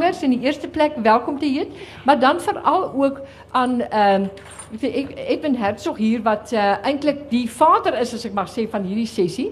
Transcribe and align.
ouers 0.00 0.22
in 0.24 0.32
die 0.32 0.40
eerste 0.46 0.68
plek 0.68 0.96
welkom 1.04 1.38
te 1.38 1.46
heet, 1.46 1.68
maar 2.04 2.20
dan 2.20 2.40
veral 2.40 2.92
ook 2.92 3.20
aan 3.50 3.80
ehm 3.80 4.22
uh, 4.22 5.28
Edwin 5.28 5.56
Herzog 5.58 5.96
hier 5.96 6.22
wat 6.22 6.52
uh, 6.52 6.76
eintlik 6.86 7.24
die 7.30 7.50
vader 7.50 7.96
is 7.98 8.14
as 8.14 8.24
ek 8.24 8.36
mag 8.36 8.46
sê 8.48 8.68
van 8.70 8.84
hierdie 8.86 9.08
sessie 9.10 9.48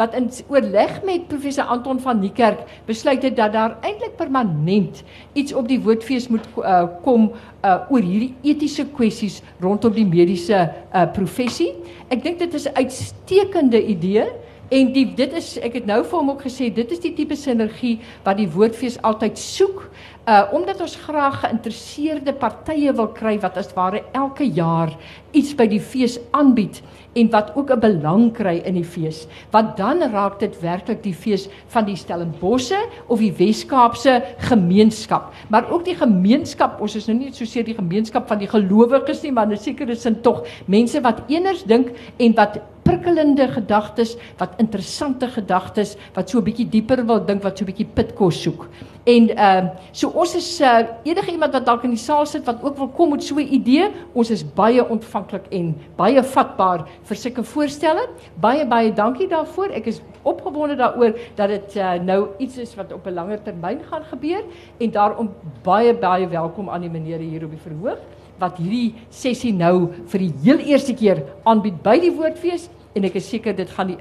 wat 0.00 0.14
in 0.16 0.30
oorleg 0.48 1.02
met 1.04 1.26
professor 1.28 1.68
Anton 1.68 2.00
van 2.00 2.22
Niekerk 2.22 2.62
besluit 2.88 3.22
het 3.22 3.36
dat 3.36 3.52
daar 3.52 3.76
eintlik 3.84 4.16
permanent 4.16 5.02
iets 5.36 5.52
op 5.52 5.68
die 5.68 5.76
woordfees 5.80 6.30
moet 6.32 6.46
uh, 6.56 6.86
kom 7.04 7.28
uh, 7.28 7.84
oor 7.92 8.00
hierdie 8.00 8.32
etiese 8.42 8.86
kwessies 8.96 9.42
rondom 9.60 9.92
die 9.92 10.08
mediese 10.08 10.64
uh, 10.64 11.04
professie. 11.12 11.74
Ek 12.08 12.24
dink 12.24 12.40
dit 12.40 12.54
is 12.54 12.64
'n 12.64 12.74
uitstekende 12.80 13.84
idee. 13.84 14.24
En 14.72 14.92
die 14.94 15.04
dit 15.16 15.34
is 15.36 15.54
ek 15.60 15.76
het 15.80 15.88
nou 15.88 16.00
vir 16.00 16.18
hom 16.18 16.30
ook 16.32 16.46
gesê 16.46 16.70
dit 16.72 16.92
is 16.94 17.02
die 17.02 17.12
tipe 17.16 17.36
sinergie 17.36 17.98
wat 18.24 18.38
die 18.40 18.48
woordfees 18.48 18.96
altyd 19.04 19.40
soek 19.40 19.84
uh 20.22 20.42
omdat 20.54 20.80
ons 20.80 20.94
graag 21.02 21.40
geïnteresseerde 21.42 22.32
partye 22.38 22.92
wil 22.94 23.08
kry 23.10 23.32
wat 23.42 23.56
as 23.58 23.72
ware 23.74 24.04
elke 24.14 24.46
jaar 24.46 24.92
iets 25.34 25.50
by 25.58 25.66
die 25.66 25.80
fees 25.82 26.14
aanbied 26.30 26.78
en 27.18 27.30
wat 27.32 27.50
ook 27.58 27.72
'n 27.74 27.80
belang 27.80 28.32
kry 28.32 28.62
in 28.64 28.74
die 28.74 28.84
fees. 28.84 29.26
Want 29.50 29.76
dan 29.76 29.98
raak 30.12 30.38
dit 30.38 30.60
werklik 30.60 31.02
die 31.02 31.14
fees 31.14 31.48
van 31.66 31.84
die 31.84 31.96
Stellenbosse 31.96 32.78
of 33.08 33.18
die 33.18 33.32
Wes-Kaapse 33.32 34.22
gemeenskap, 34.38 35.32
maar 35.48 35.70
ook 35.70 35.84
die 35.84 35.96
gemeenskap. 35.96 36.80
Ons 36.80 36.96
is 36.96 37.06
nou 37.06 37.18
nie 37.18 37.32
so 37.32 37.44
seer 37.44 37.64
die 37.64 37.74
gemeenskap 37.74 38.28
van 38.28 38.38
die 38.38 38.48
gelowiges 38.48 39.22
nie, 39.22 39.32
maar 39.32 39.46
'n 39.46 39.56
sekere 39.56 39.94
sin 39.94 40.20
tog 40.20 40.46
mense 40.66 41.00
wat 41.00 41.22
eners 41.28 41.64
dink 41.64 41.90
en 42.18 42.34
wat 42.34 42.60
prikkelende 42.82 43.48
gedagtes, 43.48 44.16
wat 44.38 44.54
interessante 44.58 45.26
gedagtes, 45.28 45.96
wat 46.14 46.30
so 46.30 46.38
'n 46.38 46.44
bietjie 46.44 46.68
dieper 46.68 47.06
wil 47.06 47.24
dink, 47.24 47.42
wat 47.42 47.58
so 47.58 47.64
'n 47.64 47.66
bietjie 47.66 47.88
pitkos 47.94 48.42
soek. 48.42 48.68
En 49.04 49.28
ehm 49.34 49.64
uh, 49.64 49.70
so 49.90 50.08
ons 50.14 50.34
is 50.38 50.60
uh, 50.60 50.78
enige 51.02 51.30
iemand 51.30 51.52
wat 51.52 51.64
dalk 51.66 51.82
in 51.82 51.90
die 51.90 51.98
saal 51.98 52.26
sit 52.26 52.44
wat 52.46 52.62
ook 52.62 52.76
wil 52.78 52.88
kom 52.88 53.10
met 53.10 53.24
so 53.24 53.34
'n 53.34 53.48
idee, 53.50 53.90
ons 54.12 54.30
is 54.30 54.44
baie 54.54 54.88
ontvanklik 54.88 55.42
en 55.50 55.74
baie 55.96 56.22
vatbaar 56.22 56.86
vir 57.02 57.16
sulke 57.16 57.42
voorstelle. 57.42 58.08
Baie 58.40 58.66
baie 58.66 58.92
dankie 58.92 59.28
daarvoor. 59.28 59.74
Ek 59.74 59.86
is 59.86 60.00
opgewonde 60.22 60.76
daaroor 60.76 61.18
dat 61.34 61.48
dit 61.48 61.76
uh, 61.76 61.94
nou 61.94 62.28
iets 62.38 62.56
is 62.58 62.74
wat 62.74 62.92
op 62.92 63.06
'n 63.06 63.14
langer 63.14 63.42
termyn 63.42 63.80
gaan 63.90 64.04
gebeur 64.04 64.44
en 64.78 64.90
daarom 64.90 65.30
baie 65.62 65.94
baie 65.94 66.28
welkom 66.28 66.70
aan 66.70 66.80
die 66.80 66.90
menere 66.90 67.22
hier 67.22 67.44
op 67.44 67.50
die 67.50 67.64
verhoog 67.70 67.98
wat 68.38 68.56
hierdie 68.56 68.94
sessie 69.10 69.52
nou 69.52 69.88
vir 70.06 70.18
die 70.18 70.32
heel 70.42 70.58
eerste 70.58 70.94
keer 70.94 71.24
aanbied 71.42 71.82
by 71.82 71.98
die 71.98 72.12
woordfees 72.12 72.68
en 72.94 73.04
ek 73.04 73.14
is 73.14 73.28
seker 73.28 73.56
dit 73.56 73.70
gaan 73.70 73.86
die 73.86 73.98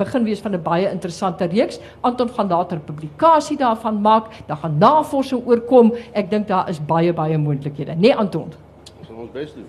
begin 0.00 0.24
wees 0.24 0.40
van 0.40 0.54
'n 0.56 0.62
baie 0.62 0.88
interessante 0.90 1.44
reeks. 1.44 1.80
Anton 2.00 2.28
gaan 2.28 2.48
later 2.48 2.78
publikasie 2.78 3.56
daarvan 3.56 4.00
maak, 4.00 4.32
daar 4.46 4.56
gaan 4.56 4.78
navorsing 4.78 5.46
oorkom. 5.46 5.92
Ek 6.12 6.30
dink 6.30 6.48
daar 6.48 6.68
is 6.68 6.80
baie 6.80 7.12
baie 7.12 7.38
moontlikhede, 7.38 7.94
nee, 7.96 8.14
Anton? 8.14 8.52
Ons 8.98 9.06
gaan 9.06 9.16
ons 9.16 9.32
bes 9.32 9.54
doen. 9.54 9.66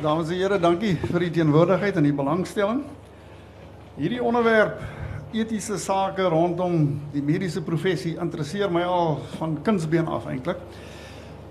Dames 0.00 0.30
en 0.30 0.36
here, 0.36 0.58
dankie 0.58 0.94
vir 0.96 1.20
die 1.20 1.30
teenwoordigheid 1.30 1.96
en 1.96 2.06
die 2.06 2.12
belangstelling. 2.16 2.78
Hierdie 3.98 4.22
onderwerp 4.24 4.80
etiese 5.36 5.76
sake 5.78 6.24
rondom 6.32 6.86
die 7.12 7.20
mediese 7.22 7.60
professie 7.62 8.14
interesseer 8.16 8.70
my 8.72 8.82
al 8.82 9.18
van 9.36 9.58
kindsbeen 9.62 10.08
af 10.08 10.24
eintlik. 10.26 10.56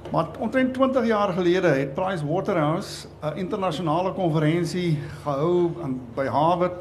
Maar 0.09 0.27
omtrent 0.39 0.73
20 0.73 1.05
jaar 1.05 1.33
gelede 1.33 1.67
het 1.67 1.93
Price 1.93 2.25
Waterhouse 2.27 3.07
'n 3.21 3.37
internasionale 3.37 4.13
konferensie 4.13 4.97
gehou 5.23 5.69
aan 5.83 6.01
by 6.15 6.25
Harvard 6.25 6.73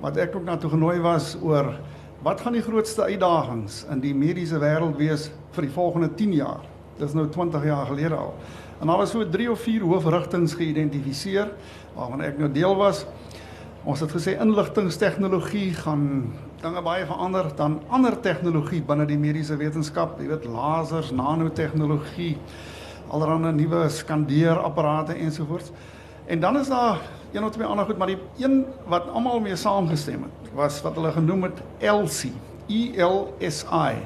wat 0.00 0.16
ek 0.16 0.36
ook 0.36 0.44
na 0.44 0.56
toe 0.56 0.70
genooi 0.70 1.00
was 1.00 1.36
oor 1.42 1.74
wat 2.22 2.40
gaan 2.40 2.52
die 2.52 2.62
grootste 2.62 3.02
uitdagings 3.02 3.84
in 3.90 4.00
die 4.00 4.14
mediese 4.14 4.58
wêreld 4.58 4.96
wees 4.96 5.30
vir 5.50 5.62
die 5.62 5.72
volgende 5.72 6.14
10 6.14 6.32
jaar. 6.32 6.60
Dit 6.96 7.08
is 7.08 7.14
nou 7.14 7.28
20 7.28 7.64
jaar 7.64 7.86
gelede 7.86 8.14
al. 8.14 8.34
En 8.80 8.86
daar 8.86 8.96
was 8.96 9.10
so 9.10 9.28
3 9.28 9.50
of 9.50 9.60
4 9.60 9.82
hoofrigtinge 9.82 10.48
geïdentifiseer 10.48 11.52
waarvan 11.94 12.20
ek 12.20 12.38
nou 12.38 12.52
deel 12.52 12.76
was. 12.76 13.06
Ons 13.84 14.00
het 14.00 14.10
gesê 14.10 14.40
inligtingstegnologie 14.40 15.74
gaan 15.74 16.32
dinge 16.64 16.80
baie 16.84 17.04
verander 17.04 17.50
dan 17.58 17.80
ander 17.92 18.14
tegnologie 18.24 18.80
binne 18.88 19.04
die 19.08 19.18
mediese 19.20 19.56
wetenskap, 19.60 20.16
jy 20.20 20.30
weet 20.30 20.46
lasers, 20.48 21.10
nanotegnologie, 21.12 22.38
allerlei 23.12 23.52
nuwe 23.52 23.82
skandeerapparate 23.92 25.18
ensovoorts. 25.20 25.74
En 26.26 26.40
dan 26.40 26.56
is 26.56 26.72
daar 26.72 27.02
een 27.34 27.44
of 27.44 27.52
twee 27.52 27.68
ander 27.68 27.84
goed, 27.84 27.98
maar 27.98 28.14
die 28.14 28.18
een 28.40 28.62
wat 28.88 29.10
almal 29.12 29.42
mee 29.44 29.56
saamgestem 29.60 30.24
het, 30.24 30.50
was 30.56 30.80
wat 30.82 30.96
hulle 30.96 31.12
genoem 31.12 31.50
het 31.50 31.60
ELSI, 31.84 32.32
E 32.68 32.82
L 33.04 33.34
S 33.44 33.64
I, 33.68 34.00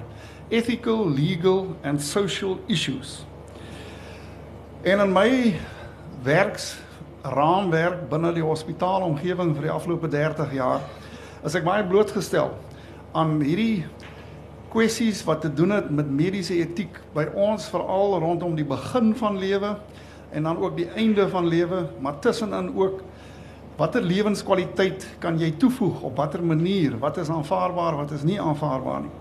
Ethical, 0.48 1.06
Legal 1.14 1.76
and 1.84 2.02
Social 2.02 2.58
Issues. 2.66 3.22
En 4.82 4.98
in 4.98 5.12
my 5.12 5.54
werks 6.26 6.78
raamwerk 7.22 8.08
binne 8.10 8.32
die 8.34 8.42
hospitaalomgewing 8.42 9.54
vir 9.54 9.68
die 9.68 9.74
afgelope 9.74 10.08
30 10.10 10.54
jaar 10.58 10.82
as 11.44 11.54
ek 11.54 11.66
baie 11.66 11.84
blootgestel 11.86 12.52
aan 13.16 13.38
hierdie 13.40 13.84
kwessies 14.72 15.22
wat 15.24 15.40
te 15.44 15.50
doen 15.52 15.72
het 15.76 15.88
met 15.90 16.10
mediese 16.10 16.58
etiek 16.60 16.98
by 17.14 17.24
ons 17.34 17.68
veral 17.72 18.18
rondom 18.20 18.56
die 18.58 18.66
begin 18.68 19.14
van 19.16 19.38
lewe 19.40 19.76
en 20.30 20.44
dan 20.44 20.58
ook 20.60 20.76
die 20.76 20.88
einde 20.92 21.24
van 21.32 21.46
lewe, 21.48 21.86
maar 22.00 22.18
tussenin 22.20 22.68
ook 22.76 23.00
watter 23.78 24.02
lewenskwaliteit 24.02 25.06
kan 25.22 25.38
jy 25.40 25.52
toevoeg 25.56 26.02
op 26.04 26.16
watter 26.18 26.42
manier, 26.44 26.98
wat 26.98 27.16
is 27.22 27.30
aanvaarbaar, 27.30 27.96
wat 27.96 28.10
is 28.12 28.26
nie 28.26 28.40
aanvaarbaar 28.40 29.06
nie. 29.06 29.12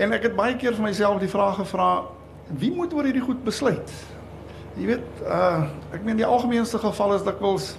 En 0.00 0.12
ek 0.12 0.28
het 0.28 0.36
baie 0.36 0.56
keer 0.58 0.74
vir 0.76 0.88
myself 0.90 1.20
die 1.22 1.30
vraag 1.30 1.60
gevra, 1.62 1.90
wie 2.58 2.72
moet 2.74 2.92
oor 2.94 3.06
hierdie 3.06 3.24
goed 3.24 3.44
besluit? 3.46 3.92
Jy 4.76 4.90
weet, 4.92 5.22
uh 5.24 5.70
ek 5.94 6.04
meen 6.06 6.18
die 6.18 6.26
algemeenste 6.26 6.78
geval 6.82 7.14
is 7.16 7.24
dikwels 7.26 7.72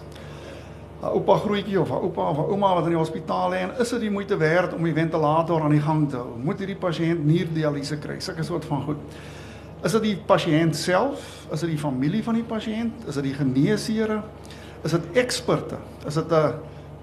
'n 1.01 1.09
oupa 1.17 1.37
grootjie 1.37 1.79
of 1.81 1.89
'n 1.89 2.03
oupa 2.05 2.29
of 2.29 2.37
'n 2.37 2.51
ouma 2.51 2.73
wat 2.75 2.83
in 2.83 2.93
die 2.93 2.97
hospitaal 2.97 3.49
lê 3.49 3.57
en 3.57 3.71
is 3.79 3.89
dit 3.89 3.99
die 4.01 4.11
moeite 4.11 4.37
werd 4.37 4.73
om 4.73 4.83
die 4.83 4.93
ventilator 4.93 5.61
aan 5.61 5.73
die 5.73 5.81
gang 5.81 6.09
te 6.09 6.15
hou? 6.15 6.37
Moet 6.37 6.59
hierdie 6.59 6.77
pasiënt 6.77 7.25
nierdialyse 7.25 7.97
kry? 7.97 8.19
Sulke 8.19 8.43
soort 8.43 8.65
van 8.65 8.81
goed. 8.81 8.97
Is 9.83 9.91
dit 9.91 10.01
die 10.01 10.17
pasiënt 10.25 10.75
self? 10.75 11.47
Is 11.51 11.59
dit 11.59 11.69
die 11.69 11.79
familie 11.79 12.23
van 12.23 12.33
die 12.33 12.43
pasiënt? 12.43 13.07
Is 13.07 13.15
dit 13.15 13.23
die 13.23 13.33
geneesheere? 13.33 14.21
Is 14.83 14.91
dit 14.91 15.01
eksperte? 15.13 15.77
Is 16.05 16.13
dit 16.13 16.31
'n 16.31 16.53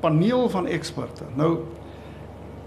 paneel 0.01 0.49
van 0.49 0.67
eksperte? 0.67 1.25
Nou 1.35 1.59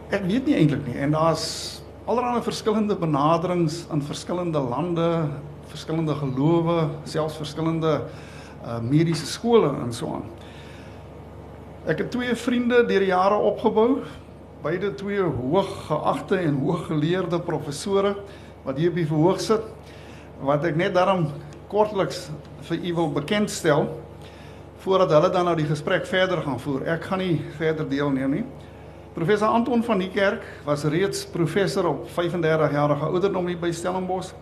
ek 0.10 0.26
weet 0.28 0.46
nie 0.46 0.56
eintlik 0.56 0.86
nie 0.88 1.00
en 1.00 1.12
daar's 1.12 1.82
allerlei 2.06 2.42
verskillende 2.42 2.96
benaderings 2.96 3.86
in 3.94 4.02
verskillende 4.02 4.60
lande, 4.60 5.28
verskillende 5.68 6.16
gelowe, 6.16 6.90
selfs 7.04 7.38
verskillende 7.38 8.02
uh, 8.66 8.80
mediese 8.80 9.26
skole 9.26 9.72
en 9.84 9.94
so 9.94 10.08
aan. 10.08 10.41
Ek 11.82 11.98
het 11.98 12.12
twee 12.14 12.36
vriende 12.38 12.84
deur 12.86 13.02
die 13.02 13.10
jare 13.10 13.40
opgebou, 13.42 14.04
beide 14.62 14.92
twee 14.94 15.24
hooggeagte 15.26 16.38
en 16.38 16.60
hooggeleerde 16.62 17.40
professore 17.42 18.12
wat 18.62 18.78
hier 18.78 18.94
die 18.94 19.08
verhoog 19.10 19.42
sit 19.42 19.66
wat 20.46 20.62
ek 20.70 20.78
net 20.78 20.94
daarom 20.94 21.32
kortliks 21.72 22.28
vir 22.68 22.86
u 22.86 22.94
wil 23.00 23.10
bekendstel 23.16 23.88
voordat 24.84 25.16
hulle 25.16 25.32
dan 25.34 25.50
nou 25.50 25.56
die 25.58 25.66
gesprek 25.66 26.06
verder 26.06 26.44
gaan 26.46 26.62
voer. 26.62 26.86
Ek 26.86 27.10
gaan 27.10 27.22
nie 27.22 27.42
verder 27.58 27.90
deelneem 27.90 28.38
nie. 28.38 28.46
Professor 29.18 29.50
Anton 29.50 29.82
van 29.86 30.06
die 30.06 30.12
Kerk 30.14 30.46
was 30.68 30.86
reeds 30.86 31.26
professor 31.34 31.90
op 31.90 32.06
35 32.14 32.78
jarige 32.78 33.10
ouderdom 33.10 33.50
hier 33.50 33.62
by 33.62 33.74
Stellenbosch. 33.74 34.36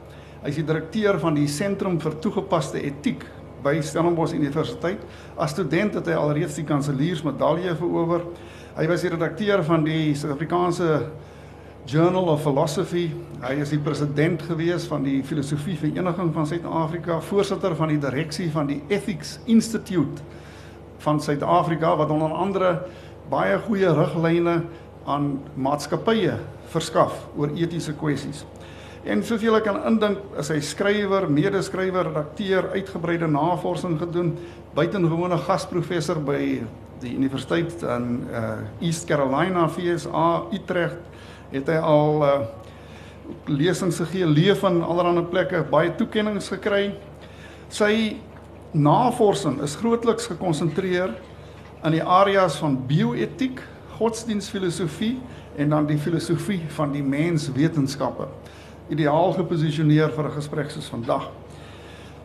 Hy 0.44 0.52
is 0.52 0.60
die 0.60 0.68
direkteur 0.68 1.20
van 1.24 1.40
die 1.40 1.48
Sentrum 1.48 2.02
vir 2.04 2.20
Toegepaste 2.20 2.84
Etiek 2.84 3.24
by 3.64 3.80
Stellenbosch 3.84 4.34
Universiteit. 4.34 5.02
As 5.38 5.54
student 5.56 5.98
het 6.00 6.08
hy 6.08 6.18
alreeds 6.18 6.58
die 6.60 6.68
kanseliersmedalje 6.68 7.76
verower. 7.80 8.26
Hy 8.78 8.88
was 8.88 9.04
die 9.04 9.12
redakteur 9.14 9.64
van 9.68 9.84
die 9.88 10.14
Suid-Afrikaanse 10.16 10.90
Journal 11.90 12.30
of 12.30 12.44
Philosophy. 12.46 13.08
Hy 13.42 13.56
is 13.64 13.72
die 13.74 13.82
president 13.82 14.44
gewees 14.46 14.86
van 14.90 15.04
die 15.08 15.20
Filosofie 15.26 15.78
Vereniging 15.80 16.30
van 16.36 16.48
Suid-Afrika, 16.48 17.20
voorsitter 17.30 17.76
van 17.80 17.90
die 17.94 18.02
direksie 18.02 18.50
van 18.54 18.70
die 18.70 18.82
Ethics 18.94 19.40
Institute 19.50 20.22
van 21.04 21.22
Suid-Afrika 21.24 21.96
wat 21.98 22.12
onder 22.14 22.36
andere 22.36 22.76
baie 23.32 23.58
goeie 23.66 23.90
riglyne 23.96 24.62
aan 25.10 25.32
maatskappye 25.58 26.38
verskaf 26.70 27.26
oor 27.38 27.54
etiese 27.58 27.96
kwessies. 27.98 28.44
En 29.08 29.22
soos 29.24 29.42
julle 29.42 29.62
kan 29.64 29.78
indink, 29.88 30.20
is 30.42 30.50
hy 30.52 30.60
skrywer, 30.66 31.30
medeskrywer, 31.32 32.10
redakteur, 32.10 32.72
uitgebreide 32.76 33.30
navorsing 33.32 33.96
gedoen, 34.02 34.34
buitengewone 34.76 35.38
gasprofessor 35.46 36.20
by 36.28 36.42
die 37.00 37.14
universiteit 37.16 37.80
in 37.96 38.10
uh, 38.28 38.58
East 38.84 39.08
Carolina, 39.08 39.70
VSA, 39.72 40.26
Utrecht, 40.56 41.00
het 41.54 41.72
hy 41.72 41.78
al 41.80 42.26
uh, 42.28 42.34
lesings 43.48 44.02
gegee, 44.04 44.28
leef 44.28 44.66
in 44.68 44.82
allerlei 44.84 45.24
plekke, 45.32 45.64
baie 45.72 45.94
toekenninge 45.96 46.44
gekry. 46.58 46.90
Sy 47.72 48.20
navorsing 48.76 49.62
is 49.64 49.78
grootliks 49.80 50.28
gekonsentreer 50.30 51.16
in 51.88 51.96
die 51.96 52.04
areas 52.04 52.60
van 52.60 52.76
bioetiek, 52.90 53.64
godsdienstfilosofie 54.00 55.16
en 55.60 55.72
dan 55.72 55.88
die 55.88 55.98
filosofie 56.00 56.62
van 56.76 56.92
die 56.92 57.04
menswetenskappe. 57.04 58.28
Ideaal 58.90 59.34
geposisioneer 59.34 60.10
vir 60.10 60.26
'n 60.26 60.32
gesprek 60.32 60.72
soos 60.72 60.90
vandag. 60.90 61.30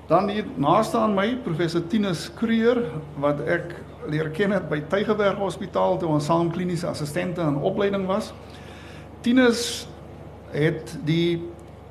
Dan 0.09 0.29
hier 0.29 0.45
naaste 0.57 0.99
aan 0.99 1.15
my 1.15 1.37
professor 1.37 1.81
Tinus 1.87 2.31
Kreur 2.35 2.83
wat 3.17 3.41
ek 3.41 3.75
leer 4.09 4.31
ken 4.31 4.51
het 4.51 4.69
by 4.69 4.81
Tygerberg 4.81 5.39
Hospitaal 5.41 5.99
toe 5.99 6.09
ons 6.09 6.25
saam 6.25 6.51
kliniese 6.51 6.87
assistente 6.87 7.41
in 7.41 7.57
opleiding 7.57 8.07
was. 8.07 8.33
Tinus 9.25 9.87
het 10.53 10.99
die 11.05 11.43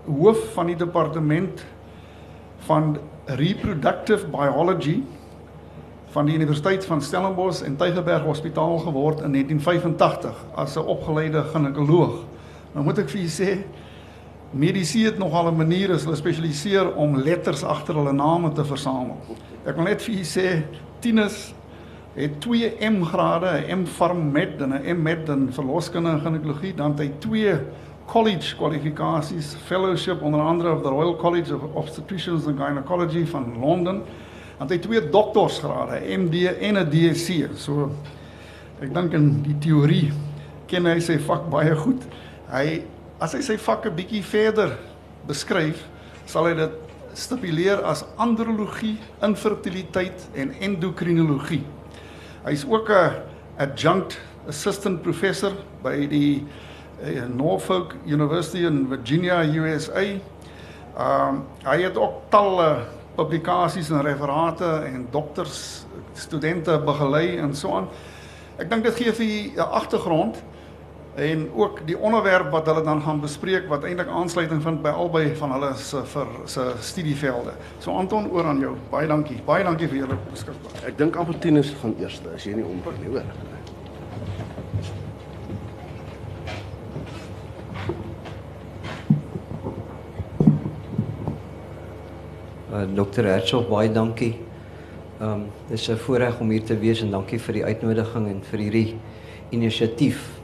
hoof 0.06 0.54
van 0.54 0.68
die 0.68 0.78
departement 0.78 1.64
van 2.68 2.98
reproductive 3.26 4.28
biology 4.28 5.02
van 6.14 6.30
die 6.30 6.36
Universiteit 6.36 6.86
van 6.86 7.02
Stellenbosch 7.02 7.64
en 7.66 7.76
Tygerberg 7.76 8.24
Hospitaal 8.24 8.78
geword 8.78 9.24
in 9.26 9.32
1985 9.32 10.46
as 10.56 10.76
'n 10.78 10.86
opgeleide 10.86 11.44
ginekoloog. 11.44 12.24
Nou 12.74 12.86
moet 12.86 12.98
ek 12.98 13.10
vir 13.10 13.22
julle 13.22 13.38
sê 13.42 13.64
Mediese 14.54 15.00
het 15.00 15.18
nogal 15.18 15.52
'n 15.52 15.58
manier 15.58 15.92
as 15.92 16.04
hulle 16.04 16.16
spesialiseer 16.16 16.96
om 16.96 17.18
letters 17.18 17.64
agter 17.64 17.96
hulle 17.96 18.14
name 18.14 18.52
te 18.52 18.66
versamel. 18.66 19.18
Ek 19.66 19.76
wil 19.76 19.86
net 19.86 20.02
vir 20.02 20.14
julle 20.14 20.26
sê 20.26 20.64
Tinus 21.00 21.54
het 22.16 22.40
2 22.42 22.76
M 22.80 23.04
grade, 23.04 23.66
'n 23.68 23.80
M 23.80 23.86
Pharm 23.86 24.32
Med 24.32 24.62
en 24.62 24.74
'n 24.74 24.98
M 24.98 25.02
Med 25.02 25.30
in 25.30 25.50
verloskunde 25.52 26.10
en 26.10 26.22
ginekologie, 26.22 26.74
dan 26.74 26.92
het 26.92 27.00
hy 27.00 27.12
2 27.20 27.60
college 28.06 28.56
kwalifikasies, 28.56 29.56
fellowship 29.66 30.22
onder 30.22 30.42
andere 30.42 30.72
of 30.72 30.82
the 30.82 30.90
Royal 30.90 31.16
College 31.16 31.56
of 31.56 31.62
Obstetricians 31.74 32.46
and 32.46 32.60
Gynecology 32.60 33.26
van 33.26 33.60
Londen. 33.60 34.02
Dan 34.58 34.68
het 34.68 34.70
hy 34.70 34.80
twee 34.80 35.10
doktorsgrade, 35.10 36.02
MD 36.18 36.46
en 36.62 36.78
'n 36.78 36.90
DSc. 36.90 37.50
So 37.56 37.92
ek 38.82 38.94
dink 38.94 39.14
in 39.14 39.42
die 39.42 39.58
teorie 39.60 40.12
ken 40.66 40.86
hy 40.86 41.00
sy 41.00 41.18
vak 41.20 41.50
baie 41.50 41.76
goed. 41.76 42.04
Hy 42.52 42.84
as 43.24 43.32
hy 43.38 43.40
sy 43.46 43.56
vak 43.56 43.86
'n 43.88 43.96
bietjie 43.96 44.24
verder 44.24 44.76
beskryf, 45.28 45.80
sal 46.28 46.50
hy 46.50 46.56
dit 46.60 46.74
stipuleer 47.16 47.80
as 47.88 48.04
andrologie, 48.20 48.98
infertiliteit 49.24 50.26
en 50.36 50.52
endokrinologie. 50.60 51.64
Hy's 52.44 52.66
ook 52.68 52.90
'n 52.90 53.24
adjunct 53.58 54.20
assistant 54.48 55.02
professor 55.02 55.54
by 55.84 56.08
die 56.08 56.44
uh, 57.00 57.24
Norfolk 57.32 57.96
University 58.06 58.66
in 58.66 58.88
Virginia, 58.90 59.44
USA. 59.44 60.20
Um 60.98 61.46
hy 61.64 61.82
het 61.82 61.98
ook 61.98 62.30
talle 62.30 62.86
publikasies 63.16 63.90
en 63.90 64.02
referate 64.02 64.84
en 64.86 65.08
dokters 65.12 65.86
studente 66.14 66.78
begelei 66.86 67.38
en 67.38 67.56
so 67.56 67.72
aan. 67.72 67.88
Ek 68.58 68.70
dink 68.70 68.84
dit 68.84 68.96
gee 68.96 69.14
vir 69.14 69.56
'n 69.56 69.72
agtergrond 69.72 70.44
en 71.16 71.52
ook 71.54 71.80
die 71.86 71.98
onderwerp 71.98 72.52
wat 72.52 72.66
hulle 72.66 72.82
dan 72.82 73.02
gaan 73.02 73.20
bespreek 73.22 73.68
wat 73.70 73.84
eintlik 73.84 74.08
aansluiting 74.08 74.62
vind 74.64 74.82
by 74.82 74.90
albei 74.90 75.36
van 75.38 75.52
hulle 75.52 75.74
se 75.78 76.02
vir 76.06 76.28
se 76.46 76.66
studievelde. 76.82 77.54
So 77.80 77.92
Anton 77.92 78.32
oor 78.32 78.46
aan 78.46 78.60
jou. 78.60 78.76
Baie 78.90 79.08
dankie. 79.08 79.38
Baie 79.46 79.64
dankie 79.64 79.88
vir 79.88 79.98
julle 79.98 80.18
beskikbaar. 80.32 80.82
Ek 80.88 80.98
dink 80.98 81.16
Albertinus 81.16 81.74
gaan 81.82 81.94
eerste 82.02 82.34
as 82.34 82.48
jy 82.48 82.58
nie 82.58 82.66
omgaan 82.66 82.98
nie, 83.02 83.14
hoor. 83.14 83.30
Uh, 92.74 92.88
Dr. 92.98 93.30
Hertzog, 93.30 93.68
baie 93.70 93.92
dankie. 93.94 94.34
Ehm 95.22 95.30
um, 95.30 95.50
dis 95.70 95.90
'n 95.90 95.98
voorreg 95.98 96.40
om 96.40 96.50
hier 96.50 96.64
te 96.64 96.78
wees 96.78 97.02
en 97.02 97.12
dankie 97.12 97.40
vir 97.40 97.54
die 97.54 97.66
uitnodiging 97.66 98.28
en 98.28 98.42
vir 98.42 98.60
hierdie 98.60 98.96
inisiatief. 99.52 100.43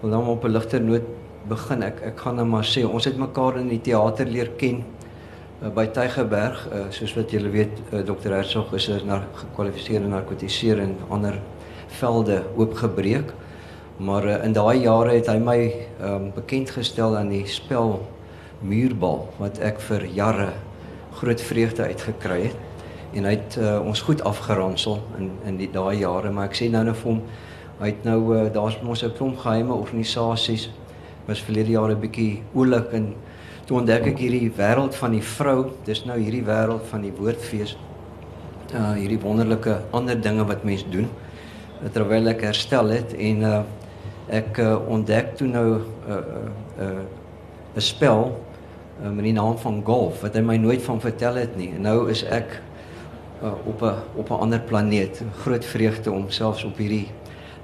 Wil 0.00 0.10
nou 0.10 0.26
op 0.26 0.44
'n 0.44 0.50
ligter 0.50 0.80
noot 0.80 1.02
begin. 1.48 1.82
Ek 1.82 2.00
ek 2.00 2.20
gaan 2.20 2.34
nou 2.34 2.46
maar 2.46 2.64
sê 2.64 2.84
ons 2.86 3.04
het 3.04 3.16
mekaar 3.16 3.56
in 3.58 3.68
die 3.68 3.80
teater 3.80 4.26
leer 4.26 4.50
ken 4.56 4.84
uh, 5.62 5.68
by 5.68 5.86
Tygerberg, 5.86 6.68
uh, 6.72 6.84
soos 6.90 7.14
wat 7.14 7.30
julle 7.30 7.50
weet, 7.50 7.80
uh, 7.92 7.98
Dr. 8.00 8.30
Hertzog 8.30 8.72
is 8.72 8.88
'n 8.88 9.06
na 9.06 9.22
gekwalifiseerde 9.34 10.06
narkotiseer 10.06 10.78
en 10.78 10.96
ander 11.08 11.40
velde 11.86 12.42
oopgebreek. 12.56 13.32
Maar 13.96 14.24
uh, 14.24 14.44
in 14.44 14.52
daai 14.52 14.78
jare 14.80 15.10
het 15.10 15.26
hy 15.26 15.38
my 15.38 15.74
um, 16.02 16.32
bekend 16.34 16.70
gestel 16.70 17.16
aan 17.16 17.28
die 17.28 17.46
spel 17.46 18.06
Muurbal 18.60 19.28
wat 19.38 19.58
ek 19.58 19.80
vir 19.80 20.06
jare 20.06 20.52
groot 21.18 21.40
vreugde 21.40 21.82
uitgekry 21.82 22.42
het 22.42 22.56
en 23.14 23.24
hy 23.24 23.34
het 23.34 23.56
uh, 23.58 23.80
ons 23.86 24.00
goed 24.00 24.22
afgeransel 24.22 24.98
in 25.18 25.30
in 25.46 25.56
die 25.56 25.70
daai 25.70 25.98
jare 25.98 26.30
maar 26.30 26.50
ek 26.50 26.54
sê 26.54 26.70
nou 26.70 26.84
nou 26.84 26.94
vir 26.94 27.10
hom 27.12 27.22
hy 27.78 27.86
het 27.86 28.04
nou 28.04 28.20
uh, 28.36 28.52
daar's 28.52 28.80
mos 28.82 29.02
'n 29.02 29.12
klomp 29.16 29.38
geheime 29.38 29.72
organisasies 29.72 30.70
was 31.26 31.42
verlede 31.42 31.70
jare 31.70 31.94
'n 31.94 32.00
bietjie 32.00 32.42
oulik 32.54 32.92
en 32.92 33.14
toe 33.66 33.78
ontdek 33.78 34.06
ek 34.06 34.18
hierdie 34.18 34.50
wêreld 34.50 34.94
van 34.94 35.10
die 35.12 35.22
vrou 35.22 35.70
dis 35.84 36.04
nou 36.04 36.18
hierdie 36.18 36.44
wêreld 36.44 36.84
van 36.90 37.00
die 37.02 37.12
woordfees 37.12 37.76
uh 38.74 38.92
hierdie 38.92 39.20
wonderlike 39.20 39.80
ander 39.90 40.20
dinge 40.20 40.44
wat 40.44 40.64
mense 40.64 40.88
doen 40.90 41.08
terwyl 41.92 42.28
ek 42.28 42.42
herstel 42.42 42.88
het 42.88 43.12
en 43.14 43.42
uh 43.42 43.62
ek 44.28 44.58
uh, 44.60 44.76
ontdek 44.88 45.36
toe 45.36 45.48
nou 45.48 45.68
'n 45.74 45.82
uh, 46.08 46.14
'n 46.14 46.82
uh, 46.82 46.86
uh, 47.76 47.80
spel 47.80 48.36
uh, 49.02 49.10
met 49.10 49.24
die 49.24 49.32
naam 49.32 49.58
van 49.58 49.80
golf 49.84 50.20
wat 50.20 50.34
hy 50.34 50.40
my 50.40 50.56
nooit 50.56 50.82
van 50.82 51.00
vertel 51.00 51.34
het 51.34 51.56
nie. 51.56 51.70
En 51.74 51.80
nou 51.80 52.10
is 52.10 52.24
ek 52.24 52.60
uh, 53.42 53.52
op 53.64 53.82
'n 53.82 53.94
op 54.16 54.30
'n 54.30 54.40
ander 54.40 54.60
planeet. 54.60 55.22
Groot 55.40 55.64
vreugde 55.64 56.12
om 56.12 56.30
selfs 56.30 56.64
op 56.64 56.76
hierdie 56.76 57.08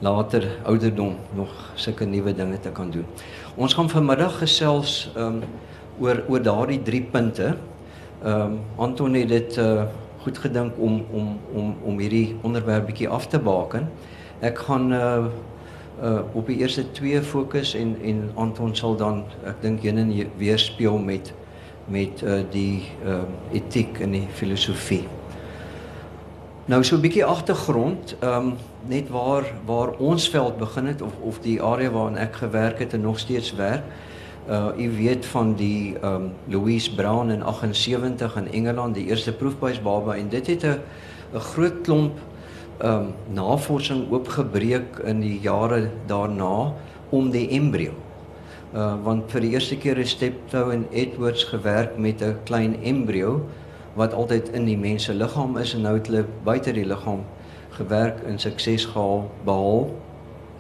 later 0.04 0.44
ouderdom 0.68 1.16
nog 1.34 1.52
sulke 1.74 2.04
nuwe 2.04 2.34
dinge 2.36 2.60
te 2.60 2.72
kan 2.72 2.90
doen. 2.90 3.06
Ons 3.56 3.74
gaan 3.74 3.88
vanmiddag 3.90 4.38
gesels 4.42 5.12
um, 5.16 5.40
oor 6.00 6.24
oor 6.28 6.42
daardie 6.42 6.82
drie 6.82 7.02
punte. 7.02 7.54
Ehm 8.24 8.40
um, 8.40 8.58
Anton 8.76 9.14
het 9.14 9.28
dit 9.28 9.56
uh, 9.62 9.84
goed 10.24 10.38
gedink 10.38 10.76
om 10.78 11.04
om 11.12 11.38
om 11.54 11.74
om 11.84 11.98
hierdie 11.98 12.36
onderwerp 12.42 12.86
bietjie 12.90 13.08
af 13.08 13.28
te 13.32 13.38
baken. 13.38 13.88
Ek 14.40 14.58
gaan 14.66 14.92
uh, 14.92 15.24
uh 16.02 16.20
op 16.34 16.46
die 16.50 16.58
eerste 16.64 16.90
twee 16.92 17.22
fokus 17.22 17.74
en 17.78 17.96
en 18.02 18.30
Anton 18.34 18.74
sal 18.74 18.96
dan 18.96 19.24
ek 19.46 19.62
dink 19.62 19.82
heen 19.86 20.00
en 20.02 20.12
weer 20.36 20.58
speel 20.58 20.98
met 20.98 21.32
met 21.86 22.22
uh 22.22 22.40
die 22.50 22.88
uh 23.04 23.22
etiek 23.52 24.00
en 24.00 24.16
die 24.18 24.26
filosofie. 24.32 25.04
Nou 26.66 26.84
so 26.84 26.96
'n 26.96 27.00
bietjie 27.00 27.24
agtergrond, 27.24 28.16
ehm 28.20 28.46
um, 28.46 28.56
net 28.88 29.08
waar 29.08 29.44
waar 29.64 29.94
ons 29.98 30.28
veld 30.28 30.58
begin 30.58 30.86
het 30.86 31.02
of 31.02 31.12
of 31.20 31.38
die 31.44 31.62
area 31.62 31.90
waarin 31.90 32.18
ek 32.20 32.36
gewerk 32.42 32.78
het 32.78 32.92
en 32.92 33.00
nog 33.00 33.18
steeds 33.18 33.54
werk. 33.54 33.84
Uh 34.48 34.76
u 34.76 34.90
weet 34.96 35.26
van 35.26 35.54
die 35.54 35.96
um, 36.04 36.32
Louise 36.44 36.94
Brown 36.94 37.30
in 37.30 37.42
78 37.42 38.36
in 38.36 38.52
Engeland, 38.52 38.94
die 38.94 39.06
eerste 39.06 39.32
proefbuisbaba 39.32 40.16
en 40.16 40.28
dit 40.28 40.46
het 40.46 40.64
'n 40.64 40.80
'n 41.34 41.40
groot 41.40 41.80
klomp 41.82 42.18
um, 42.82 43.14
navorsing 43.32 44.10
oopgebreek 44.10 44.98
in 45.04 45.20
die 45.20 45.40
jare 45.40 45.90
daarna 46.06 46.72
om 47.08 47.30
die 47.30 47.48
embrio. 47.48 47.92
Uh 48.74 48.94
want 49.02 49.30
vir 49.30 49.40
die 49.40 49.50
eerste 49.50 49.76
keer 49.76 49.96
het 49.96 50.08
Steptoe 50.08 50.72
en 50.72 50.86
Edwards 50.90 51.44
gewerk 51.44 51.96
met 51.96 52.22
'n 52.22 52.36
klein 52.44 52.82
embrio 52.82 53.46
wat 53.94 54.12
altyd 54.12 54.48
in 54.48 54.64
die 54.64 54.78
mens 54.78 55.04
se 55.04 55.14
liggaam 55.14 55.56
is 55.56 55.74
en 55.74 55.80
nou 55.80 55.94
het 55.94 56.06
hulle 56.06 56.24
buite 56.44 56.72
die 56.72 56.86
liggaam 56.86 57.24
gewerk 57.74 58.22
en 58.22 58.38
sukses 58.38 58.84
gehaal 58.84 59.30
behaal 59.44 59.90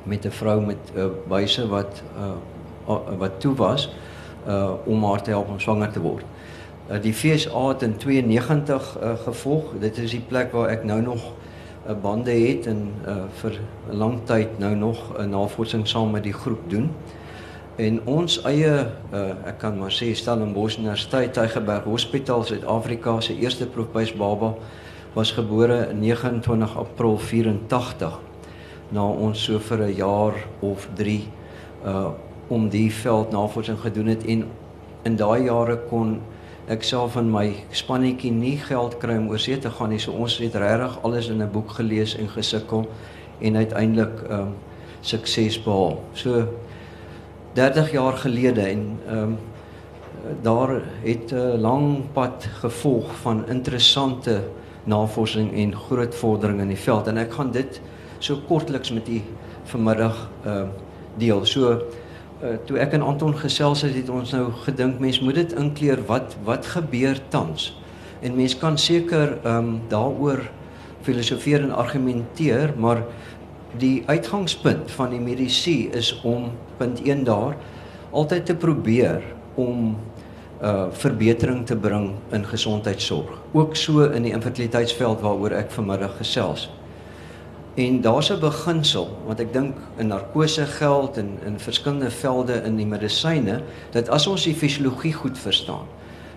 met 0.02 0.24
'n 0.24 0.30
vrou 0.30 0.60
met 0.60 0.92
'n 0.94 0.98
uh, 0.98 1.04
wyse 1.28 1.68
wat 1.68 2.02
uh, 2.16 2.98
wat 3.18 3.40
toe 3.40 3.54
was 3.54 3.92
uh 4.48 4.70
om 4.84 5.04
haar 5.04 5.22
te 5.22 5.30
help 5.30 5.48
om 5.48 5.60
swanger 5.60 5.90
te 5.90 6.00
word. 6.00 6.24
Uh, 6.90 7.00
die 7.02 7.14
FSA 7.14 7.68
het 7.68 7.82
in 7.82 7.96
92 7.96 8.98
uh, 9.02 9.12
gevolg. 9.24 9.64
Dit 9.80 9.98
is 9.98 10.10
die 10.10 10.24
plek 10.28 10.52
waar 10.52 10.68
ek 10.68 10.84
nou 10.84 11.00
nog 11.00 11.22
'n 11.86 11.90
uh, 11.90 11.96
bande 12.00 12.30
het 12.30 12.66
en 12.66 12.92
uh, 13.06 13.16
vir 13.40 13.52
'n 13.90 13.96
lang 13.96 14.18
tyd 14.24 14.58
nou 14.58 14.74
nog 14.74 14.98
'n 15.18 15.20
uh, 15.20 15.26
navorsing 15.26 15.88
saam 15.88 16.10
met 16.10 16.22
die 16.22 16.32
groep 16.32 16.70
doen. 16.70 16.90
En 17.76 18.06
ons 18.06 18.42
eie 18.42 18.86
uh, 19.12 19.20
ek 19.44 19.58
kan 19.58 19.78
maar 19.78 19.90
sê 19.90 20.12
Stellenbosch 20.14 20.78
Universiteit 20.78 21.32
Tygerberg 21.32 21.84
Hospitaal 21.84 22.42
Suid-Afrika 22.42 23.20
se 23.20 23.38
eerste 23.38 23.66
proefbuisbaba 23.66 24.54
was 25.14 25.32
gebore 25.32 25.92
29 25.94 26.76
April 26.76 27.18
84 27.18 28.20
na 28.90 29.06
ons 29.06 29.44
so 29.44 29.58
vir 29.58 29.78
'n 29.78 29.94
jaar 29.94 30.34
of 30.60 30.88
3 30.94 31.28
uh 31.84 32.10
om 32.48 32.68
die 32.68 32.92
veldnavorsing 32.92 33.78
gedoen 33.80 34.06
het 34.06 34.24
en 34.24 34.44
in 35.02 35.16
daai 35.16 35.44
jare 35.44 35.76
kon 35.88 36.20
ek 36.68 36.82
self 36.82 37.16
in 37.16 37.30
my 37.30 37.54
spannetjie 37.70 38.32
nie 38.32 38.58
geld 38.58 38.98
kry 38.98 39.16
om 39.16 39.28
oorsee 39.28 39.58
te 39.58 39.70
gaan 39.70 39.88
nie 39.88 39.98
so 39.98 40.12
ons 40.12 40.38
het 40.38 40.54
regtig 40.54 40.98
alles 41.02 41.28
in 41.28 41.42
'n 41.42 41.50
boek 41.52 41.70
gelees 41.70 42.16
en 42.16 42.28
gesukkel 42.28 42.86
en 43.40 43.56
uiteindelik 43.56 44.22
um 44.30 44.54
sukses 45.04 45.58
behaal. 45.62 46.00
So 46.12 46.48
30 47.54 47.92
jaar 47.92 48.12
gelede 48.12 48.60
en 48.60 49.00
um, 49.10 49.38
daar 50.42 50.80
het 51.02 51.32
'n 51.32 51.60
lang 51.60 52.02
pad 52.12 52.48
gevolg 52.60 53.14
van 53.16 53.48
interessante 53.48 54.42
navorsing 54.84 55.52
en 55.52 55.76
groot 55.76 56.14
vordering 56.14 56.60
in 56.60 56.72
die 56.72 56.80
veld 56.80 57.08
en 57.08 57.18
ek 57.22 57.32
gaan 57.32 57.52
dit 57.54 57.80
so 58.18 58.40
kortliks 58.48 58.92
met 58.92 59.08
u 59.08 59.20
vanmiddag 59.72 60.18
ehm 60.44 60.56
uh, 60.56 60.82
deel. 61.16 61.44
So 61.46 61.70
uh, 62.42 62.56
toe 62.66 62.78
ek 62.82 62.96
en 62.96 63.04
Anton 63.06 63.36
gesels 63.38 63.84
het, 63.86 63.94
het 63.94 64.08
ons 64.10 64.32
nou 64.34 64.48
gedink 64.64 64.98
mens 64.98 65.20
moet 65.22 65.38
dit 65.38 65.52
inkleer 65.54 66.02
wat 66.08 66.34
wat 66.44 66.66
gebeur 66.66 67.20
tans. 67.30 67.70
En 68.20 68.34
mens 68.36 68.56
kan 68.58 68.78
seker 68.78 69.38
ehm 69.42 69.56
um, 69.56 69.80
daaroor 69.88 70.42
filosofeer 71.04 71.62
en 71.62 71.70
argumenteer, 71.70 72.72
maar 72.76 73.04
die 73.78 74.02
uitgangspunt 74.06 74.90
van 74.90 75.10
die 75.10 75.20
medisy 75.20 75.88
is 75.92 76.14
om 76.22 76.50
punt 76.78 77.02
1 77.02 77.24
daar 77.24 77.56
altyd 78.10 78.46
te 78.46 78.56
probeer 78.56 79.22
om 79.54 79.96
uh 80.62 80.86
verbetering 80.90 81.66
te 81.66 81.76
bring 81.76 82.12
in 82.32 82.46
gesondheidsorg. 82.46 83.43
Ook 83.54 83.76
so 83.76 84.02
in 84.10 84.24
die 84.26 84.32
infertiliteitsveld 84.34 85.20
waaroor 85.22 85.52
ek 85.54 85.70
vanmiddag 85.70 86.16
gesels. 86.18 86.64
En 87.78 88.00
daar's 88.00 88.30
'n 88.30 88.40
beginsel 88.40 89.06
wat 89.26 89.40
ek 89.40 89.52
dink 89.52 89.76
in 89.96 90.06
narkose 90.06 90.66
geld 90.66 91.16
en 91.16 91.38
in 91.46 91.58
verskillende 91.58 92.10
velde 92.10 92.62
in 92.66 92.76
die 92.76 92.86
medisyne 92.86 93.62
dat 93.90 94.08
as 94.08 94.26
ons 94.26 94.44
die 94.44 94.54
fisiologie 94.54 95.12
goed 95.12 95.38
verstaan, 95.38 95.86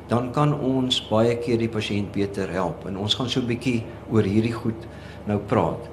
dan 0.07 0.31
kan 0.31 0.59
ons 0.59 1.07
baie 1.07 1.37
keer 1.37 1.57
die 1.57 1.69
pasiënt 1.69 2.11
beter 2.11 2.51
help. 2.51 2.85
En 2.85 2.97
ons 2.97 3.13
gaan 3.13 3.29
so 3.29 3.39
'n 3.39 3.47
bietjie 3.47 3.83
oor 4.11 4.23
hierdie 4.23 4.53
goed 4.53 4.87
nou 5.25 5.39
praat. 5.39 5.89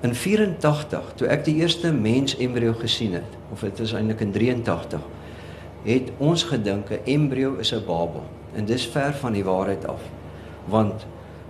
In 0.00 0.14
84 0.14 1.12
toe 1.14 1.28
ek 1.28 1.44
die 1.44 1.54
eerste 1.54 1.92
mens 1.92 2.36
embrio 2.36 2.72
gesien 2.72 3.12
het, 3.12 3.32
of 3.52 3.60
dit 3.60 3.80
is 3.80 3.92
eintlik 3.92 4.20
in 4.20 4.32
83 4.32 5.00
het 5.86 6.10
ons 6.18 6.42
gedink 6.42 6.90
'n 6.90 7.00
embrio 7.04 7.54
is 7.54 7.72
'n 7.72 7.84
baba 7.86 8.22
en 8.54 8.64
dis 8.64 8.86
ver 8.86 9.14
van 9.14 9.32
die 9.32 9.44
waarheid 9.44 9.86
af 9.86 10.00
want 10.68 11.06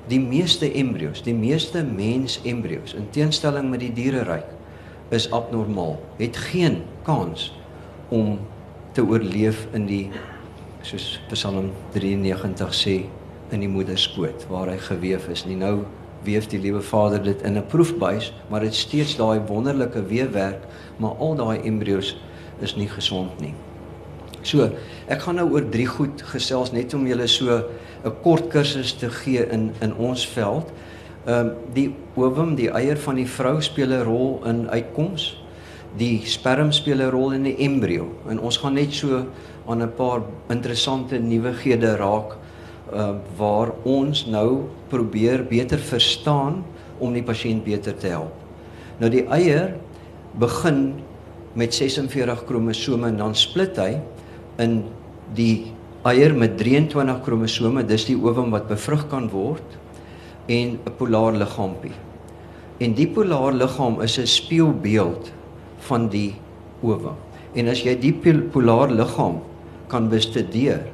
die 0.09 0.21
meeste 0.21 0.69
embrio's 0.73 1.23
die 1.23 1.35
meeste 1.35 1.83
mens 1.85 2.41
embrio's 2.45 2.95
in 2.95 3.09
teenstelling 3.11 3.71
met 3.71 3.81
die 3.81 3.93
diereryk 3.93 4.55
is 5.15 5.31
abnormaal. 5.31 6.01
Het 6.19 6.37
geen 6.37 6.83
kans 7.07 7.53
om 8.09 8.39
te 8.93 9.05
oorleef 9.05 9.67
in 9.77 9.87
die 9.87 10.07
soos 10.87 11.21
Psalm 11.31 11.71
93 11.95 12.75
sê 12.75 12.97
in 13.55 13.63
die 13.63 13.71
moeder 13.71 13.99
skoot 13.99 14.47
waar 14.51 14.71
hy 14.71 14.79
gewewe 14.83 15.33
is. 15.33 15.45
Nie 15.47 15.59
nou 15.59 15.85
weef 16.27 16.49
die 16.51 16.59
liewe 16.59 16.83
Vader 16.83 17.23
dit 17.23 17.43
in 17.43 17.59
'n 17.59 17.67
proefbuis 17.67 18.33
maar 18.51 18.61
dit 18.61 18.75
steeds 18.75 19.17
daai 19.17 19.41
wonderlike 19.47 20.07
weefwerk 20.07 20.67
maar 20.99 21.15
al 21.19 21.35
daai 21.35 21.61
embrio's 21.63 22.17
is 22.61 22.77
nie 22.77 22.89
gesond 22.89 23.41
nie. 23.41 23.55
So, 24.43 24.71
ek 25.09 25.23
gaan 25.23 25.35
nou 25.35 25.51
oor 25.51 25.69
drie 25.69 25.87
goed 25.87 26.23
gesels 26.23 26.73
net 26.73 26.95
om 26.95 27.07
julle 27.07 27.27
so 27.27 27.65
'n 28.07 28.15
kort 28.23 28.49
kursus 28.49 28.93
te 28.95 29.11
gee 29.11 29.47
in 29.51 29.73
in 29.81 29.95
ons 29.97 30.27
veld. 30.27 30.71
Ehm 31.27 31.47
um, 31.47 31.51
die 31.75 31.91
ovum, 32.15 32.55
die 32.55 32.71
eier 32.71 32.97
van 32.97 33.19
die 33.19 33.27
vrou 33.27 33.61
speel 33.61 33.91
'n 33.91 34.05
rol 34.05 34.41
in 34.47 34.69
uitkoms. 34.71 35.43
Die 35.97 36.23
sperm 36.25 36.73
speel 36.73 37.03
'n 37.03 37.11
rol 37.11 37.33
in 37.33 37.43
die 37.43 37.57
embrio. 37.57 38.09
En 38.29 38.41
ons 38.41 38.57
gaan 38.57 38.75
net 38.75 38.93
so 38.95 39.27
aan 39.67 39.83
'n 39.83 39.95
paar 39.97 40.23
interessante 40.49 41.19
nuwighede 41.19 41.97
raak 41.97 42.37
uh, 42.93 43.15
waar 43.37 43.73
ons 43.83 44.27
nou 44.27 44.63
probeer 44.89 45.45
beter 45.45 45.79
verstaan 45.79 46.65
om 46.99 47.13
die 47.13 47.23
pasiënt 47.23 47.65
beter 47.65 47.97
te 47.97 48.07
help. 48.07 48.33
Nou 48.99 49.11
die 49.11 49.27
eier 49.29 49.75
begin 50.39 50.95
met 51.53 51.75
46 51.75 52.45
kromosome 52.45 53.09
en 53.09 53.17
dan 53.17 53.35
split 53.35 53.77
hy 53.77 53.97
in 54.63 54.85
die 55.35 55.73
eier 56.07 56.35
met 56.39 56.57
23 56.59 57.23
kromosome, 57.25 57.83
dis 57.87 58.07
die 58.07 58.17
ovum 58.17 58.53
wat 58.55 58.69
bevrug 58.71 59.07
kan 59.11 59.29
word 59.33 59.79
en 60.47 60.79
'n 60.79 60.93
polaar 60.99 61.33
liggaampie. 61.33 61.95
En 62.79 62.95
die 62.95 63.09
polaar 63.09 63.53
liggaam 63.53 64.01
is 64.03 64.19
'n 64.19 64.27
spieelbeeld 64.27 65.33
van 65.79 66.09
die 66.09 66.35
ovum. 66.83 67.17
En 67.55 67.69
as 67.69 67.83
jy 67.83 67.95
die 67.99 68.13
polaar 68.53 68.91
liggaam 68.91 69.41
kan 69.89 70.09
bestudeer 70.09 70.87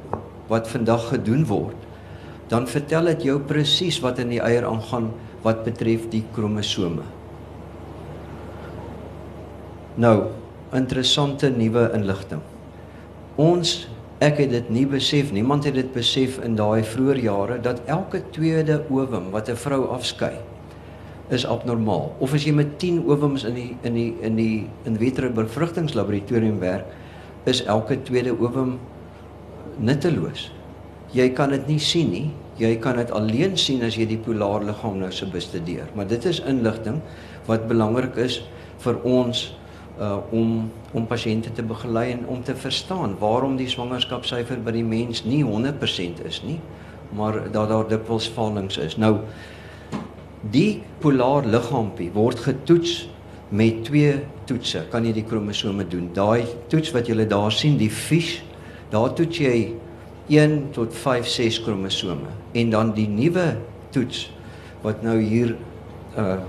wat 0.47 0.67
vandag 0.67 1.09
gedoen 1.09 1.45
word, 1.45 1.75
dan 2.47 2.67
vertel 2.67 3.05
dit 3.05 3.23
jou 3.23 3.39
presies 3.39 3.99
wat 3.99 4.19
in 4.19 4.29
die 4.29 4.41
eier 4.41 4.65
aangaan 4.65 5.11
wat 5.41 5.63
betref 5.63 6.09
die 6.09 6.23
kromosome. 6.33 7.03
Nou, 9.95 10.27
interessante 10.73 11.49
nuwe 11.49 11.91
inligting. 11.93 12.41
Ons 13.35 13.87
ek 14.23 14.39
het 14.39 14.53
dit 14.53 14.69
nie 14.71 14.85
besef 14.87 15.33
niemand 15.35 15.65
het 15.67 15.75
dit 15.75 15.89
besef 15.91 16.37
in 16.45 16.55
daai 16.55 16.83
vroeë 16.87 17.19
jare 17.25 17.59
dat 17.63 17.81
elke 17.91 18.21
tweede 18.31 18.79
ovum 18.89 19.31
wat 19.35 19.49
'n 19.49 19.59
vrou 19.59 19.87
afskei 19.91 20.37
is 21.29 21.45
abnormaal. 21.45 22.11
Of 22.19 22.33
as 22.33 22.45
jy 22.45 22.53
met 22.53 22.77
10 22.79 23.03
ovums 23.07 23.43
in 23.43 23.55
die 23.57 23.77
in 23.81 23.93
die 23.93 24.15
in 24.21 24.35
die 24.35 24.67
in 24.85 24.97
vitro 24.97 25.29
bevrugtingslaboratorium 25.29 26.59
werk 26.59 26.85
is 27.45 27.63
elke 27.63 27.97
tweede 28.03 28.35
ovum 28.39 28.79
nutteloos. 29.79 30.51
Jy 31.11 31.29
kan 31.29 31.49
dit 31.49 31.67
nie 31.67 31.79
sien 31.79 32.11
nie. 32.11 32.31
Jy 32.57 32.75
kan 32.81 32.97
dit 32.97 33.11
alleen 33.11 33.57
sien 33.57 33.83
as 33.83 33.95
jy 33.97 34.05
die 34.05 34.17
polaar 34.17 34.63
liggaam 34.63 34.99
nou 34.99 35.11
se 35.11 35.25
bestudeer. 35.25 35.89
Maar 35.95 36.07
dit 36.07 36.25
is 36.25 36.39
inligting 36.39 37.01
wat 37.45 37.67
belangrik 37.67 38.17
is 38.17 38.41
vir 38.83 38.99
ons 39.03 39.55
uh 39.99 40.17
om 40.31 40.71
om 40.93 41.05
pasiënte 41.07 41.51
te 41.53 41.63
begelei 41.63 42.11
en 42.11 42.25
om 42.27 42.43
te 42.43 42.55
verstaan 42.55 43.15
waarom 43.19 43.57
die 43.57 43.69
swangerskapssyfer 43.69 44.61
by 44.65 44.71
die 44.71 44.85
mens 44.85 45.23
nie 45.25 45.43
100% 45.45 46.23
is 46.25 46.41
nie, 46.45 46.59
maar 47.13 47.51
dat 47.51 47.69
daar 47.69 47.87
dikwels 47.87 48.27
fallings 48.27 48.77
is. 48.77 48.97
Nou 48.97 49.19
die 50.51 50.81
polaar 50.99 51.45
liggaampie 51.45 52.11
word 52.13 52.39
getoets 52.39 53.07
met 53.53 53.83
twee 53.85 54.17
toetse. 54.49 54.81
Kan 54.89 55.05
jy 55.05 55.13
die 55.13 55.25
kromosome 55.27 55.85
doen? 55.87 56.09
Daai 56.13 56.43
toets 56.67 56.91
wat 56.91 57.07
jy 57.07 57.27
daar 57.29 57.51
sien, 57.53 57.77
die 57.77 57.91
FISH, 57.91 58.41
daar 58.89 59.13
toets 59.13 59.37
jy 59.37 59.75
1 60.27 60.71
tot 60.71 60.93
5 60.95 61.27
6 61.27 61.61
kromosome 61.65 62.31
en 62.53 62.69
dan 62.69 62.93
die 62.95 63.07
nuwe 63.07 63.57
toets 63.91 64.29
wat 64.83 65.03
nou 65.03 65.19
hier 65.19 65.55
uh 66.17 66.39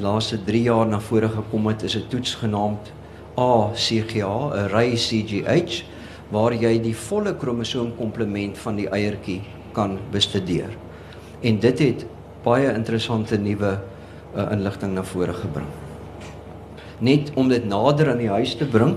laaste 0.00 0.38
3 0.44 0.62
jaar 0.62 0.86
na 0.86 1.00
vore 1.00 1.28
gekom 1.28 1.66
het 1.66 1.82
is 1.82 1.96
'n 1.96 2.08
toets 2.08 2.34
genaamd 2.34 2.92
ACGA, 3.36 4.50
'n 4.54 4.68
ry 4.72 4.96
CGH 4.96 5.84
waar 6.30 6.52
jy 6.52 6.80
die 6.80 6.96
volle 6.96 7.34
kromosoomkomplement 7.36 8.58
van 8.58 8.76
die 8.76 8.88
eiertjie 8.88 9.42
kan 9.72 9.98
bestudeer. 10.10 10.70
En 11.42 11.58
dit 11.58 11.78
het 11.78 12.06
baie 12.42 12.72
interessante 12.72 13.36
nuwe 13.36 13.80
uh, 14.36 14.52
inligting 14.52 14.94
na 14.94 15.02
vore 15.02 15.32
gebring. 15.32 15.66
Net 16.98 17.30
om 17.34 17.48
dit 17.48 17.64
nader 17.64 18.10
aan 18.10 18.18
die 18.18 18.30
huis 18.30 18.54
te 18.54 18.64
bring, 18.64 18.96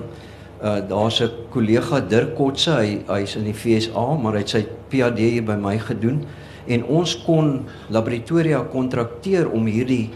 uh, 0.64 0.80
daar's 0.88 1.22
'n 1.22 1.30
kollega 1.50 2.00
Dirk 2.00 2.36
Kotse, 2.36 2.72
hy 2.72 3.04
hy's 3.08 3.36
in 3.36 3.44
die 3.44 3.54
FSA, 3.54 4.16
maar 4.16 4.34
hy 4.34 4.40
het 4.40 4.50
sy 4.50 4.66
PhD 4.90 5.18
hier 5.18 5.44
by 5.44 5.56
my 5.56 5.78
gedoen 5.78 6.26
en 6.68 6.84
ons 6.86 7.24
kon 7.24 7.66
laboratoria 7.90 8.64
kontrakteer 8.72 9.50
om 9.52 9.66
hierdie 9.66 10.10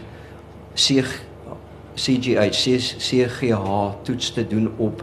CGH 0.80 2.50
CGH 2.98 3.66
toets 4.02 4.30
te 4.32 4.46
doen 4.46 4.70
op 4.76 5.02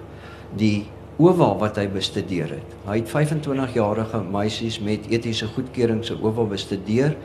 die 0.58 0.88
oval 1.18 1.58
wat 1.62 1.78
hy 1.82 1.88
bestudeer 1.90 2.50
het. 2.58 2.74
Hy 2.86 3.00
het 3.02 3.10
25 3.10 3.74
jarige 3.78 4.22
meisies 4.32 4.80
met 4.80 5.06
etiese 5.10 5.50
goedkeuring 5.54 6.04
se 6.06 6.18
oval 6.22 6.50
bestudeer 6.50 7.16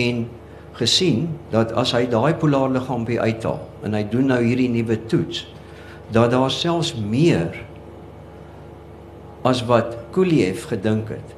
en 0.00 0.26
gesien 0.78 1.26
dat 1.52 1.72
as 1.76 1.92
hy 1.96 2.06
daai 2.08 2.34
polaar 2.40 2.70
liggaampie 2.72 3.20
uithaal 3.20 3.60
en 3.84 3.96
hy 3.96 4.04
doen 4.12 4.30
nou 4.32 4.40
hierdie 4.42 4.70
nuwe 4.72 4.96
toets 5.10 5.44
dat 6.14 6.32
daar 6.32 6.50
selfs 6.50 6.94
meer 6.96 7.60
as 9.46 9.62
wat 9.68 9.96
Kuliev 10.14 10.66
gedink 10.68 11.12
het 11.14 11.36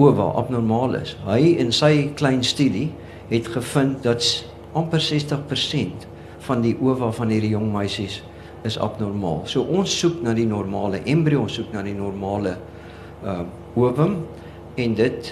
oval 0.00 0.32
abnormaal 0.40 0.96
is. 1.00 1.16
Hy 1.26 1.56
in 1.60 1.72
sy 1.74 2.10
klein 2.16 2.44
studie 2.44 2.90
het 3.32 3.48
gevind 3.52 4.02
dat 4.04 4.24
amper 4.72 5.00
60% 5.00 6.06
van 6.46 6.62
die 6.64 6.74
ova 6.80 7.10
van 7.12 7.30
hierdie 7.32 7.52
jong 7.52 7.70
meisies 7.72 8.22
is 8.66 8.78
abnormaal. 8.78 9.42
So 9.50 9.62
ons 9.62 9.92
soek 9.98 10.22
na 10.22 10.34
die 10.34 10.46
normale 10.46 11.02
embrio, 11.10 11.46
soek 11.50 11.72
na 11.74 11.82
die 11.86 11.96
normale 11.96 12.56
uh 13.22 13.42
ovum 13.72 14.18
en 14.76 14.94
dit 14.98 15.30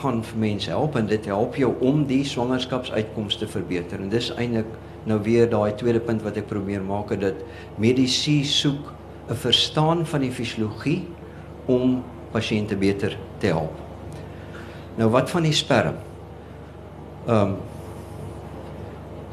gaan 0.00 0.22
vir 0.24 0.38
mense 0.40 0.70
help 0.72 0.94
en 0.96 1.06
dit 1.10 1.26
help 1.28 1.58
jou 1.60 1.74
om 1.84 2.06
die 2.08 2.22
swangerskapsuitkomste 2.24 3.48
verbeter. 3.52 4.00
En 4.00 4.08
dis 4.08 4.30
eintlik 4.32 4.70
nou 5.04 5.18
weer 5.26 5.50
daai 5.50 5.74
tweede 5.76 6.00
punt 6.00 6.22
wat 6.24 6.38
ek 6.40 6.48
probeer 6.48 6.80
maak 6.86 7.12
dat 7.20 7.42
medisy 7.76 8.40
soek 8.48 8.92
'n 9.28 9.36
verstaan 9.36 10.06
van 10.06 10.20
die 10.20 10.32
fisiologie 10.32 11.02
om 11.66 12.02
pasiënte 12.32 12.76
beter 12.76 13.18
te 13.38 13.46
help. 13.46 13.76
Nou 14.96 15.10
wat 15.10 15.30
van 15.30 15.42
die 15.42 15.52
sperm? 15.52 15.94
Ehm 17.26 17.36
um, 17.36 17.56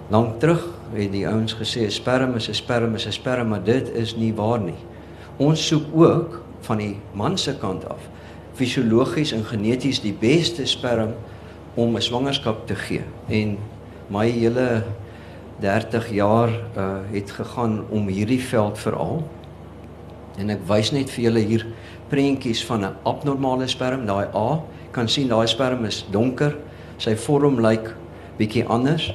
Lank 0.09 0.39
terug 0.41 0.63
het 0.93 1.11
die 1.13 1.27
ouens 1.29 1.53
gesê 1.53 1.85
'n 1.85 1.91
sperm 1.91 2.35
is 2.35 2.49
'n 2.49 2.53
sperm 2.53 2.95
is 2.95 3.05
'n 3.05 3.11
sperm, 3.11 3.47
maar 3.47 3.63
dit 3.63 3.89
is 3.89 4.15
nie 4.15 4.33
waar 4.33 4.59
nie. 4.59 4.81
Ons 5.37 5.67
soek 5.67 5.85
ook 5.93 6.41
van 6.61 6.77
die 6.77 6.97
man 7.13 7.37
se 7.37 7.57
kant 7.57 7.89
af 7.89 7.99
fisiologies 8.53 9.31
en 9.31 9.45
geneties 9.45 10.01
die 10.01 10.13
beste 10.13 10.65
sperm 10.65 11.13
om 11.73 11.95
'n 11.95 12.01
swangerskap 12.01 12.67
te 12.67 12.75
gee. 12.75 13.01
En 13.27 13.57
my 14.07 14.29
hele 14.29 14.83
30 15.59 16.11
jaar 16.11 16.49
uh 16.77 16.97
het 17.11 17.31
gegaan 17.31 17.83
om 17.89 18.07
hierdie 18.07 18.41
veld 18.41 18.77
veral. 18.77 19.23
En 20.37 20.49
ek 20.49 20.67
wys 20.67 20.91
net 20.91 21.09
vir 21.09 21.23
julle 21.23 21.39
hier 21.39 21.65
prentjies 22.07 22.65
van 22.65 22.85
'n 22.85 22.95
abnormale 23.03 23.67
sperm, 23.67 24.05
daai 24.05 24.27
A. 24.35 24.61
Kan 24.91 25.07
sien 25.07 25.27
daai 25.27 25.47
sperm 25.47 25.85
is 25.85 26.05
donker. 26.11 26.55
Sy 26.97 27.15
vorm 27.15 27.59
lyk 27.59 27.95
bietjie 28.37 28.65
anders 28.65 29.13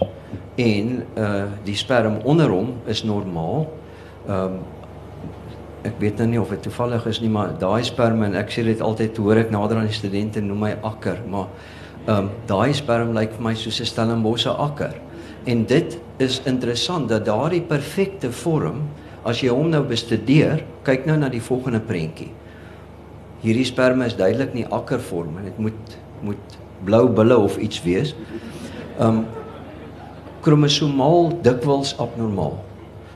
en 0.57 1.03
uh 1.19 1.45
die 1.65 1.77
sperm 1.77 2.21
onder 2.25 2.51
hom 2.51 2.75
is 2.87 3.05
normaal. 3.05 3.67
Um, 4.29 4.59
ek 5.85 5.99
weet 6.01 6.21
nou 6.23 6.27
nie 6.31 6.41
of 6.41 6.53
dit 6.55 6.63
toevallig 6.65 7.07
is 7.07 7.21
nie, 7.21 7.31
maar 7.33 7.53
daai 7.61 7.85
sperm 7.85 8.23
en 8.25 8.37
ek 8.41 8.53
sê 8.53 8.65
dit 8.65 8.81
altyd 8.81 9.17
hoor 9.21 9.43
ek 9.43 9.51
nader 9.53 9.81
aan 9.81 9.91
die 9.91 9.97
studente 9.97 10.41
noem 10.41 10.63
my 10.65 10.71
akker, 10.83 11.21
maar 11.29 11.51
um, 12.09 12.31
daai 12.49 12.73
sperm 12.77 13.13
lyk 13.17 13.37
vir 13.37 13.45
my 13.51 13.55
soos 13.55 13.81
'n 13.81 13.91
Stellenbosse 13.91 14.51
akker. 14.51 14.95
En 15.45 15.65
dit 15.65 15.99
is 16.19 16.41
interessant 16.47 17.09
dat 17.09 17.27
daardie 17.27 17.63
perfekte 17.63 18.33
vorm 18.33 18.89
as 19.25 19.41
jy 19.43 19.53
hom 19.53 19.71
nou 19.73 19.83
bestudeer, 19.85 20.65
kyk 20.85 21.07
nou 21.07 21.17
na 21.17 21.29
die 21.29 21.41
volgende 21.41 21.81
prentjie. 21.81 22.31
Hierdie 23.45 23.65
sperma 23.69 24.07
is 24.09 24.17
duidelik 24.17 24.55
nie 24.55 24.67
akkervorm 24.73 25.39
en 25.39 25.45
dit 25.45 25.59
moet 25.59 25.99
moet 26.25 26.61
blou 26.85 27.09
bulle 27.13 27.37
of 27.37 27.59
iets 27.61 27.83
wees. 27.85 28.15
Um 28.99 29.27
kromosomaal 30.45 31.33
dikwels 31.45 31.95
abnormaal. 32.03 32.59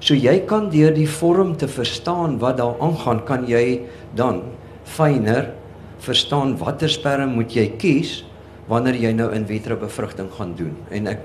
So 0.01 0.15
jy 0.15 0.39
kan 0.49 0.71
deur 0.73 0.95
die 0.95 1.09
vorm 1.11 1.57
te 1.59 1.69
verstaan 1.69 2.39
wat 2.43 2.59
daar 2.61 2.79
aangaan, 2.81 3.25
kan 3.27 3.47
jy 3.51 3.83
dan 4.17 4.43
fyner 4.89 5.53
verstaan 6.03 6.55
watter 6.61 6.91
sperm 6.91 7.35
moet 7.37 7.53
jy 7.53 7.67
kies 7.81 8.23
wanneer 8.69 8.97
jy 9.01 9.11
nou 9.17 9.29
in 9.35 9.47
vitro 9.49 9.77
bevrugting 9.81 10.29
gaan 10.37 10.55
doen. 10.57 10.77
En 10.95 11.11
ek 11.15 11.25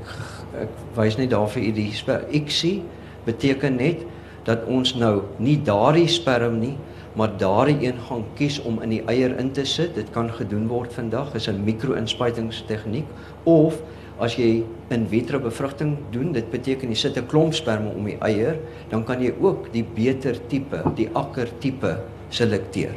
ek 0.63 0.73
wys 0.97 1.17
net 1.17 1.31
daar 1.33 1.47
vir 1.49 1.63
u 1.69 1.71
die 1.73 1.91
XC 1.93 2.81
beteken 3.25 3.79
net 3.79 4.03
dat 4.45 4.67
ons 4.69 4.93
nou 4.99 5.23
nie 5.41 5.57
daardie 5.65 6.09
sperm 6.11 6.59
nie 6.61 6.75
maar 7.13 7.37
daardie 7.37 7.87
een 7.87 7.99
gaan 8.07 8.23
kies 8.37 8.59
om 8.61 8.81
in 8.81 8.89
die 8.89 9.03
eier 9.05 9.35
in 9.37 9.51
te 9.51 9.65
sit. 9.65 9.93
Dit 9.95 10.09
kan 10.11 10.31
gedoen 10.33 10.67
word 10.67 10.93
vandag 10.93 11.33
is 11.37 11.47
'n 11.47 11.63
mikro-inspuitingstegniek 11.63 13.05
of 13.43 13.81
as 14.19 14.35
jy 14.37 14.63
in 14.93 15.07
vitro 15.09 15.39
bevrugting 15.39 15.97
doen, 16.13 16.31
dit 16.33 16.45
beteken 16.51 16.89
jy 16.89 16.95
sit 16.95 17.17
'n 17.17 17.27
klomp 17.27 17.53
sperma 17.53 17.89
om 17.89 18.05
die 18.05 18.17
eier, 18.21 18.59
dan 18.89 19.03
kan 19.03 19.21
jy 19.21 19.33
ook 19.41 19.71
die 19.73 19.83
beter 19.83 20.37
tipe, 20.47 20.83
die 20.95 21.09
akker 21.13 21.47
tipe 21.59 21.97
selekteer. 22.29 22.93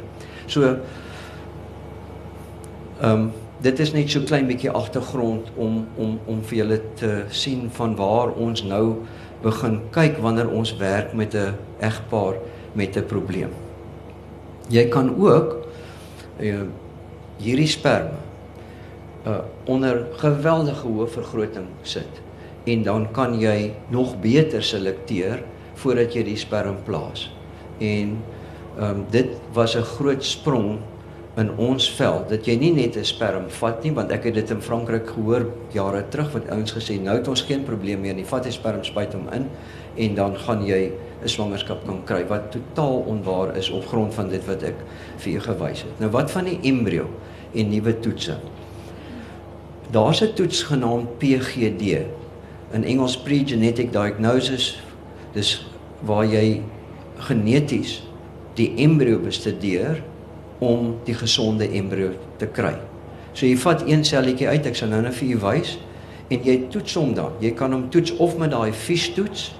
So 0.47 0.79
ehm 3.01 3.11
um, 3.11 3.31
dit 3.61 3.79
is 3.79 3.93
net 3.93 4.09
so 4.09 4.21
klein 4.21 4.47
bietjie 4.47 4.69
agtergrond 4.69 5.49
om 5.57 5.87
om 5.97 6.19
om 6.27 6.41
vir 6.43 6.57
julle 6.57 6.79
te 6.95 7.25
sien 7.29 7.69
van 7.73 7.95
waar 7.95 8.29
ons 8.37 8.63
nou 8.63 9.05
begin 9.41 9.79
kyk 9.91 10.19
wanneer 10.21 10.49
ons 10.49 10.75
werk 10.77 11.13
met 11.13 11.33
'n 11.33 11.55
egpaar 11.79 12.35
met 12.73 12.97
'n 12.97 13.05
probleem. 13.05 13.49
Jy 14.69 14.87
kan 14.89 15.15
ook 15.15 15.67
uh, 16.39 16.67
hierdie 17.37 17.67
sperma 17.67 18.26
uh, 19.27 19.43
onder 19.65 20.05
geweldige 20.21 20.87
hoë 20.87 21.07
vergroting 21.11 21.67
sit. 21.83 22.21
En 22.63 22.83
dan 22.83 23.07
kan 23.11 23.39
jy 23.39 23.73
nog 23.93 24.15
beter 24.23 24.63
selekteer 24.63 25.43
voordat 25.77 26.15
jy 26.15 26.23
die 26.23 26.39
sperm 26.39 26.79
plaas. 26.87 27.27
En 27.83 28.17
um, 28.79 29.05
dit 29.11 29.35
was 29.53 29.75
'n 29.75 29.83
groot 29.83 30.23
sprong 30.23 30.79
in 31.37 31.51
ons 31.61 31.85
veld 31.93 32.29
dat 32.29 32.47
jy 32.49 32.55
nie 32.57 32.73
net 32.73 32.97
'n 32.97 33.05
sperm 33.05 33.49
vat 33.49 33.83
nie 33.83 33.91
want 33.93 34.11
ek 34.11 34.23
het 34.23 34.33
dit 34.33 34.49
in 34.49 34.61
Frankryk 34.61 35.07
gehoor 35.07 35.45
jare 35.71 36.03
terug 36.09 36.31
wat 36.33 36.49
ouens 36.49 36.73
gesê 36.73 36.99
nou 37.01 37.17
het 37.17 37.27
ons 37.27 37.41
geen 37.41 37.63
probleem 37.63 38.01
meer 38.01 38.15
nie 38.15 38.25
vat 38.25 38.45
jy 38.45 38.51
sperm 38.51 38.83
spuit 38.83 39.13
hom 39.13 39.29
in 39.31 39.45
en 39.97 40.15
dan 40.15 40.35
gaan 40.35 40.65
jy 40.65 40.91
'n 41.23 41.27
swangerskap 41.27 41.85
kan 41.85 42.01
kry 42.05 42.25
wat 42.27 42.51
totaal 42.51 43.05
onwaar 43.05 43.55
is 43.57 43.69
op 43.69 43.85
grond 43.85 44.13
van 44.13 44.29
dit 44.29 44.45
wat 44.47 44.63
ek 44.63 44.75
vir 45.17 45.31
jou 45.33 45.41
gewys 45.41 45.81
het. 45.81 45.99
Nou 45.99 46.09
wat 46.09 46.31
van 46.31 46.45
die 46.45 46.59
embrio 46.63 47.05
en 47.53 47.69
nuwe 47.69 47.99
toetse 47.99 48.37
daar's 49.91 50.21
'n 50.21 50.33
toets 50.33 50.63
genaamd 50.63 51.17
PGD 51.17 52.05
in 52.73 52.83
Engels 52.83 53.17
pre-genetic 53.17 53.91
diagnosis 53.91 54.81
dis 55.33 55.65
waar 55.99 56.25
jy 56.25 56.61
geneties 57.17 58.01
die 58.55 58.73
embrio 58.75 59.19
bestudeer 59.19 60.03
om 60.59 60.95
die 61.05 61.13
gesonde 61.13 61.69
embrio 61.69 62.11
te 62.37 62.47
kry. 62.47 62.73
So 63.33 63.45
jy 63.45 63.57
vat 63.61 63.83
een 63.85 64.05
selletjie 64.05 64.47
uit, 64.47 64.65
ek 64.65 64.75
sal 64.75 64.89
nou 64.89 65.01
net 65.01 65.15
vir 65.19 65.35
u 65.35 65.39
wys 65.45 65.77
en 66.33 66.43
jy 66.43 66.57
toets 66.73 66.95
hom 66.97 67.13
dan. 67.13 67.37
Jy 67.39 67.51
kan 67.51 67.71
hom 67.71 67.89
toets 67.93 68.15
of 68.17 68.37
met 68.37 68.51
daai 68.51 68.73
fish 68.73 69.11
toets 69.13 69.51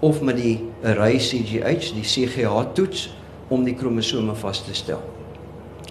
of 0.00 0.22
met 0.24 0.38
die 0.40 0.56
array 0.86 1.18
CGH, 1.18 1.92
die 1.94 2.06
CGH 2.06 2.72
toets 2.74 3.08
om 3.52 3.64
die 3.64 3.74
kromosome 3.76 4.34
vas 4.34 4.62
te 4.64 4.74
stel. 4.76 5.02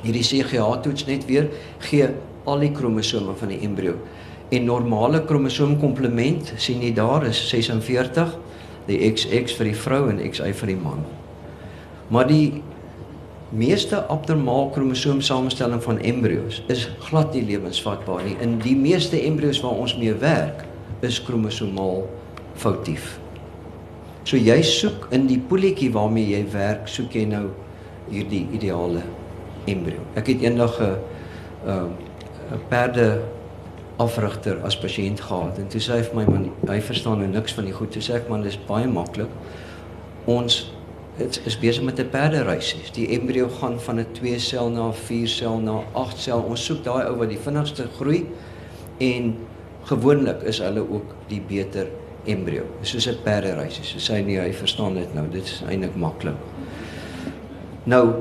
Hierdie 0.02 0.26
CGH 0.26 0.82
toets 0.86 1.06
net 1.06 1.26
weer 1.30 1.50
gee 1.86 2.10
al 2.48 2.64
die 2.64 2.72
kromosome 2.72 3.36
van 3.38 3.52
die 3.52 3.60
embrio. 3.68 3.98
En 4.50 4.64
normale 4.64 5.22
kromosoomkomplement 5.28 6.54
sien 6.56 6.82
jy 6.82 6.94
daar 6.96 7.26
is 7.28 7.42
46, 7.50 8.38
die 8.88 9.00
XX 9.12 9.58
vir 9.60 9.68
die 9.68 9.76
vrou 9.76 10.06
en 10.08 10.22
XY 10.24 10.54
vir 10.56 10.72
die 10.72 10.80
man. 10.80 11.04
Maar 12.14 12.30
die 12.30 12.62
meeste 13.52 14.00
abnormaal 14.12 14.70
kromosoomsamestelling 14.76 15.84
van 15.84 16.00
embrio's 16.00 16.62
is 16.72 16.88
glad 17.10 17.36
nie 17.36 17.44
lewensvatbaar 17.48 18.24
nie. 18.24 18.36
In 18.44 18.58
die 18.64 18.76
meeste 18.80 19.20
embrio's 19.20 19.62
waar 19.64 19.80
ons 19.84 19.96
mee 20.00 20.16
werk, 20.24 20.64
is 21.04 21.20
kromosomaal 21.24 22.06
foutief. 22.60 23.18
So 24.28 24.40
jy 24.40 24.58
soek 24.66 25.08
in 25.16 25.28
die 25.30 25.40
poeltjie 25.40 25.92
waarmee 25.96 26.34
jy 26.34 26.42
werk, 26.52 26.88
soek 26.92 27.14
jy 27.16 27.28
nou 27.30 27.46
hierdie 28.10 28.46
ideale 28.56 29.04
embrio. 29.68 30.04
Ek 30.16 30.28
het 30.32 30.44
eendag 30.44 30.80
'n 30.80 30.96
'n 31.68 31.72
'n 31.72 32.07
perde 32.70 33.22
afrigter 33.98 34.60
as 34.64 34.78
pasiënt 34.78 35.22
gehad 35.26 35.58
en 35.58 35.70
toe 35.74 35.82
sê 35.82 35.98
hy 35.98 36.04
vir 36.06 36.18
my 36.20 36.26
man, 36.30 36.50
hy 36.70 36.80
verstaan 36.86 37.22
nou 37.24 37.30
niks 37.32 37.56
van 37.58 37.66
die 37.66 37.74
goed. 37.74 37.92
Toe 37.94 38.04
sê 38.06 38.20
ek 38.20 38.30
man, 38.30 38.46
dis 38.46 38.60
baie 38.68 38.88
maklik. 38.90 39.32
Ons 40.30 40.68
dit 41.18 41.40
is 41.50 41.58
besig 41.58 41.84
met 41.84 42.00
'n 42.00 42.10
perdereisie. 42.14 42.84
Die 42.94 43.08
embrio 43.18 43.50
gaan 43.50 43.80
van 43.80 44.00
'n 44.00 44.06
2 44.14 44.40
sel 44.40 44.70
na 44.70 44.90
'n 44.90 44.94
4 44.94 45.28
sel 45.28 45.60
na 45.60 45.80
'n 45.80 45.86
8 45.94 46.18
sel. 46.18 46.42
Ons 46.42 46.66
soek 46.66 46.84
daai 46.84 47.10
ou 47.10 47.18
wat 47.18 47.30
die 47.30 47.40
vinnigste 47.40 47.88
groei 47.98 48.26
en 48.98 49.36
gewoonlik 49.84 50.42
is 50.44 50.60
hulle 50.60 50.86
ook 50.90 51.16
die 51.28 51.42
beter 51.42 51.88
embrio. 52.26 52.64
Soos 52.82 53.08
'n 53.08 53.18
perdereisie. 53.24 53.84
So 53.84 53.98
sê 53.98 54.18
hy 54.18 54.22
nie 54.22 54.38
hy 54.38 54.54
verstaan 54.54 54.94
dit 54.94 55.14
nou. 55.14 55.26
Dit 55.32 55.44
is 55.44 55.64
eintlik 55.68 55.96
maklik. 55.96 56.36
Nou 57.84 58.14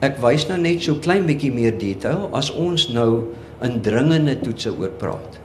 ek 0.00 0.18
wys 0.18 0.48
nou 0.48 0.58
net 0.58 0.82
so 0.82 0.94
klein 0.94 1.26
bietjie 1.26 1.52
meer 1.52 1.78
detail 1.78 2.28
as 2.32 2.50
ons 2.50 2.88
nou 2.88 3.34
indringende 3.64 4.36
toetse 4.40 4.70
oor 4.78 4.92
praat. 5.00 5.40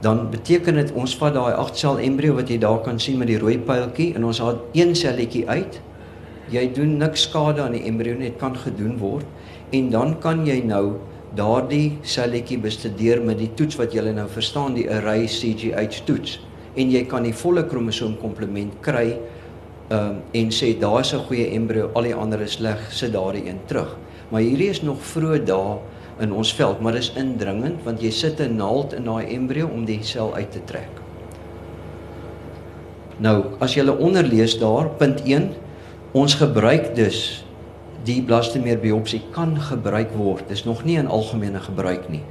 Dan 0.00 0.28
beteken 0.30 0.78
dit 0.78 0.92
ons 0.94 1.16
vat 1.18 1.34
daai 1.34 1.52
8 1.58 1.76
sel 1.76 1.98
embrio 1.98 2.38
wat 2.38 2.50
jy 2.50 2.58
daar 2.62 2.80
kan 2.86 3.00
sien 3.02 3.18
met 3.18 3.28
die 3.28 3.38
rooi 3.38 3.58
pyltjie 3.58 4.12
en 4.14 4.24
ons 4.24 4.38
haal 4.38 4.60
een 4.78 4.94
selletjie 4.94 5.44
uit 5.48 5.80
jy 6.52 6.64
doen 6.72 6.96
niks 7.00 7.26
skade 7.28 7.60
aan 7.62 7.76
die 7.76 7.84
embrio 7.88 8.16
nie, 8.16 8.30
dit 8.30 8.40
kan 8.40 8.56
gedoen 8.56 8.96
word 9.00 9.26
en 9.76 9.90
dan 9.92 10.14
kan 10.22 10.44
jy 10.46 10.60
nou 10.64 10.98
daardie 11.36 11.98
selletjie 12.08 12.56
bestudeer 12.62 13.20
met 13.24 13.40
die 13.40 13.50
toets 13.56 13.76
wat 13.76 13.92
jy 13.92 14.06
nou 14.16 14.26
verstaan, 14.32 14.76
die 14.78 14.88
array 14.88 15.26
CGH 15.28 16.04
toets 16.08 16.38
en 16.78 16.92
jy 16.92 17.04
kan 17.10 17.26
die 17.26 17.34
volle 17.36 17.66
kromosoom 17.68 18.16
komplement 18.22 18.78
kry 18.84 19.18
um, 19.92 20.22
en 20.32 20.50
sê 20.54 20.72
daar's 20.78 21.12
'n 21.12 21.26
goeie 21.28 21.50
embrio, 21.52 21.90
al 21.94 22.02
die 22.02 22.14
ander 22.14 22.40
is 22.40 22.56
sleg, 22.56 22.78
sit 22.92 23.12
daardie 23.12 23.48
een 23.48 23.60
terug. 23.66 23.96
Maar 24.30 24.40
hierdie 24.40 24.70
is 24.70 24.82
nog 24.82 25.00
vroeg 25.00 25.44
dae 25.44 25.78
in 26.20 26.32
ons 26.32 26.54
veld, 26.54 26.80
maar 26.80 26.92
dis 26.92 27.12
indringend 27.16 27.84
want 27.84 28.02
jy 28.02 28.10
sit 28.10 28.40
'n 28.40 28.56
naald 28.56 28.92
in 28.92 29.04
daai 29.04 29.34
embrio 29.34 29.66
om 29.66 29.84
die 29.84 30.02
sel 30.02 30.34
uit 30.34 30.52
te 30.52 30.64
trek. 30.64 30.90
Nou, 33.18 33.44
as 33.58 33.74
jy 33.74 33.88
onderlees 33.88 34.58
daar, 34.58 34.88
punt 34.88 35.22
1 35.24 35.50
Ons 36.16 36.38
gebruik 36.40 36.94
dus 36.96 37.44
die 38.06 38.22
blastomeer 38.24 38.78
biopsie 38.80 39.20
kan 39.34 39.52
gebruik 39.60 40.14
word. 40.16 40.46
Dis 40.48 40.64
nog 40.64 40.80
nie 40.88 40.96
in 40.96 41.10
algemene 41.10 41.60
gebruik 41.60 42.08
nie 42.08 42.22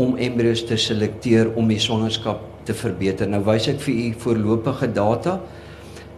om 0.00 0.16
embrio's 0.20 0.60
te 0.68 0.76
selekteer 0.76 1.54
om 1.56 1.68
die 1.68 1.80
swangerskap 1.80 2.42
te 2.68 2.74
verbeter. 2.76 3.28
Nou 3.28 3.42
wys 3.44 3.68
ek 3.72 3.78
vir 3.84 3.94
u 3.96 4.08
voorlopige 4.24 4.88
data 4.92 5.38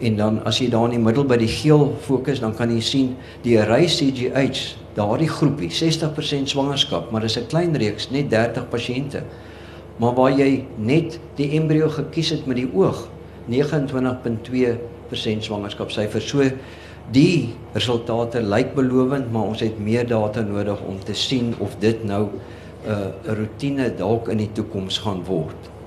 en 0.00 0.16
dan 0.16 0.44
as 0.44 0.58
jy 0.58 0.68
daar 0.70 0.84
in 0.84 0.90
die 0.90 1.04
middel 1.04 1.24
by 1.24 1.36
die 1.36 1.50
geel 1.50 1.96
fokus, 2.00 2.40
dan 2.40 2.54
kan 2.54 2.70
jy 2.70 2.80
sien 2.80 3.16
die 3.42 3.58
array 3.60 3.86
CGH, 3.86 4.76
daardie 4.94 5.28
groepie, 5.28 5.70
60% 5.70 6.46
swangerskap, 6.48 7.10
maar 7.10 7.20
dis 7.20 7.36
'n 7.38 7.46
klein 7.46 7.76
reeks, 7.76 8.10
net 8.10 8.30
30 8.30 8.68
pasiënte. 8.68 9.22
Maar 9.98 10.14
waar 10.14 10.30
jy 10.30 10.64
net 10.76 11.18
die 11.36 11.50
embrio 11.58 11.88
gekies 11.88 12.30
het 12.30 12.46
met 12.46 12.56
die 12.56 12.70
oog, 12.74 13.08
29.2% 13.48 15.42
swangerskapsyfer. 15.42 16.20
So 16.20 16.42
Die 17.08 17.54
resultate 17.72 18.42
lyk 18.44 18.74
belovend, 18.76 19.30
maar 19.32 19.48
ons 19.48 19.62
het 19.64 19.78
meer 19.80 20.04
data 20.04 20.42
nodig 20.44 20.80
om 20.84 20.98
te 21.00 21.14
sien 21.16 21.54
of 21.64 21.78
dit 21.80 22.04
nou 22.04 22.28
'n 22.28 22.36
uh, 22.84 23.32
'n 23.32 23.34
roetine 23.34 23.94
dalk 23.96 24.28
in 24.28 24.36
die 24.36 24.52
toekoms 24.52 24.98
gaan 24.98 25.24
word. 25.24 25.77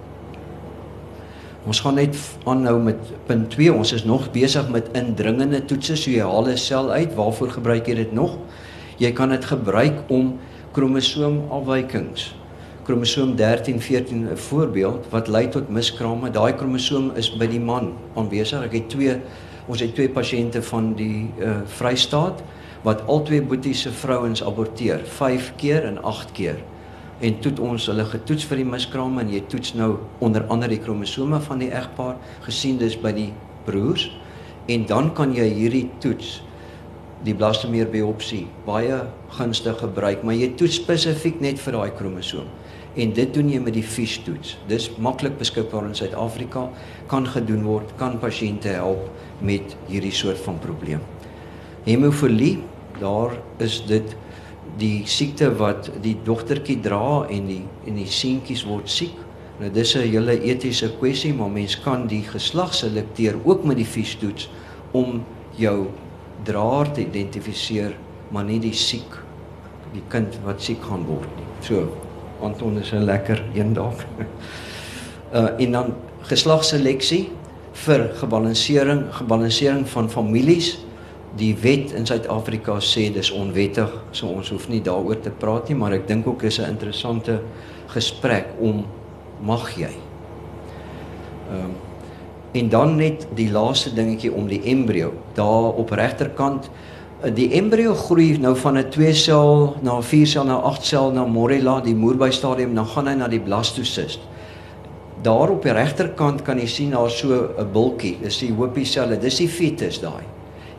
Ons 1.62 1.80
gaan 1.86 2.00
net 2.00 2.17
aanhou 2.50 2.80
met 2.82 2.97
punt 3.28 3.52
2. 3.54 3.69
Ons 3.74 3.91
is 3.93 4.04
nog 4.04 4.32
besig 4.34 4.65
met 4.74 4.88
indringende 4.97 5.60
toetse. 5.69 5.95
So 5.95 6.10
jy 6.10 6.26
haal 6.26 6.50
'n 6.50 6.58
sel 6.58 6.89
uit. 6.91 7.13
Waarvoor 7.13 7.50
gebruik 7.50 7.88
jy 7.88 7.95
dit 7.95 8.13
nog? 8.13 8.38
Jy 8.97 9.12
kan 9.12 9.30
dit 9.30 9.45
gebruik 9.45 9.93
om 10.10 10.39
kromosoomafwykings. 10.71 12.36
Kromosoom 12.84 13.36
13, 13.36 13.82
14 13.82 14.30
'n 14.32 14.38
voorbeeld 14.38 15.06
wat 15.10 15.28
lei 15.28 15.50
tot 15.50 15.69
miskrame. 15.69 16.32
Daai 16.32 16.54
kromosoom 16.54 17.12
is 17.15 17.30
by 17.38 17.47
die 17.47 17.60
man 17.60 17.93
aanwesig. 18.15 18.63
Ek 18.63 18.74
het 18.74 18.89
twee 18.89 19.17
ons 19.67 19.80
het 19.80 19.93
twee 19.93 20.10
pasiënte 20.10 20.62
van 20.62 20.93
die 20.93 21.30
uh, 21.39 21.62
Vrystaat 21.65 22.41
wat 22.84 23.06
albei 23.08 23.41
boeties 23.41 23.82
se 23.82 23.91
vrouens 23.91 24.43
aborteer 24.43 25.00
5 25.06 25.54
keer 25.56 25.86
en 25.86 26.04
8 26.04 26.32
keer. 26.32 26.58
En 27.21 27.39
toe 27.39 27.51
het 27.51 27.60
ons 27.62 27.86
hulle 27.91 28.05
getoets 28.10 28.45
vir 28.49 28.63
die 28.63 28.69
miskrame 28.69 29.21
en 29.21 29.29
jy 29.29 29.43
toets 29.49 29.75
nou 29.77 29.91
onder 30.25 30.47
andere 30.49 30.73
die 30.73 30.81
kromosome 30.81 31.39
van 31.45 31.62
die 31.62 31.69
egpaar 31.69 32.17
gesien 32.47 32.79
dis 32.81 32.97
by 32.97 33.12
die 33.13 33.29
broers 33.67 34.07
en 34.71 34.88
dan 34.89 35.12
kan 35.17 35.36
jy 35.38 35.45
hierdie 35.53 35.86
toets 36.01 36.39
die 37.25 37.36
blastomeer 37.38 37.89
biopsie 37.91 38.47
baie 38.65 38.97
gunstig 39.38 39.77
gebruik, 39.81 40.23
maar 40.25 40.38
jy 40.38 40.49
toets 40.57 40.79
spesifiek 40.81 41.41
net 41.43 41.62
vir 41.62 41.77
daai 41.77 41.91
kromosoom. 41.97 42.47
En 42.97 43.13
dit 43.15 43.29
doen 43.34 43.49
jy 43.53 43.60
met 43.63 43.75
die 43.77 43.86
FISH 43.86 44.23
toets. 44.25 44.55
Dis 44.67 44.89
maklik 44.99 45.38
beskikbaar 45.39 45.86
in 45.88 45.95
Suid-Afrika, 45.95 46.65
kan 47.12 47.27
gedoen 47.29 47.63
word, 47.63 47.93
kan 48.01 48.17
pasiënte 48.19 48.73
help 48.73 49.05
met 49.45 49.77
hierdie 49.88 50.13
soort 50.15 50.41
van 50.43 50.57
probleem. 50.63 51.05
Hemofilie, 51.86 52.57
daar 52.99 53.38
is 53.63 53.79
dit 53.88 54.17
die 54.77 55.03
siekte 55.05 55.49
wat 55.57 55.89
die 56.01 56.15
dogtertjie 56.23 56.79
dra 56.81 57.25
en 57.29 57.47
die 57.47 57.63
en 57.88 57.95
die 57.95 58.07
seentjies 58.07 58.63
word 58.63 58.89
siek. 58.89 59.17
Nou 59.60 59.69
dis 59.69 59.95
'n 59.95 60.07
hele 60.07 60.41
etiese 60.41 60.91
kwessie, 60.99 61.34
maar 61.34 61.49
mens 61.49 61.75
kan 61.79 62.07
die 62.07 62.23
geslag 62.23 62.73
selekteer 62.73 63.36
ook 63.43 63.63
met 63.63 63.77
die 63.77 63.86
FISH 63.86 64.15
toets 64.15 64.49
om 64.91 65.23
jou 65.55 65.88
draer 66.43 66.91
te 66.91 67.01
identifiseer, 67.01 67.93
maar 68.29 68.43
nie 68.43 68.60
die 68.60 68.73
siek 68.73 69.21
die 69.93 70.03
kind 70.12 70.38
wat 70.45 70.63
siek 70.63 70.81
gaan 70.88 71.03
word 71.07 71.29
nie. 71.38 71.47
So 71.65 71.89
Anton 72.41 72.77
is 72.79 72.91
'n 72.91 73.03
lekker 73.05 73.43
een 73.53 73.73
dalk. 73.73 74.05
uh 75.34 75.49
en 75.60 75.71
dan 75.71 75.93
geslagseleksie 76.21 77.29
vir 77.73 78.10
gebalansering, 78.15 79.13
gebalansering 79.13 79.88
van 79.88 80.10
families. 80.10 80.77
Die 81.38 81.56
wet 81.62 81.91
in 81.91 82.06
Suid-Afrika 82.06 82.80
sê 82.80 83.12
dis 83.13 83.32
onwettig, 83.32 83.91
so 84.12 84.28
ons 84.28 84.50
hoef 84.50 84.67
nie 84.70 84.82
daaroor 84.82 85.22
te 85.22 85.30
praat 85.30 85.70
nie, 85.70 85.76
maar 85.76 85.94
ek 85.94 86.08
dink 86.08 86.28
ook 86.28 86.44
is 86.44 86.60
'n 86.60 86.70
interessante 86.70 87.41
gesprek 87.88 88.48
om 88.60 88.86
mag 89.41 89.78
jy. 89.78 89.94
Ehm 91.52 91.65
um, 91.65 91.76
En 92.52 92.70
dan 92.70 92.96
net 92.96 93.28
die 93.36 93.52
laaste 93.52 93.94
dingetjie 93.94 94.34
om 94.34 94.48
die 94.48 94.62
embrio. 94.67 95.13
Daar 95.34 95.72
op 95.80 95.91
regterkant 95.96 96.67
die 97.36 97.52
embrio 97.54 97.94
groei 97.94 98.38
nou 98.41 98.56
van 98.58 98.78
'n 98.78 98.89
2 98.89 99.13
sel 99.13 99.76
na 99.82 99.98
'n 99.98 100.04
4 100.04 100.28
sel 100.28 100.44
na 100.44 100.58
'n 100.58 100.63
8 100.63 100.86
sel 100.86 101.12
na 101.12 101.26
morula, 101.26 101.82
die 101.82 101.96
moerbui 101.96 102.32
stadium, 102.32 102.76
dan 102.76 102.86
gaan 102.86 103.08
hy 103.08 103.13
na 103.13 103.28
die 103.28 103.39
blastocyst. 103.39 104.20
Daar 105.22 105.50
op 105.50 105.63
die 105.63 105.72
regterkant 105.72 106.41
kan 106.41 106.58
jy 106.60 106.67
sien 106.67 106.89
daar 106.89 107.10
so 107.10 107.50
'n 107.58 107.72
bultjie, 107.72 108.17
dis 108.22 108.39
die 108.39 108.54
hoopie 108.54 108.86
selle, 108.86 109.17
dis 109.17 109.38
die 109.38 109.48
fetus 109.50 110.00
daai. 110.00 110.24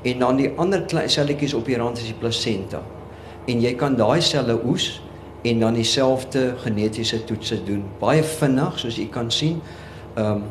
En 0.02 0.18
dan 0.18 0.36
die 0.36 0.50
ander 0.56 0.82
klein 0.82 1.10
selletjies 1.10 1.54
op 1.54 1.66
die 1.66 1.76
rand 1.76 1.98
is 1.98 2.10
die 2.10 2.18
placenta. 2.18 2.82
En 3.46 3.60
jy 3.60 3.74
kan 3.74 3.96
daai 3.96 4.20
selle 4.20 4.58
oes 4.64 5.00
en 5.42 5.58
dan 5.58 5.74
dieselfde 5.74 6.54
genetiese 6.62 7.24
toetse 7.24 7.64
doen. 7.64 7.84
Baie 8.00 8.22
vinnig 8.22 8.78
soos 8.78 8.96
jy 8.96 9.08
kan 9.10 9.30
sien. 9.30 9.60
Um, 10.18 10.44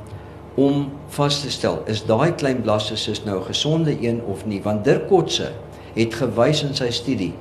om 0.55 0.89
vas 1.15 1.41
te 1.41 1.51
stel 1.51 1.79
is 1.87 2.03
daai 2.03 2.33
klein 2.35 2.61
blastocyst 2.61 3.25
nou 3.25 3.39
'n 3.39 3.45
gesonde 3.45 3.95
een 4.01 4.21
of 4.23 4.45
nie 4.45 4.61
want 4.61 4.83
Dirk 4.83 5.07
Kotse 5.07 5.51
het 5.93 6.13
gewys 6.13 6.63
in 6.63 6.75
sy 6.75 6.89
studie 6.91 7.33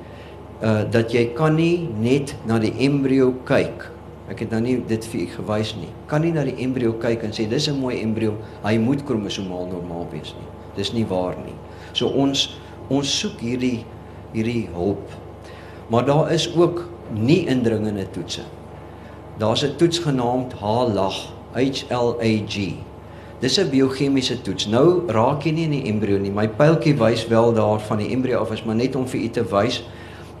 uh 0.61 0.83
dat 0.91 1.11
jy 1.11 1.33
kan 1.33 1.55
nie 1.55 1.89
net 1.99 2.35
na 2.45 2.59
die 2.59 2.73
embrio 2.77 3.33
kyk 3.43 3.91
ek 4.29 4.39
het 4.39 4.51
nou 4.51 4.61
nie 4.61 4.83
dit 4.87 5.05
vir 5.05 5.21
u 5.21 5.27
gewys 5.27 5.75
nie 5.75 5.89
kan 6.07 6.21
nie 6.21 6.31
na 6.31 6.43
die 6.43 6.55
embrio 6.63 6.93
kyk 6.93 7.23
en 7.23 7.31
sê 7.31 7.49
dis 7.49 7.67
'n 7.67 7.79
mooi 7.79 8.01
embrio 8.01 8.33
hy 8.63 8.77
moet 8.77 9.03
kromosomaal 9.03 9.67
normaal 9.67 10.07
wees 10.11 10.33
nie 10.39 10.47
dis 10.75 10.93
nie 10.93 11.05
waar 11.05 11.35
nie 11.35 11.55
so 11.93 12.07
ons 12.07 12.59
ons 12.89 13.19
soek 13.19 13.39
hierdie 13.39 13.85
hierdie 14.33 14.69
hulp 14.73 15.17
maar 15.89 16.05
daar 16.05 16.31
is 16.31 16.47
ook 16.55 16.85
nie 17.13 17.45
indringende 17.47 18.07
toetse 18.11 18.45
daar's 19.37 19.63
'n 19.63 19.75
toets 19.77 19.99
genaamd 19.99 20.53
HLAG 20.53 21.19
HLAG 21.53 22.55
Dis 23.41 23.57
'n 23.57 23.69
biochemiese 23.69 24.41
toets. 24.41 24.67
Nou 24.67 25.09
raak 25.09 25.41
jy 25.43 25.51
nie 25.51 25.63
in 25.63 25.71
die 25.71 25.89
embrio 25.89 26.19
nie. 26.19 26.29
My 26.29 26.47
pyltjie 26.47 26.93
wys 26.93 27.27
wel 27.27 27.53
daar 27.53 27.79
van 27.79 27.97
die 27.97 28.11
embrio 28.13 28.39
af, 28.39 28.65
maar 28.65 28.75
net 28.75 28.95
om 28.95 29.07
vir 29.07 29.19
u 29.19 29.29
te 29.29 29.43
wys 29.43 29.83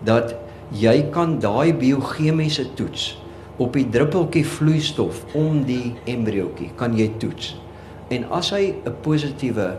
dat 0.03 0.35
jy 0.69 1.09
kan 1.09 1.39
daai 1.39 1.73
biochemiese 1.73 2.73
toets 2.73 3.17
op 3.57 3.73
die 3.73 3.89
druppeltjie 3.89 4.45
vloeistof 4.45 5.25
om 5.33 5.63
die 5.65 5.95
embriootjie 6.05 6.69
kan 6.75 6.93
jy 6.97 7.09
toets. 7.17 7.55
En 8.09 8.29
as 8.29 8.51
hy 8.51 8.75
'n 8.85 8.93
positiewe 9.01 9.77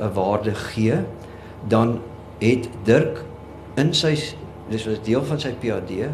'n 0.00 0.12
waarde 0.14 0.54
gee, 0.54 1.04
dan 1.68 2.00
het 2.38 2.68
Dirk 2.84 3.24
in 3.76 3.94
sy 3.94 4.16
dis 4.70 4.86
was 4.86 5.00
deel 5.02 5.24
van 5.24 5.40
sy 5.40 5.52
PhD 5.60 6.08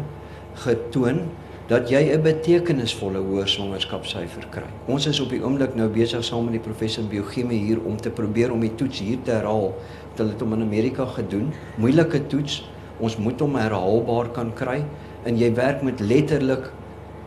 getoon 0.63 1.27
dat 1.67 1.89
jy 1.89 1.99
'n 2.15 2.21
betekenisvolle 2.21 3.19
hoër 3.19 3.47
swangerskapsyfer 3.47 4.47
kry. 4.49 4.69
Ons 4.87 5.05
is 5.05 5.19
op 5.19 5.29
die 5.29 5.43
oomblik 5.43 5.75
nou 5.75 5.89
besig 5.89 6.23
saam 6.23 6.43
met 6.43 6.53
die 6.53 6.63
professor 6.63 7.03
in 7.03 7.09
biochemie 7.09 7.59
hier 7.59 7.79
om 7.83 7.97
te 7.97 8.09
probeer 8.09 8.51
om 8.51 8.59
die 8.59 8.75
toets 8.75 8.99
hier 8.99 9.17
te 9.23 9.31
herhaal. 9.31 9.75
Hulle 10.15 10.29
het 10.29 10.39
hom 10.39 10.53
in 10.53 10.61
Amerika 10.61 11.05
gedoen. 11.05 11.53
Moeilike 11.77 12.27
toets. 12.27 12.69
Ons 12.99 13.17
moet 13.17 13.39
hom 13.39 13.55
herhaalbaar 13.55 14.31
kan 14.31 14.53
kry 14.53 14.83
en 15.23 15.37
jy 15.37 15.53
werk 15.53 15.83
met 15.83 15.99
letterlik 15.99 16.71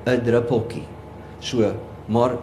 'n 0.06 0.24
druppeltjie. 0.24 0.84
So, 1.38 1.72
maar 2.06 2.38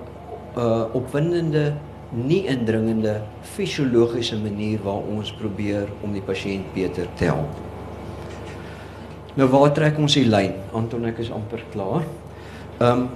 uh, 0.57 0.83
opwindende 0.93 1.73
nie 2.11 2.45
indringende 2.47 3.21
fisiologiese 3.55 4.37
manier 4.39 4.79
waar 4.83 5.03
ons 5.11 5.31
probeer 5.35 5.89
om 6.01 6.13
die 6.15 6.23
pasiënt 6.23 6.73
beter 6.73 7.07
te 7.19 7.27
help. 7.31 7.57
Nou 9.37 9.49
waar 9.51 9.73
trek 9.75 9.97
ons 10.01 10.15
die 10.17 10.27
lyn? 10.27 10.55
Anton 10.77 11.05
ek 11.09 11.19
is 11.25 11.31
amper 11.33 11.63
klaar. 11.73 12.05
Ehm 12.79 12.91
um, 12.91 13.07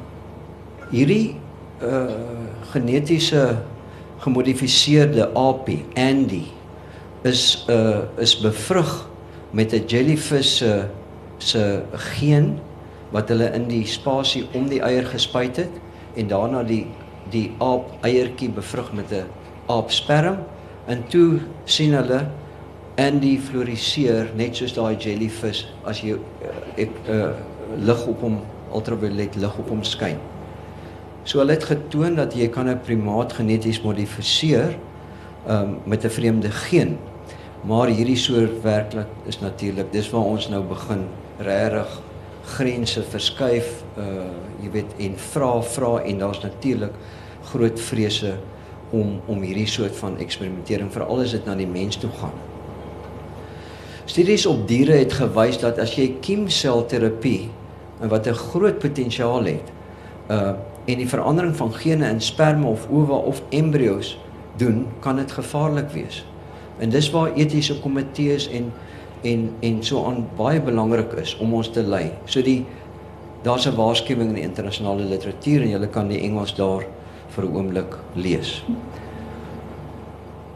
hierdie 0.92 1.38
uh 1.82 2.20
genetiese 2.74 3.62
gemodifiseerde 4.22 5.30
aapie 5.40 5.86
Andy 5.96 6.44
is 7.24 7.64
uh 7.72 8.04
is 8.20 8.36
bevrug 8.42 9.08
met 9.52 9.74
'n 9.74 9.88
jellyfish 9.88 10.58
se 10.58 10.86
se 11.38 11.82
geen 11.94 12.60
wat 13.10 13.30
hulle 13.30 13.50
in 13.54 13.68
die 13.68 13.86
spasie 13.86 14.48
om 14.54 14.68
die 14.70 14.82
eier 14.82 15.06
gespuit 15.06 15.58
het 15.58 15.74
en 16.16 16.28
daarna 16.28 16.64
die 16.64 16.86
die 17.30 17.52
aap 17.60 17.92
eiertjie 18.02 18.50
bevrug 18.50 18.94
met 18.94 19.12
'n 19.12 19.26
aap 19.68 19.92
sperm 19.92 20.38
en 20.88 21.04
toe 21.08 21.40
sien 21.66 21.94
hulle 21.94 22.28
en 22.96 23.20
die 23.20 23.40
floriseer 23.40 24.32
net 24.36 24.56
soos 24.56 24.74
daai 24.74 24.96
jellyfish 24.98 25.66
as 25.86 26.02
jy 26.02 26.18
uh, 26.18 26.56
ek 26.78 26.90
uh, 27.10 27.32
lig 27.78 28.08
op 28.08 28.22
hom 28.22 28.42
ultraviolet 28.74 29.36
lig 29.36 29.58
op 29.58 29.70
hom 29.70 29.84
skyn. 29.84 30.18
So 31.24 31.40
hulle 31.40 31.54
het 31.54 31.64
getoon 31.64 32.16
dat 32.16 32.34
jy 32.34 32.48
kan 32.50 32.70
'n 32.70 32.80
primaat 32.80 33.34
geneties 33.34 33.82
modifiseer 33.82 34.76
um, 35.48 35.80
met 35.86 36.04
'n 36.04 36.10
vreemde 36.10 36.52
geen. 36.52 36.98
Maar 37.64 37.88
hierdie 37.88 38.18
soort 38.18 38.62
werklik 38.62 39.08
is 39.26 39.40
natuurlik 39.40 39.92
dis 39.92 40.10
waar 40.10 40.24
ons 40.24 40.50
nou 40.50 40.64
begin 40.64 41.06
regtig 41.38 42.02
grense 42.46 43.04
verskuif 43.04 43.84
uh 43.98 44.30
jy 44.62 44.70
weet 44.70 44.92
en 45.02 45.16
vra 45.18 45.62
vra 45.62 45.92
en 46.06 46.20
daar's 46.22 46.42
natuurlik 46.44 46.94
groot 47.52 47.80
vrese 47.80 48.36
om 48.92 49.20
om 49.26 49.42
hierdie 49.42 49.68
soort 49.68 49.96
van 49.96 50.18
eksperimentering 50.18 50.92
veral 50.94 51.24
as 51.24 51.32
dit 51.32 51.46
na 51.46 51.56
die 51.56 51.68
mens 51.68 51.98
toe 51.98 52.12
gaan. 52.20 52.36
Studies 54.06 54.46
op 54.46 54.68
diere 54.68 55.00
het 55.00 55.14
gewys 55.14 55.58
dat 55.62 55.80
as 55.80 55.96
jy 55.96 56.08
kiemselterapie 56.22 57.50
en 58.02 58.10
wat 58.10 58.28
'n 58.28 58.34
groot 58.34 58.80
potensiaal 58.80 59.46
het, 59.46 59.72
uh 60.30 60.54
en 60.86 60.98
die 60.98 61.10
verandering 61.10 61.56
van 61.56 61.74
gene 61.74 62.10
in 62.10 62.22
sperma 62.22 62.68
of 62.68 62.88
ova 62.90 63.14
of 63.14 63.42
embrio's 63.50 64.18
doen, 64.58 64.88
kan 65.00 65.16
dit 65.16 65.32
gevaarlik 65.32 65.90
wees. 65.90 66.26
En 66.80 66.90
dis 66.90 67.10
waar 67.10 67.34
etiese 67.34 67.80
komitees 67.80 68.50
en 68.50 68.74
en 69.22 69.50
en 69.60 69.84
so 69.84 70.06
aan 70.06 70.26
baie 70.38 70.62
belangrik 70.62 71.14
is 71.22 71.36
om 71.38 71.54
ons 71.54 71.70
te 71.70 71.84
lei. 71.84 72.12
So 72.26 72.42
die 72.42 72.66
daar's 73.44 73.68
'n 73.68 73.76
waarskuwing 73.76 74.30
in 74.30 74.36
die 74.36 74.44
internasionale 74.44 75.04
literatuur 75.04 75.62
en 75.62 75.70
jy 75.70 75.88
kan 75.88 76.08
die 76.08 76.22
Engels 76.22 76.56
daar 76.56 76.86
vir 77.30 77.46
'n 77.46 77.56
oomblik 77.56 77.98
lees. 78.16 78.64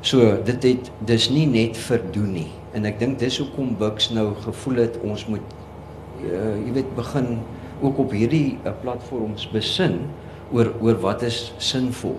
So 0.01 0.37
dit 0.43 0.63
het 0.63 0.91
dis 1.05 1.29
nie 1.29 1.45
net 1.45 1.77
vir 1.77 2.01
doen 2.11 2.33
nie 2.33 2.51
en 2.73 2.85
ek 2.85 2.99
dink 2.99 3.19
dis 3.19 3.37
hoekom 3.37 3.75
Bux 3.77 4.09
nou 4.09 4.33
gevoel 4.35 4.75
het 4.75 4.99
ons 5.03 5.25
moet 5.25 5.41
uh, 6.23 6.55
jy 6.65 6.73
weet 6.73 6.95
begin 6.95 7.39
ook 7.81 7.97
op 7.99 8.11
hierdie 8.11 8.57
uh, 8.65 8.71
platforms 8.81 9.49
besin 9.51 9.99
oor 10.53 10.73
oor 10.81 10.99
wat 10.99 11.21
is 11.21 11.53
sinvol. 11.57 12.15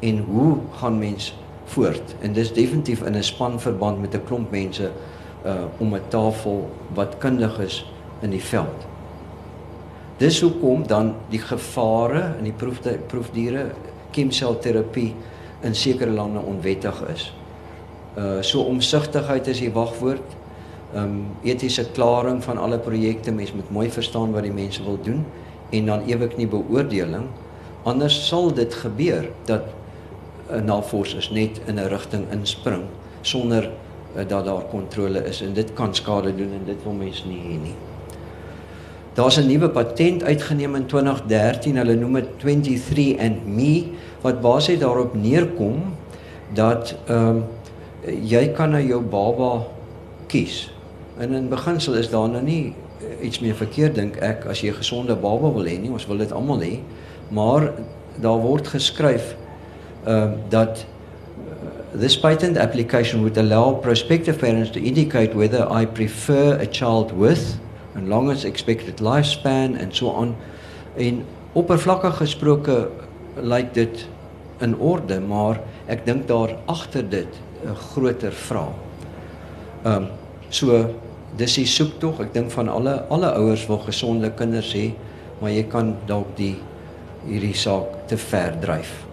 en 0.00 0.18
hoe 0.18 0.56
gaan 0.76 0.98
mens 0.98 1.34
voort? 1.64 2.14
En 2.20 2.32
dis 2.32 2.52
definitief 2.52 3.02
in 3.02 3.16
'n 3.16 3.22
spanverband 3.22 4.00
met 4.00 4.14
'n 4.14 4.24
klomp 4.24 4.50
mense 4.50 4.90
uh 5.46 5.64
om 5.78 5.94
'n 5.94 6.02
tafel 6.08 6.70
wat 6.94 7.18
kundig 7.18 7.58
is 7.58 7.86
in 8.20 8.30
die 8.30 8.42
veld. 8.42 8.86
Dis 10.16 10.40
hoekom 10.40 10.86
dan 10.86 11.14
die 11.28 11.38
gevare 11.38 12.34
in 12.38 12.44
die 12.44 12.52
proef 12.52 12.80
proefdiere 13.06 13.70
chemselterapie 14.10 15.14
in 15.60 15.74
sekere 15.74 16.10
lande 16.10 16.40
onwettig 16.40 17.02
is. 17.14 17.32
Uh 18.18 18.40
so 18.40 18.62
omsigtigheid 18.62 19.46
is 19.46 19.60
die 19.60 19.72
wagwoord. 19.72 20.36
Um 20.94 21.36
etiese 21.42 21.84
klaring 21.92 22.44
van 22.44 22.58
alle 22.58 22.78
projekte, 22.78 23.32
mens 23.32 23.52
moet 23.52 23.70
mooi 23.70 23.90
verstaan 23.90 24.32
wat 24.32 24.42
die 24.42 24.52
mense 24.52 24.82
wil 24.82 24.98
doen 25.02 25.24
en 25.70 25.86
dan 25.86 26.06
ewig 26.06 26.36
nie 26.36 26.46
beoordeling. 26.46 27.26
Anders 27.82 28.26
sal 28.28 28.54
dit 28.54 28.74
gebeur 28.74 29.28
dat 29.44 29.62
'n 30.50 30.64
navorsers 30.64 31.30
net 31.30 31.60
in 31.66 31.78
'n 31.78 31.88
rigting 31.88 32.30
inspring 32.30 32.84
sonder 33.20 33.70
dat 34.14 34.44
daar 34.44 34.64
kontrole 34.70 35.24
is 35.24 35.42
en 35.42 35.52
dit 35.52 35.72
kan 35.72 35.94
skade 35.94 36.34
doen 36.34 36.52
en 36.52 36.64
dit 36.64 36.82
wil 36.82 36.92
mense 36.92 37.26
nie 37.28 37.40
hê 37.40 37.58
nie. 37.62 37.74
Daar's 39.16 39.36
'n 39.36 39.46
nuwe 39.46 39.68
patent 39.68 40.24
uitgeneem 40.24 40.74
in 40.74 40.86
2013, 40.86 41.76
hulle 41.76 41.94
noem 41.94 42.12
dit 42.12 42.28
23andMe 42.44 43.84
wat 44.20 44.40
basies 44.40 44.78
daarop 44.78 45.14
neerkom 45.14 45.82
dat 46.52 46.96
ehm 47.06 47.28
um, 47.28 47.44
jy 48.22 48.52
kan 48.52 48.70
nou 48.70 48.82
jou 48.86 49.02
baba 49.02 49.66
kies. 50.26 50.72
En 51.18 51.32
in 51.32 51.48
beginsel 51.48 51.94
is 51.94 52.10
daar 52.10 52.28
nou 52.28 52.42
nie 52.42 52.74
iets 53.20 53.38
meer 53.38 53.54
verkeerd 53.54 53.94
dink 53.94 54.16
ek 54.16 54.46
as 54.46 54.60
jy 54.60 54.68
'n 54.68 54.74
gesonde 54.82 55.16
baba 55.16 55.52
wil 55.52 55.64
hê 55.64 55.80
nie, 55.80 55.90
ons 55.90 56.06
wil 56.06 56.16
dit 56.16 56.32
almal 56.32 56.60
hê, 56.60 56.78
maar 57.28 57.72
daar 58.20 58.38
word 58.38 58.68
geskryf 58.68 59.36
ehm 60.04 60.12
uh, 60.12 60.30
dat 60.48 60.86
this 61.96 62.16
patent 62.16 62.58
application 62.58 63.22
would 63.22 63.38
allow 63.38 63.72
prospective 63.72 64.38
parents 64.38 64.70
to 64.70 64.80
indicate 64.80 65.34
whether 65.34 65.66
I 65.70 65.86
prefer 65.86 66.58
a 66.60 66.66
child 66.66 67.12
with 67.12 67.58
and 67.94 68.08
longest 68.08 68.44
expected 68.44 68.96
lifespan 68.96 69.80
and 69.80 69.94
so 69.94 70.08
on. 70.08 70.36
En 70.96 71.24
oppervlakkig 71.56 72.18
gesproke 72.20 72.90
lyk 73.40 73.72
dit 73.74 74.04
in 74.60 74.76
orde, 74.76 75.20
maar 75.20 75.60
ek 75.88 76.04
dink 76.04 76.28
daar 76.28 76.52
agter 76.68 77.08
dit 77.08 77.32
'n 77.64 77.74
groter 77.74 78.32
vraag. 78.32 78.76
Ehm 79.84 79.96
um, 79.96 80.06
so 80.48 80.94
dis 81.36 81.54
die 81.54 81.66
soektog. 81.66 82.20
Ek 82.20 82.32
dink 82.32 82.50
van 82.50 82.68
alle 82.68 83.04
alle 83.08 83.32
ouers 83.32 83.66
wil 83.66 83.78
gesonde 83.78 84.30
kinders 84.30 84.72
hê, 84.74 84.92
maar 85.40 85.50
jy 85.50 85.64
kan 85.64 85.96
dalk 86.06 86.36
die 86.36 86.56
hierdie 87.26 87.54
saak 87.54 88.06
te 88.06 88.16
ver 88.16 88.56
dryf. 88.60 89.06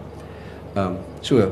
Ehm 0.74 0.86
um, 0.86 0.96
so 1.20 1.48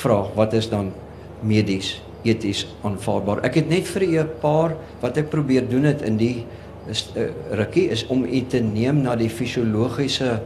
vraag 0.00 0.32
wat 0.34 0.56
is 0.56 0.68
dan 0.70 0.92
medies 1.40 1.98
eties 2.22 2.66
aanvaarbaar? 2.84 3.44
Ek 3.48 3.60
het 3.60 3.68
net 3.68 3.88
vir 3.88 4.02
'n 4.02 4.28
paar 4.40 4.76
wat 5.00 5.16
ek 5.16 5.30
probeer 5.30 5.68
doen 5.68 5.84
het 5.84 6.02
in 6.02 6.16
die 6.16 6.46
is 6.88 7.10
uh, 7.16 7.28
rukkie 7.50 7.88
is 7.90 8.06
om 8.06 8.24
u 8.24 8.40
te 8.46 8.60
neem 8.60 9.02
na 9.02 9.16
die 9.16 9.30
fisiologiese 9.30 10.40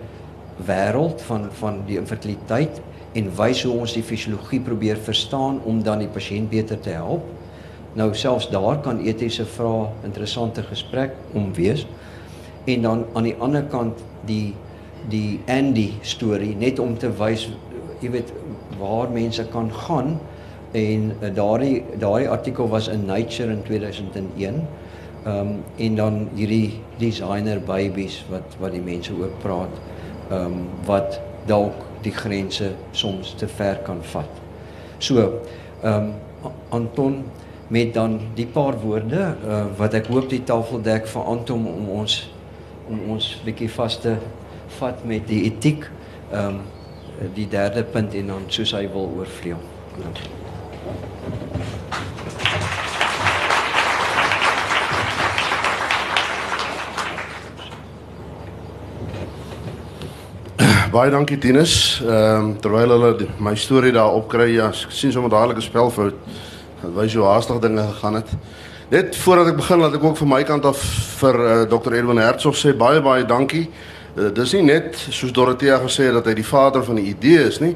wêreld 0.66 1.22
van 1.22 1.48
van 1.60 1.82
die 1.86 1.98
infertiliteit 1.98 2.80
en 3.14 3.30
wys 3.36 3.62
hoe 3.62 3.72
ons 3.78 3.94
die 3.94 4.02
fisiologie 4.02 4.60
probeer 4.60 4.96
verstaan 4.96 5.60
om 5.64 5.82
dan 5.82 6.02
die 6.02 6.10
pasiënt 6.10 6.50
beter 6.50 6.80
te 6.80 6.90
help. 6.90 7.22
Nou 7.94 8.14
selfs 8.14 8.48
daar 8.50 8.80
kan 8.82 8.98
etiese 8.98 9.46
vrae 9.46 9.86
interessante 10.04 10.62
gesprek 10.62 11.14
om 11.32 11.52
wees. 11.54 11.86
En 12.64 12.82
dan 12.82 13.04
aan 13.14 13.22
die 13.22 13.36
ander 13.38 13.62
kant 13.70 14.02
die 14.26 14.54
die 15.08 15.40
Andy 15.46 15.90
storie 16.00 16.54
net 16.56 16.78
om 16.78 16.96
te 16.98 17.10
wys 17.12 17.50
jy 18.00 18.10
weet 18.10 18.32
waar 18.78 19.10
mense 19.10 19.46
kan 19.48 19.72
gaan 19.72 20.18
en 20.72 21.12
uh, 21.20 21.34
daardie 21.34 21.84
daardie 21.98 22.28
artikel 22.28 22.68
was 22.68 22.88
in 22.88 23.06
Nature 23.06 23.50
in 23.50 23.62
2001 23.62 24.64
Ehm 25.24 25.38
um, 25.38 25.62
en 25.76 25.94
dan 25.94 26.28
hierdie 26.34 26.80
designer 27.00 27.60
babies 27.60 28.18
wat 28.28 28.56
wat 28.60 28.74
die 28.76 28.82
mense 28.84 29.12
ook 29.16 29.38
praat 29.40 29.78
ehm 30.28 30.44
um, 30.44 30.66
wat 30.84 31.16
dalk 31.48 31.78
die 32.04 32.12
grense 32.12 32.74
soms 32.90 33.30
te 33.40 33.48
ver 33.48 33.80
kan 33.86 34.02
vat. 34.12 34.28
So 34.98 35.40
ehm 35.82 36.10
um, 36.42 36.52
Anton 36.68 37.24
met 37.68 37.94
dan 37.94 38.20
die 38.34 38.46
paar 38.46 38.76
woorde 38.80 39.34
uh, 39.46 39.64
wat 39.78 39.96
ek 39.96 40.12
hoop 40.12 40.28
die 40.28 40.42
tafel 40.44 40.82
dek 40.84 41.08
vir 41.08 41.24
Anton 41.24 41.64
om 41.72 41.88
ons 41.88 42.18
om 42.88 43.00
ons 43.16 43.30
bietjie 43.44 43.70
vas 43.78 43.96
te 44.00 44.18
vat 44.76 45.04
met 45.08 45.24
die 45.28 45.44
etiek 45.48 45.88
ehm 46.32 46.46
um, 46.46 46.60
die 47.34 47.48
derde 47.48 47.84
punt 47.84 48.14
en 48.14 48.26
dan 48.26 48.48
soos 48.48 48.72
hy 48.72 48.88
wil 48.92 49.12
oorvleuel. 49.16 49.60
Baie 60.94 61.10
dankie 61.10 61.38
Tinus. 61.38 62.00
Ehm 62.06 62.36
um, 62.38 62.50
terwyl 62.62 62.92
hulle 62.94 63.08
die, 63.18 63.26
my 63.42 63.56
storie 63.58 63.92
daar 63.92 64.14
opkry, 64.14 64.52
ja, 64.54 64.68
sien 64.72 65.12
sommer 65.12 65.30
dadelik 65.30 65.56
'n 65.58 65.62
spelfout. 65.66 66.14
Wys 66.94 67.14
hoe 67.14 67.24
haastig 67.24 67.58
dinge 67.58 67.82
gegaan 67.82 68.14
het. 68.14 68.28
Net 68.88 69.16
voordat 69.16 69.46
ek 69.46 69.56
begin, 69.56 69.78
laat 69.78 69.94
ek 69.94 70.04
ook 70.04 70.16
van 70.16 70.28
my 70.28 70.42
kant 70.44 70.64
af 70.64 70.78
vir 71.18 71.34
uh, 71.40 71.62
eh, 71.62 71.68
Dr. 71.68 71.94
Edwin 71.94 72.20
Hertzog 72.20 72.54
sê 72.54 72.76
baie 72.76 73.00
baie 73.02 73.24
dankie. 73.24 73.70
Uh, 74.14 74.28
dis 74.30 74.52
nie 74.54 74.62
net 74.68 74.94
soos 75.10 75.32
Dorothea 75.34 75.80
gesê 75.82 76.08
het 76.08 76.14
dat 76.14 76.28
hy 76.30 76.36
die 76.38 76.46
vader 76.46 76.84
van 76.86 77.00
die 77.00 77.08
idee 77.10 77.48
is 77.48 77.58
nie, 77.58 77.72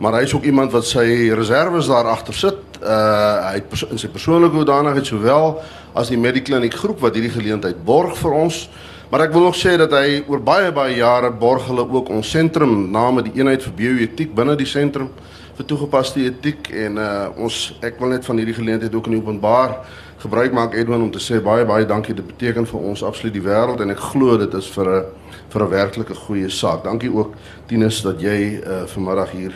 maar 0.00 0.16
hy 0.16 0.22
is 0.24 0.32
ook 0.32 0.46
iemand 0.48 0.72
wat 0.72 0.86
sy 0.88 1.04
reserves 1.36 1.90
daar 1.92 2.08
agter 2.08 2.34
sit. 2.34 2.80
Uh 2.80 3.50
hy 3.50 3.58
het 3.58 3.84
in 3.90 4.00
sy 4.00 4.08
persoonlike 4.08 4.56
hoedanigheid 4.56 5.06
sowel 5.06 5.58
as 5.94 6.08
die 6.10 6.18
Medikliniek 6.18 6.74
groep 6.74 7.04
wat 7.04 7.14
hierdie 7.14 7.34
geleentheid 7.34 7.84
borg 7.84 8.16
vir 8.18 8.32
ons. 8.40 8.64
Maar 9.12 9.28
ek 9.28 9.34
wil 9.36 9.44
nog 9.46 9.54
sê 9.60 9.76
dat 9.78 9.92
hy 9.92 10.24
oor 10.26 10.40
baie 10.42 10.72
baie 10.74 10.96
jare 10.96 11.28
borg 11.30 11.68
hulle 11.68 11.84
ook 11.84 12.08
ons 12.10 12.30
sentrum 12.32 12.88
name 12.90 13.22
die 13.28 13.36
eenheid 13.38 13.62
vir 13.62 13.76
bioetiek 13.76 14.32
binne 14.34 14.56
die 14.58 14.66
sentrum 14.66 15.12
vir 15.54 15.68
toegepaste 15.70 16.24
etiek 16.24 16.70
en 16.72 16.98
uh, 16.98 17.28
ons 17.38 17.58
ek 17.84 18.00
wil 18.00 18.10
net 18.10 18.24
van 18.26 18.40
hierdie 18.40 18.56
geleentheid 18.56 18.96
ook 18.96 19.12
in 19.12 19.20
openbaar 19.20 19.76
gebruik 20.24 20.54
maak 20.56 20.74
Edwin 20.74 21.02
om 21.04 21.10
te 21.12 21.20
sê 21.20 21.40
baie 21.44 21.66
baie 21.68 21.84
dankie 21.86 22.14
dit 22.16 22.24
beteken 22.26 22.66
vir 22.68 22.86
ons 22.90 23.02
absoluut 23.04 23.34
die 23.34 23.44
wêreld 23.44 23.82
en 23.84 23.92
ek 23.92 24.00
glo 24.12 24.38
dit 24.40 24.54
is 24.56 24.70
vir 24.76 24.88
'n 24.88 25.04
vir 25.52 25.62
'n 25.62 25.70
werklike 25.70 26.14
goeie 26.14 26.48
saak. 26.50 26.84
Dankie 26.84 27.12
ook 27.12 27.34
Tinus 27.66 28.02
dat 28.02 28.20
jy 28.20 28.60
uh, 28.60 28.86
vanmiddag 28.86 29.30
hier 29.30 29.54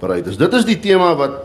bereid 0.00 0.26
is. 0.26 0.36
Dit 0.36 0.52
is 0.52 0.64
die 0.64 0.80
tema 0.80 1.14
wat 1.14 1.44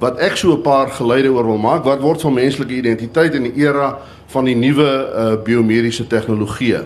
wat 0.00 0.18
ek 0.18 0.36
so 0.36 0.52
'n 0.52 0.62
paar 0.62 0.88
geleide 0.90 1.28
oor 1.28 1.46
wil 1.46 1.58
maak. 1.58 1.84
Wat 1.84 2.00
word 2.00 2.20
van 2.20 2.34
menslike 2.34 2.72
identiteit 2.72 3.34
in 3.34 3.42
die 3.42 3.56
era 3.66 3.98
van 4.26 4.44
die 4.44 4.56
nuwe 4.56 4.90
uh, 4.90 5.36
biomediese 5.44 6.06
tegnologieë. 6.06 6.84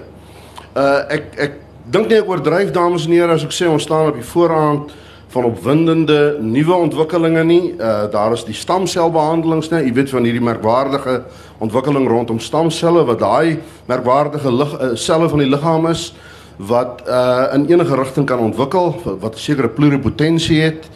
Uh 0.76 1.00
ek 1.08 1.24
ek 1.36 1.52
dink 1.90 2.08
nie 2.08 2.18
ek 2.18 2.28
oordryf 2.28 2.72
dames 2.72 3.06
en 3.06 3.12
here 3.12 3.32
as 3.32 3.44
ek 3.44 3.52
sê 3.52 3.68
ons 3.68 3.82
staan 3.82 4.08
op 4.08 4.14
die 4.14 4.30
voorrand 4.32 4.92
van 5.28 5.44
opwindende 5.44 6.36
nuwe 6.40 6.74
ontwikkelinge 6.74 7.44
nie. 7.44 7.74
Uh 7.76 8.08
daar 8.10 8.32
is 8.32 8.44
die 8.44 8.54
stamselbehandelings 8.56 9.68
net. 9.68 9.84
Jy 9.84 9.92
weet 9.92 10.10
van 10.10 10.24
hierdie 10.24 10.44
merkwaardige 10.44 11.22
ontwikkeling 11.58 12.08
rondom 12.08 12.40
stamselle 12.40 13.04
wat 13.04 13.20
daai 13.20 13.58
merkwaardige 13.86 14.52
lig 14.52 14.72
uh, 14.78 14.94
selle 14.94 15.28
van 15.28 15.42
die 15.42 15.50
liggaam 15.50 15.86
is 15.90 16.12
wat 16.56 17.02
uh 17.06 17.54
in 17.54 17.68
enige 17.68 17.94
rigting 17.94 18.26
kan 18.26 18.38
ontwikkel 18.38 18.94
wat 19.20 19.34
'n 19.34 19.38
sekere 19.38 19.68
pluripotensie 19.68 20.60
het 20.62 20.88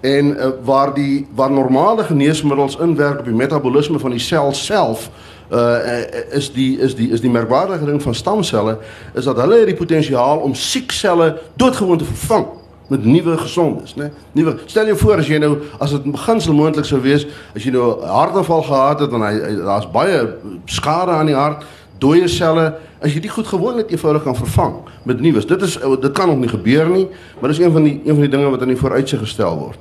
en 0.00 0.36
uh, 0.36 0.48
waar 0.64 0.94
die 0.94 1.26
waar 1.34 1.50
normale 1.50 2.04
geneesmiddels 2.04 2.76
inwerk 2.76 3.18
op 3.18 3.24
die 3.24 3.34
metabolisme 3.34 3.98
van 3.98 4.10
die 4.10 4.20
sel 4.20 4.52
self 4.52 5.10
uh 5.52 6.02
is 6.32 6.52
die 6.52 6.78
is 6.78 6.94
die 6.94 7.10
is 7.10 7.20
die 7.20 7.30
merkwaardige 7.30 7.84
ding 7.84 8.02
van 8.02 8.14
stamselle 8.14 8.78
is 9.14 9.24
dat 9.24 9.36
hulle 9.36 9.58
het 9.58 9.66
die 9.66 9.76
potensiaal 9.76 10.38
om 10.38 10.54
siek 10.54 10.92
selle 10.92 11.38
doodgewoon 11.56 11.98
te 11.98 12.04
vervang 12.04 12.46
met 12.86 13.04
nuwe 13.04 13.36
gesondes, 13.38 13.94
né? 13.94 14.10
Nuwe. 14.32 14.56
Stel 14.66 14.86
jou 14.86 14.96
voor 14.98 15.22
as 15.22 15.28
jy 15.28 15.38
nou 15.40 15.54
as 15.80 15.94
dit 15.96 16.10
beginsel 16.12 16.54
moontlik 16.54 16.84
sou 16.84 17.00
wees, 17.00 17.26
as 17.56 17.64
jy 17.64 17.72
nou 17.72 18.00
'n 18.00 18.08
hartaanval 18.08 18.62
gehad 18.62 19.00
het 19.00 19.12
en 19.12 19.22
hy, 19.22 19.56
daar's 19.64 19.90
baie 19.90 20.36
skade 20.64 21.10
aan 21.10 21.26
die 21.26 21.34
hart, 21.34 21.64
dooie 21.98 22.28
selle, 22.28 22.74
as 23.00 23.14
jy 23.14 23.20
dit 23.20 23.30
goed 23.30 23.46
gewoon 23.46 23.76
net 23.76 23.90
eenvoudig 23.90 24.22
kan 24.22 24.36
vervang 24.36 24.74
met 25.04 25.20
nuus. 25.20 25.46
Dit 25.46 25.62
is 25.62 25.78
dit 26.00 26.12
kan 26.12 26.28
nog 26.28 26.38
nie 26.38 26.48
gebeur 26.48 26.88
nie, 26.88 27.08
maar 27.40 27.48
dis 27.48 27.58
een 27.58 27.72
van 27.72 27.82
die 27.82 28.00
een 28.04 28.14
van 28.14 28.20
die 28.20 28.28
dinge 28.28 28.50
wat 28.50 28.62
in 28.62 28.68
die 28.68 28.76
vooruitsig 28.76 29.20
gestel 29.20 29.58
word. 29.58 29.78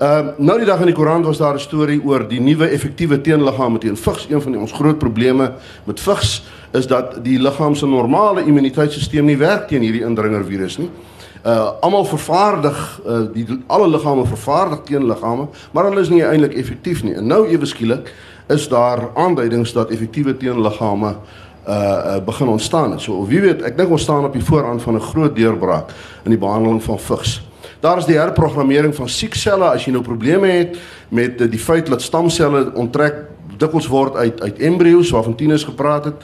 Ehm 0.00 0.26
uh, 0.28 0.32
nou 0.38 0.56
die 0.58 0.66
dag 0.66 0.80
in 0.80 0.88
die 0.88 0.94
koerant 0.94 1.24
was 1.24 1.38
daar 1.38 1.54
'n 1.54 1.60
storie 1.60 2.00
oor 2.04 2.28
die 2.28 2.40
nuwe 2.40 2.68
effektiewe 2.68 3.20
teenliggame 3.20 3.78
teen 3.78 3.96
vigs. 3.96 4.26
Een 4.30 4.40
van 4.42 4.52
die 4.52 4.60
ons 4.60 4.72
groot 4.72 4.98
probleme 4.98 5.52
met 5.84 6.00
vigs 6.00 6.42
is 6.72 6.86
dat 6.86 7.24
die 7.24 7.38
liggaam 7.38 7.74
se 7.74 7.86
normale 7.86 8.44
immuniteitstelsel 8.44 9.22
nie 9.22 9.36
werk 9.36 9.68
teen 9.68 9.82
hierdie 9.82 10.04
indringervirus 10.04 10.78
nie. 10.78 10.90
Uh 11.44 11.70
almal 11.80 12.04
vervaardig 12.04 13.00
uh 13.06 13.20
die 13.32 13.46
alle 13.66 13.88
liggame 13.88 14.26
vervaardig 14.26 14.82
teenliggame, 14.84 15.48
maar 15.72 15.84
hulle 15.88 16.00
is 16.00 16.10
nie 16.12 16.20
eintlik 16.22 16.52
effektief 16.52 17.02
nie. 17.02 17.14
En 17.14 17.26
nou 17.26 17.46
ewe 17.48 17.66
skielik 17.66 18.12
is 18.48 18.68
daar 18.68 19.08
aanduidings 19.14 19.72
dat 19.72 19.90
effektiewe 19.90 20.36
teenliggame 20.36 21.14
uh, 21.68 21.74
uh 21.74 22.16
begin 22.24 22.48
ontstaan 22.48 22.90
het. 22.90 23.00
So 23.00 23.24
wie 23.26 23.40
weet, 23.40 23.62
ek 23.62 23.76
dink 23.76 23.90
ons 23.90 24.02
staan 24.02 24.24
op 24.24 24.32
die 24.36 24.44
voorrand 24.44 24.82
van 24.82 24.94
'n 24.94 25.00
groot 25.00 25.36
deurbraak 25.36 25.94
in 26.24 26.30
die 26.30 26.38
behandeling 26.38 26.82
van 26.82 26.98
vigs. 26.98 27.40
Daar 27.80 27.98
is 27.98 28.04
die 28.04 28.18
herprogrammering 28.18 28.94
van 28.94 29.08
siekselle 29.08 29.64
as 29.64 29.84
jy 29.84 29.92
nou 29.92 30.02
probleme 30.02 30.46
het 30.46 30.76
met 31.08 31.38
die 31.38 31.58
feit 31.58 31.86
dat 31.86 32.02
stamselle 32.02 32.72
onttrek 32.74 33.14
dikwels 33.56 33.86
word 33.86 34.16
uit 34.16 34.40
uit 34.40 34.58
embrio's 34.58 35.10
waarvan 35.10 35.34
Tinus 35.34 35.64
gepraat 35.64 36.04
het. 36.04 36.14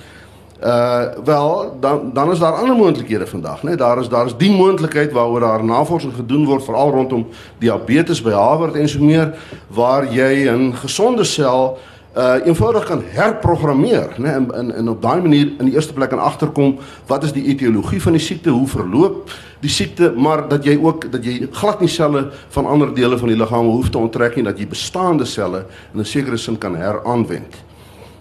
Uh 0.64 1.04
wel 1.24 1.76
dan 1.80 2.10
dan 2.12 2.30
is 2.30 2.38
daar 2.38 2.52
ander 2.52 2.76
moontlikhede 2.76 3.26
vandag, 3.26 3.62
né? 3.62 3.68
Nee? 3.68 3.76
Daar 3.76 4.00
is 4.00 4.08
daar 4.08 4.26
is 4.26 4.36
die 4.36 4.50
moontlikheid 4.50 5.12
waaroor 5.12 5.40
daar 5.40 5.64
navorsing 5.64 6.14
gedoen 6.14 6.44
word 6.44 6.64
veral 6.64 6.90
rondom 6.90 7.26
diabetes 7.58 8.22
by 8.22 8.30
Harvard 8.30 8.74
en 8.74 8.88
so 8.88 9.04
meer 9.04 9.34
waar 9.68 10.12
jy 10.12 10.48
'n 10.48 10.72
gesonde 10.74 11.24
sel 11.24 11.78
uh 12.16 12.46
eenvoudig 12.46 12.84
kan 12.84 13.02
herprogrammeer, 13.04 14.08
né? 14.16 14.22
Nee? 14.22 14.32
En, 14.32 14.54
en 14.54 14.74
en 14.74 14.88
op 14.88 15.02
daai 15.02 15.20
manier 15.20 15.52
in 15.58 15.64
die 15.64 15.74
eerste 15.74 15.92
plek 15.92 16.12
aan 16.12 16.18
agterkom 16.18 16.78
wat 17.06 17.24
is 17.24 17.32
die 17.32 17.44
etiologie 17.44 18.02
van 18.02 18.12
die 18.12 18.20
siekte, 18.20 18.50
hoe 18.50 18.68
verloop 18.68 19.30
die 19.60 19.70
siekte, 19.70 20.12
maar 20.16 20.48
dat 20.48 20.64
jy 20.64 20.78
ook 20.82 21.12
dat 21.12 21.24
jy 21.24 21.48
glad 21.52 21.80
nie 21.80 21.88
selle 21.88 22.30
van 22.48 22.66
ander 22.66 22.94
dele 22.94 23.18
van 23.18 23.28
die 23.28 23.36
liggaam 23.36 23.66
hoef 23.66 23.90
te 23.90 23.98
onttrek 23.98 24.36
nie, 24.36 24.44
dat 24.44 24.58
jy 24.58 24.66
bestaande 24.66 25.24
selle 25.24 25.66
in 25.92 26.00
'n 26.00 26.04
sekere 26.04 26.36
sin 26.36 26.58
kan 26.58 26.76
heraanwend. 26.76 27.56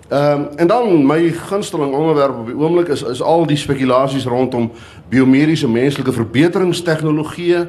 Ehm 0.07 0.41
um, 0.41 0.47
en 0.55 0.67
dan 0.67 1.05
my 1.05 1.31
gunsteling 1.31 1.93
onderwerp 1.93 2.37
op 2.37 2.45
die 2.45 2.55
oomblik 2.55 2.87
is 2.87 3.01
is 3.01 3.21
al 3.21 3.45
die 3.45 3.57
spekulasies 3.57 4.25
rondom 4.25 4.71
biomediese 5.09 5.69
menslike 5.69 6.11
verbeteringstegnologieë, 6.11 7.67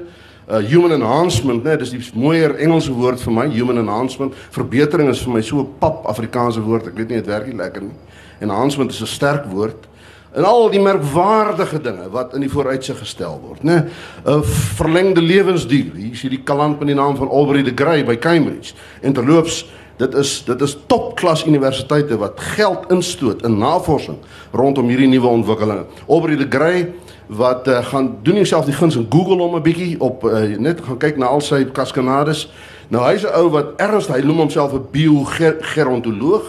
uh 0.50 0.56
human 0.56 0.92
enhancement, 0.92 1.64
né, 1.64 1.76
dis 1.76 1.90
die 1.90 2.02
mooier 2.14 2.54
Engelse 2.54 2.92
woord 2.92 3.20
vir 3.20 3.32
my, 3.32 3.46
human 3.48 3.80
enhancement. 3.80 4.34
Verbetering 4.50 5.08
is 5.08 5.22
vir 5.24 5.32
my 5.32 5.42
so 5.42 5.60
'n 5.60 5.78
pap 5.78 6.04
Afrikaanse 6.06 6.60
woord. 6.60 6.86
Ek 6.86 6.96
weet 6.96 7.08
nie 7.08 7.16
dit 7.16 7.26
werk 7.26 7.46
nie 7.46 7.56
lekker 7.56 7.82
nie. 7.82 7.96
Enhancement 8.40 8.90
is 8.90 9.00
'n 9.00 9.06
sterk 9.06 9.46
woord. 9.46 9.88
En 10.34 10.44
al 10.44 10.70
die 10.70 10.80
merkwaardige 10.80 11.80
dinge 11.80 12.10
wat 12.10 12.34
in 12.34 12.40
die 12.40 12.50
vooruitsig 12.50 12.98
gestel 12.98 13.40
word, 13.40 13.62
né? 13.64 13.88
'n 14.26 14.42
Verlengde 14.76 15.22
lewensduur. 15.22 15.94
Hier 15.96 16.12
is 16.12 16.20
hierdie 16.20 16.42
kalant 16.44 16.78
met 16.78 16.88
die 16.88 16.96
naam 16.96 17.16
van 17.16 17.28
Aubrey 17.28 17.62
de 17.62 17.72
Grey 17.74 18.04
by 18.04 18.16
Cambridge. 18.16 18.74
En 19.00 19.12
terloops 19.12 19.64
Dit 19.96 20.14
is 20.14 20.44
dit 20.44 20.60
is 20.60 20.76
topklas 20.86 21.46
universiteite 21.46 22.18
wat 22.18 22.40
geld 22.56 22.90
instoot 22.92 23.42
in 23.42 23.58
navorsing 23.58 24.18
rondom 24.52 24.88
hierdie 24.88 25.08
nuwe 25.08 25.26
ontwikkelinge. 25.26 25.86
Aubrey 26.08 26.36
de 26.36 26.46
Grey 26.48 26.92
wat 27.26 27.68
uh, 27.68 27.84
gaan 27.84 28.18
doen 28.22 28.34
homself 28.34 28.64
die 28.64 28.74
guns 28.74 28.96
in 28.96 29.06
Google 29.10 29.42
om 29.42 29.56
'n 29.56 29.62
bietjie 29.62 30.00
op 30.00 30.24
uh, 30.24 30.58
net 30.58 30.80
gaan 30.84 30.98
kyk 30.98 31.16
na 31.16 31.26
al 31.26 31.40
sy 31.40 31.64
kaskanades. 31.64 32.52
Nou 32.88 33.04
hy's 33.04 33.24
'n 33.24 33.32
ou 33.40 33.48
wat 33.50 33.72
erns 33.80 34.06
hy 34.06 34.20
noem 34.20 34.36
homself 34.36 34.72
'n 34.72 34.84
biogerontoloog. 34.90 36.44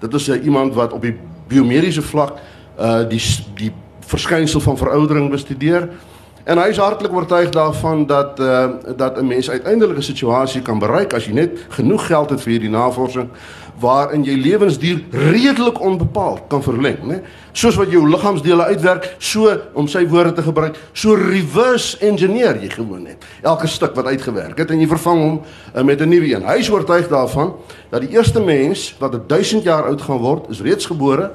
Dit 0.00 0.14
is 0.14 0.28
uh, 0.28 0.44
iemand 0.44 0.74
wat 0.74 0.92
op 0.92 1.02
die 1.02 1.16
biomediese 1.48 2.02
vlak 2.02 2.40
uh 2.80 3.08
die 3.08 3.20
die 3.54 3.72
verskynsel 4.00 4.60
van 4.60 4.76
veroudering 4.76 5.30
bestudeer. 5.30 5.88
En 6.48 6.56
hy 6.56 6.70
is 6.72 6.78
hartlik 6.80 7.12
oortuig 7.12 7.50
daarvan 7.52 8.06
dat 8.06 8.40
uh 8.40 8.68
dat 8.96 9.20
'n 9.20 9.26
mens 9.26 9.50
uiteindelik 9.50 9.96
'n 9.96 10.02
situasie 10.02 10.62
kan 10.62 10.78
bereik 10.78 11.12
as 11.12 11.26
jy 11.26 11.32
net 11.32 11.58
genoeg 11.68 12.06
geld 12.06 12.30
het 12.30 12.40
vir 12.40 12.50
hierdie 12.50 12.70
navorsing 12.70 13.28
waarin 13.78 14.24
jy 14.24 14.34
lewensduur 14.34 15.00
redelik 15.10 15.80
onbepaald 15.80 16.40
kan 16.48 16.62
verleng, 16.62 17.02
né? 17.02 17.20
Soos 17.52 17.74
wat 17.74 17.90
jou 17.90 18.08
liggaamsdele 18.08 18.64
uitwerk, 18.64 19.14
so 19.18 19.60
om 19.72 19.86
sy 19.88 20.06
woorde 20.08 20.32
te 20.32 20.42
gebruik, 20.42 20.78
so 20.92 21.14
reverse 21.14 21.98
engineer 21.98 22.58
jy 22.62 22.68
gewoon 22.68 23.02
net. 23.02 23.24
Elke 23.42 23.66
stuk 23.66 23.94
wat 23.94 24.06
uitgewerk 24.06 24.58
het 24.58 24.70
en 24.70 24.80
jy 24.80 24.86
vervang 24.86 25.20
hom 25.20 25.40
uh, 25.74 25.82
met 25.82 26.00
'n 26.00 26.08
nuwe 26.08 26.34
een. 26.34 26.42
Hy 26.42 26.58
is 26.58 26.70
oortuig 26.70 27.08
daarvan 27.08 27.54
dat 27.90 28.00
die 28.00 28.10
eerste 28.10 28.40
mens 28.40 28.96
wat 28.98 29.28
1000 29.28 29.62
jaar 29.62 29.84
oud 29.84 30.02
gaan 30.02 30.18
word, 30.18 30.50
is 30.50 30.60
reeds 30.60 30.86
gebore 30.86 31.30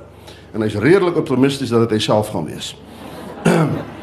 en 0.53 0.61
hy's 0.61 0.75
redelik 0.75 1.15
optimisties 1.15 1.69
dat 1.69 1.79
dit 1.79 1.91
hy 1.91 1.99
self 1.99 2.29
gaan 2.29 2.45
wees. 2.45 2.75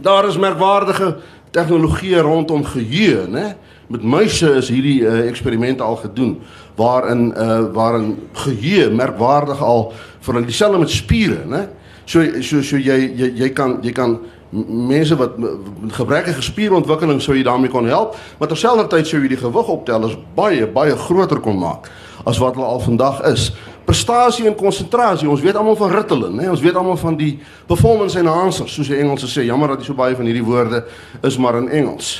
Daar 0.00 0.28
is 0.28 0.38
merkwaardige 0.38 1.16
tegnologie 1.50 2.18
rondom 2.18 2.64
geheue, 2.64 3.26
né? 3.28 3.56
Met 3.86 4.02
muise 4.02 4.50
is 4.54 4.68
hierdie 4.68 5.00
uh, 5.00 5.26
eksperimente 5.28 5.82
al 5.82 5.96
gedoen 5.96 6.40
waarin 6.76 7.32
uh 7.36 7.72
waarin 7.72 8.28
geheue 8.32 8.90
merkwaardig 8.90 9.62
al 9.62 9.92
vir 10.20 10.42
dieselfde 10.44 10.78
met 10.78 10.90
spiere, 10.90 11.44
né? 11.46 11.68
So 12.04 12.24
so 12.40 12.62
so 12.62 12.76
jy 12.76 13.12
jy 13.16 13.32
jy 13.36 13.48
kan 13.52 13.78
jy 13.82 13.92
kan 13.92 14.18
mense 14.88 15.16
wat 15.16 15.34
gebrekkige 15.92 16.42
spierontwikkeling 16.42 17.20
sou 17.22 17.36
jy 17.36 17.42
daarmee 17.44 17.70
kon 17.70 17.88
help, 17.88 18.16
maar 18.38 18.48
terselfdertyd 18.48 19.06
sou 19.06 19.20
jy 19.20 19.28
die 19.34 19.40
gewig 19.40 19.68
optel 19.68 20.04
as 20.04 20.16
baie 20.36 20.66
baie 20.66 20.96
groter 20.96 21.40
kon 21.40 21.58
maak 21.58 21.90
as 22.28 22.38
wat 22.38 22.56
hulle 22.56 22.66
al 22.66 22.80
vandag 22.80 23.22
is. 23.32 23.50
Prestasie 23.88 24.44
en 24.44 24.54
konsentrasie, 24.54 25.28
ons 25.32 25.40
weet 25.40 25.56
almal 25.56 25.76
van 25.78 25.92
Ritalin, 25.94 26.34
né? 26.36 26.48
Ons 26.52 26.60
weet 26.60 26.76
almal 26.76 26.98
van 27.00 27.14
die 27.16 27.38
performance 27.66 28.18
enhancers, 28.20 28.74
soos 28.76 28.90
die 28.90 28.98
Engelse 29.00 29.30
sê. 29.32 29.46
Jammer 29.48 29.72
dat 29.72 29.80
jy 29.80 29.88
so 29.88 29.96
baie 29.96 30.16
van 30.18 30.28
hierdie 30.28 30.44
woorde 30.44 30.82
is 31.24 31.38
maar 31.40 31.56
in 31.56 31.70
Engels. 31.72 32.18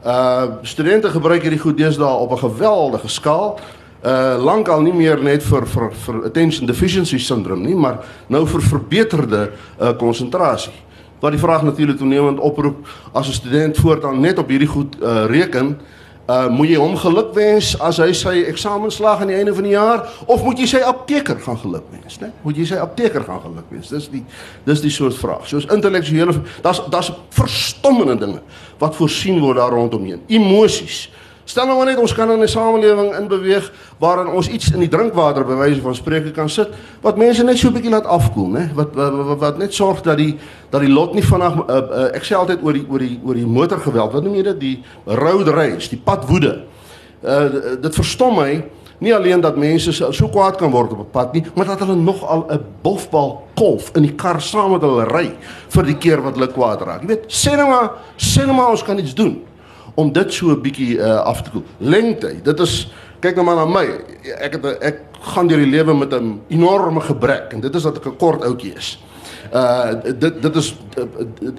Uh 0.00 0.62
studente 0.64 1.10
gebruik 1.12 1.44
hierdie 1.44 1.60
goed 1.60 1.76
deesdae 1.76 2.22
op 2.24 2.32
'n 2.32 2.40
geweldige 2.46 3.08
skaal. 3.08 3.60
Uh 4.00 4.40
lankal 4.40 4.80
nie 4.80 4.96
meer 4.96 5.20
net 5.20 5.42
vir 5.42 5.66
vir 5.66 5.92
vir 5.92 6.24
attention 6.24 6.66
deficiency 6.66 7.18
syndrome 7.18 7.68
nie, 7.68 7.76
maar 7.76 8.00
nou 8.28 8.46
vir 8.46 8.62
verbeterde 8.62 9.52
uh 9.80 9.92
konsentrasie. 9.92 10.72
Wat 11.20 11.32
die 11.32 11.40
vraag 11.40 11.62
natuurlik 11.62 11.98
toenemend 11.98 12.40
oproep 12.40 12.86
as 13.12 13.28
'n 13.28 13.32
student 13.32 13.76
voortaan 13.76 14.20
net 14.20 14.38
op 14.38 14.48
hierdie 14.48 14.68
goed 14.68 14.96
uh 15.02 15.26
reken, 15.26 15.76
Uh 16.30 16.46
moet 16.54 16.68
jy 16.70 16.76
hom 16.78 16.92
gelukwens 17.00 17.72
as 17.82 17.98
hy 17.98 18.12
sy 18.14 18.36
eksamenslaag 18.52 19.24
aan 19.24 19.32
die 19.32 19.38
einde 19.40 19.54
van 19.56 19.66
die 19.66 19.72
jaar 19.72 20.04
of 20.30 20.44
moet 20.46 20.60
jy 20.62 20.68
sy 20.76 20.82
apteker 20.86 21.40
gaan 21.42 21.58
gelukwens, 21.58 22.20
né? 22.22 22.28
Moet 22.44 22.60
jy 22.60 22.66
sy 22.70 22.78
apteker 22.78 23.24
gaan 23.26 23.40
gelukwens? 23.42 23.90
Dis 23.90 24.06
die 24.12 24.22
dis 24.68 24.82
die 24.84 24.92
soort 24.94 25.16
vraag. 25.18 25.48
Soos 25.50 25.66
intellektuele 25.74 26.36
daar's 26.62 26.84
daar's 26.92 27.10
verstommende 27.34 28.14
dinge 28.20 28.44
wat 28.78 28.94
voorsien 29.00 29.40
word 29.42 29.58
daar 29.58 29.74
rondom 29.74 30.06
heen. 30.06 30.22
Emosies. 30.30 31.08
Stel 31.50 31.66
nou 31.66 31.80
maar 31.80 31.88
net 31.90 31.98
ons 31.98 32.12
kan 32.14 32.30
in 32.30 32.42
'n 32.42 32.48
samelewing 32.48 33.16
inbeweeg 33.18 33.72
waarin 33.98 34.28
ons 34.28 34.48
iets 34.48 34.70
in 34.70 34.78
die 34.78 34.88
drinkwater 34.88 35.44
by 35.44 35.56
wyse 35.58 35.80
van 35.80 35.94
spreuke 35.94 36.30
kan 36.30 36.48
sit 36.48 36.68
wat 37.02 37.16
mense 37.16 37.42
net 37.42 37.58
so 37.58 37.68
'n 37.68 37.72
bietjie 37.72 37.90
laat 37.90 38.06
afkoel, 38.06 38.48
né? 38.48 38.70
Wat, 38.74 38.94
wat 38.94 39.12
wat 39.12 39.38
wat 39.38 39.58
net 39.58 39.74
sorg 39.74 40.02
dat 40.02 40.16
die 40.16 40.38
dat 40.70 40.80
die 40.80 40.92
lot 40.92 41.14
nie 41.14 41.24
vanaf 41.24 41.54
uh, 41.54 41.76
uh, 41.76 42.14
ek 42.14 42.22
sê 42.24 42.34
altyd 42.36 42.62
oor 42.62 42.72
die 42.72 42.86
oor 42.88 42.98
die 42.98 43.20
oor 43.24 43.34
die 43.34 43.46
motorgeweld. 43.46 44.12
Wat 44.12 44.22
noem 44.22 44.34
jy 44.34 44.42
dit? 44.42 44.60
Die 44.60 44.84
road 45.04 45.48
rage, 45.48 45.88
die 45.88 46.02
padwoede. 46.04 46.62
Uh 47.22 47.48
dit 47.82 47.94
verstom 47.94 48.34
my 48.36 48.64
nie 48.98 49.14
alleen 49.14 49.40
dat 49.40 49.56
mense 49.56 49.92
so 49.92 50.28
kwaad 50.28 50.56
kan 50.56 50.70
word 50.70 50.92
op 50.92 50.98
'n 50.98 51.10
pad 51.10 51.32
nie, 51.32 51.44
maar 51.54 51.66
dat 51.66 51.78
hulle 51.78 51.96
nog 51.96 52.26
al 52.26 52.46
'n 52.48 52.64
bofbal 52.82 53.42
kolf 53.54 53.90
in 53.96 54.02
die 54.02 54.14
kar 54.14 54.40
saam 54.40 54.70
met 54.70 54.82
hulle 54.82 55.04
ry 55.04 55.34
vir 55.68 55.84
die 55.84 55.98
keer 55.98 56.22
wat 56.22 56.34
hulle 56.34 56.52
kwaad 56.52 56.82
raak. 56.82 57.00
Jy 57.00 57.06
weet, 57.06 57.24
sê 57.26 57.56
nou 57.56 57.68
maar, 57.68 57.90
sê 58.16 58.46
nou 58.46 58.54
maar 58.54 58.70
ons 58.70 58.82
kan 58.82 58.98
iets 58.98 59.14
doen 59.14 59.49
om 60.00 60.12
dit 60.12 60.32
so 60.32 60.50
'n 60.50 60.62
bietjie 60.62 60.96
uh, 60.96 61.20
af 61.20 61.42
te 61.42 61.50
koel. 61.50 61.64
Lengte, 61.78 62.34
dit 62.42 62.60
is 62.60 62.88
kyk 63.20 63.36
nou 63.36 63.44
maar 63.44 63.60
na 63.60 63.64
my. 63.68 63.86
Ek 64.40 64.56
het 64.56 64.66
ek 64.80 64.98
gaan 65.34 65.48
deur 65.48 65.60
die 65.60 65.70
lewe 65.70 65.94
met 65.94 66.14
'n 66.14 66.40
enorme 66.48 67.00
gebrek 67.00 67.52
en 67.52 67.60
dit 67.60 67.74
is 67.74 67.82
dat 67.82 67.96
ek 67.96 68.06
'n 68.06 68.16
kort 68.16 68.44
ouetjie 68.44 68.74
is. 68.76 68.98
Uh 69.52 69.92
dit 70.18 70.42
dit 70.42 70.56
is 70.56 70.76
uh, 70.98 71.04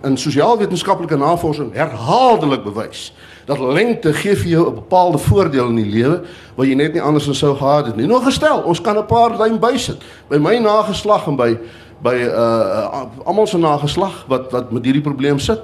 in 0.03 0.17
sosiaalwetenskaplike 0.17 1.17
navorsing 1.17 1.73
herhaaldelik 1.73 2.63
bewys 2.63 3.13
dat 3.45 3.59
lengte 3.59 4.13
gee 4.13 4.35
vir 4.35 4.47
jou 4.47 4.67
'n 4.69 4.75
bepaalde 4.75 5.17
voordeel 5.17 5.67
in 5.67 5.75
die 5.75 5.91
lewe 5.91 6.21
wat 6.55 6.67
jy 6.67 6.73
net 6.73 6.93
nie 6.93 7.01
anders 7.01 7.37
sou 7.37 7.55
gehad 7.55 7.85
het 7.85 7.95
nie. 7.95 8.07
Nog 8.07 8.23
gestel, 8.23 8.61
ons 8.61 8.81
kan 8.81 8.97
'n 8.97 9.05
paar 9.05 9.37
duim 9.37 9.59
bysit 9.59 9.97
by 10.29 10.37
my 10.37 10.57
nageslag 10.57 11.27
en 11.27 11.35
by 11.35 11.57
by 12.01 12.15
uh, 12.15 12.33
uh 12.33 13.05
almal 13.25 13.47
se 13.47 13.57
nageslag 13.57 14.25
wat 14.27 14.51
wat 14.51 14.71
met 14.71 14.85
hierdie 14.85 15.01
probleem 15.01 15.39
sit. 15.39 15.59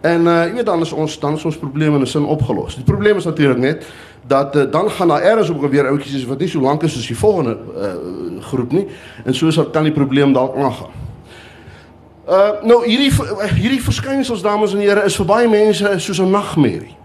En 0.00 0.20
uh 0.20 0.44
jy 0.44 0.52
weet 0.54 0.66
dan 0.66 0.80
is 0.80 0.92
ons 0.92 1.18
dan 1.20 1.34
is 1.36 1.44
ons 1.44 1.58
probleme 1.58 1.96
in 1.96 2.02
'n 2.02 2.06
sin 2.06 2.24
opgelos. 2.24 2.74
Die 2.74 2.84
probleem 2.84 3.16
is 3.16 3.24
natuurlik 3.24 3.58
net 3.58 3.86
dat 4.26 4.56
uh, 4.56 4.70
dan 4.70 4.90
gaan 4.90 5.08
daar 5.08 5.22
eers 5.22 5.50
op 5.50 5.70
weer 5.70 5.86
ouetjies 5.86 6.24
wat 6.24 6.38
nie 6.38 6.48
so 6.48 6.60
lank 6.60 6.82
is 6.82 6.92
soos 6.92 7.06
die 7.06 7.18
volgende 7.18 7.58
uh 7.76 8.42
groep 8.42 8.72
nie 8.72 8.86
en 9.24 9.34
so 9.34 9.50
sal 9.50 9.70
kan 9.70 9.82
die 9.82 9.92
probleem 9.92 10.32
dalk 10.32 10.56
aangaan. 10.56 10.90
Uh 12.28 12.62
nou 12.62 12.86
hierdie 12.86 13.12
hierdie 13.54 13.82
verskynsels 13.82 14.42
dames 14.42 14.72
en 14.72 14.80
here 14.80 15.04
is 15.04 15.16
vir 15.16 15.26
baie 15.26 15.48
mense 15.48 15.98
soos 15.98 16.20
'n 16.20 16.30
nagmerrie. 16.30 16.96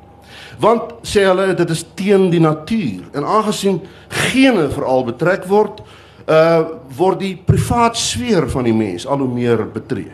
Want 0.59 0.81
sê 1.01 1.25
hulle 1.27 1.53
dit 1.53 1.69
is 1.69 1.85
teen 1.93 2.29
die 2.29 2.39
natuur 2.39 3.03
en 3.11 3.23
aangesien 3.23 3.81
gene 4.07 4.69
veral 4.69 5.03
betrek 5.03 5.45
word, 5.45 5.81
uh 6.29 6.63
word 6.97 7.19
die 7.19 7.35
privaat 7.45 7.97
sfeer 7.97 8.49
van 8.49 8.63
die 8.63 8.73
mens 8.73 9.07
al 9.07 9.17
hoe 9.17 9.33
meer 9.33 9.71
betree. 9.71 10.11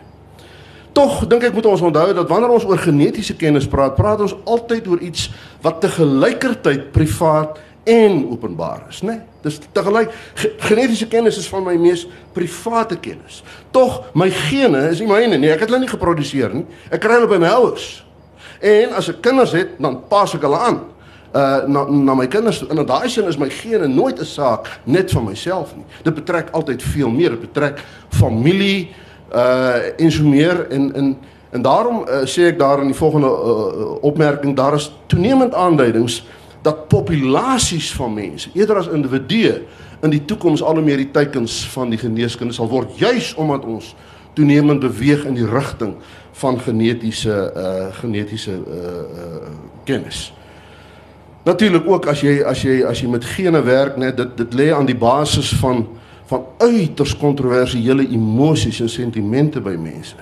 Tog 0.92 1.26
dink 1.26 1.42
ek 1.48 1.54
moet 1.56 1.66
ons 1.66 1.80
onthou 1.80 2.12
dat 2.12 2.28
wanneer 2.28 2.52
ons 2.52 2.64
oor 2.68 2.78
genetiese 2.78 3.36
kennis 3.36 3.68
praat, 3.68 3.94
praat 3.96 4.20
ons 4.20 4.34
altyd 4.44 4.88
oor 4.92 5.00
iets 5.00 5.30
wat 5.64 5.80
te 5.80 5.88
gelykertyd 5.88 6.90
privaat 6.92 7.60
en 7.88 8.26
openbaar 8.30 8.84
is, 8.90 9.00
né? 9.02 9.16
Nee? 9.16 9.30
Dis 9.42 9.58
te 9.58 9.82
gelyk 9.82 10.12
genetiese 10.68 11.08
kennis 11.10 11.40
is 11.40 11.48
van 11.50 11.64
my 11.66 11.74
mees 11.80 12.04
private 12.36 12.98
kennis. 13.02 13.40
Tog 13.74 14.12
my 14.14 14.28
gene 14.30 14.84
is 14.92 15.02
nie 15.02 15.08
myne 15.10 15.38
nie. 15.40 15.50
Ek 15.50 15.64
het 15.64 15.72
hulle 15.72 15.82
nie 15.82 15.90
geproduseer 15.90 16.54
nie. 16.54 16.66
Ek 16.92 17.02
kry 17.02 17.18
hulle 17.18 17.30
by 17.30 17.40
my 17.42 17.50
ouers. 17.56 17.88
En 18.62 18.94
as 18.94 19.10
ek 19.10 19.18
kinders 19.24 19.56
het, 19.58 19.74
dan 19.82 19.98
pas 20.10 20.36
ek 20.36 20.46
hulle 20.46 20.60
aan 20.68 20.82
uh 21.32 21.64
na 21.64 21.86
na 21.88 22.14
my 22.14 22.26
kinders 22.28 22.58
en 22.66 22.76
in 22.76 22.86
daai 22.86 23.08
sin 23.08 23.24
is 23.24 23.38
my 23.40 23.48
gene 23.48 23.86
nooit 23.88 24.20
'n 24.20 24.24
saak 24.24 24.68
net 24.84 25.10
van 25.10 25.24
myself 25.24 25.74
nie. 25.76 25.84
Dit 26.04 26.14
betrek 26.14 26.50
altyd 26.52 26.82
veel 26.82 27.10
meer. 27.10 27.30
Dit 27.30 27.40
betrek 27.40 27.80
familie, 28.08 28.92
uh 29.34 30.00
en 30.00 30.12
so 30.12 30.24
meer 30.24 30.66
en 30.70 30.94
en 30.94 31.16
En 31.52 31.62
daarom 31.62 32.04
uh, 32.08 32.22
sê 32.24 32.46
ek 32.48 32.58
daar 32.58 32.80
in 32.80 32.88
die 32.88 32.96
volgende 32.96 33.28
uh, 33.28 33.88
opmerking 34.00 34.56
daar 34.56 34.74
is 34.74 34.88
toenemend 35.06 35.54
aanduidings 35.54 36.24
dat 36.62 36.88
populasies 36.88 37.92
van 37.92 38.14
mense 38.14 38.50
eerder 38.54 38.76
as 38.80 38.88
individue 38.88 39.60
in 40.00 40.10
die 40.10 40.24
toekoms 40.24 40.62
al 40.62 40.80
hoe 40.80 40.84
meer 40.84 40.96
die 40.96 41.10
teikens 41.10 41.58
van 41.74 41.92
die 41.92 41.98
geneeskunde 42.00 42.56
sal 42.56 42.70
word 42.72 42.96
juis 42.96 43.34
omdat 43.34 43.68
ons 43.68 43.92
toenemend 44.32 44.80
beweeg 44.80 45.26
in 45.28 45.36
die 45.36 45.48
rigting 45.48 45.92
van 46.40 46.56
genetiese 46.60 47.36
uh 47.52 47.92
genetiese 48.00 48.56
uh, 48.56 48.76
uh 48.80 49.52
kennis. 49.84 50.30
Natuurlik 51.44 51.84
ook 51.84 52.08
as 52.08 52.24
jy 52.24 52.38
as 52.40 52.64
jy 52.64 52.80
as 52.88 53.04
jy 53.04 53.12
met 53.12 53.28
gene 53.34 53.60
werk 53.62 54.00
net 54.00 54.16
dit 54.16 54.36
dit 54.40 54.56
lê 54.56 54.72
aan 54.72 54.88
die 54.88 54.96
basis 54.96 55.52
van 55.60 55.84
van 56.32 56.46
uiters 56.58 57.16
kontroversiële 57.16 58.06
emosies 58.08 58.80
en 58.80 58.88
sentimente 58.88 59.60
by 59.60 59.74
mense. 59.76 60.16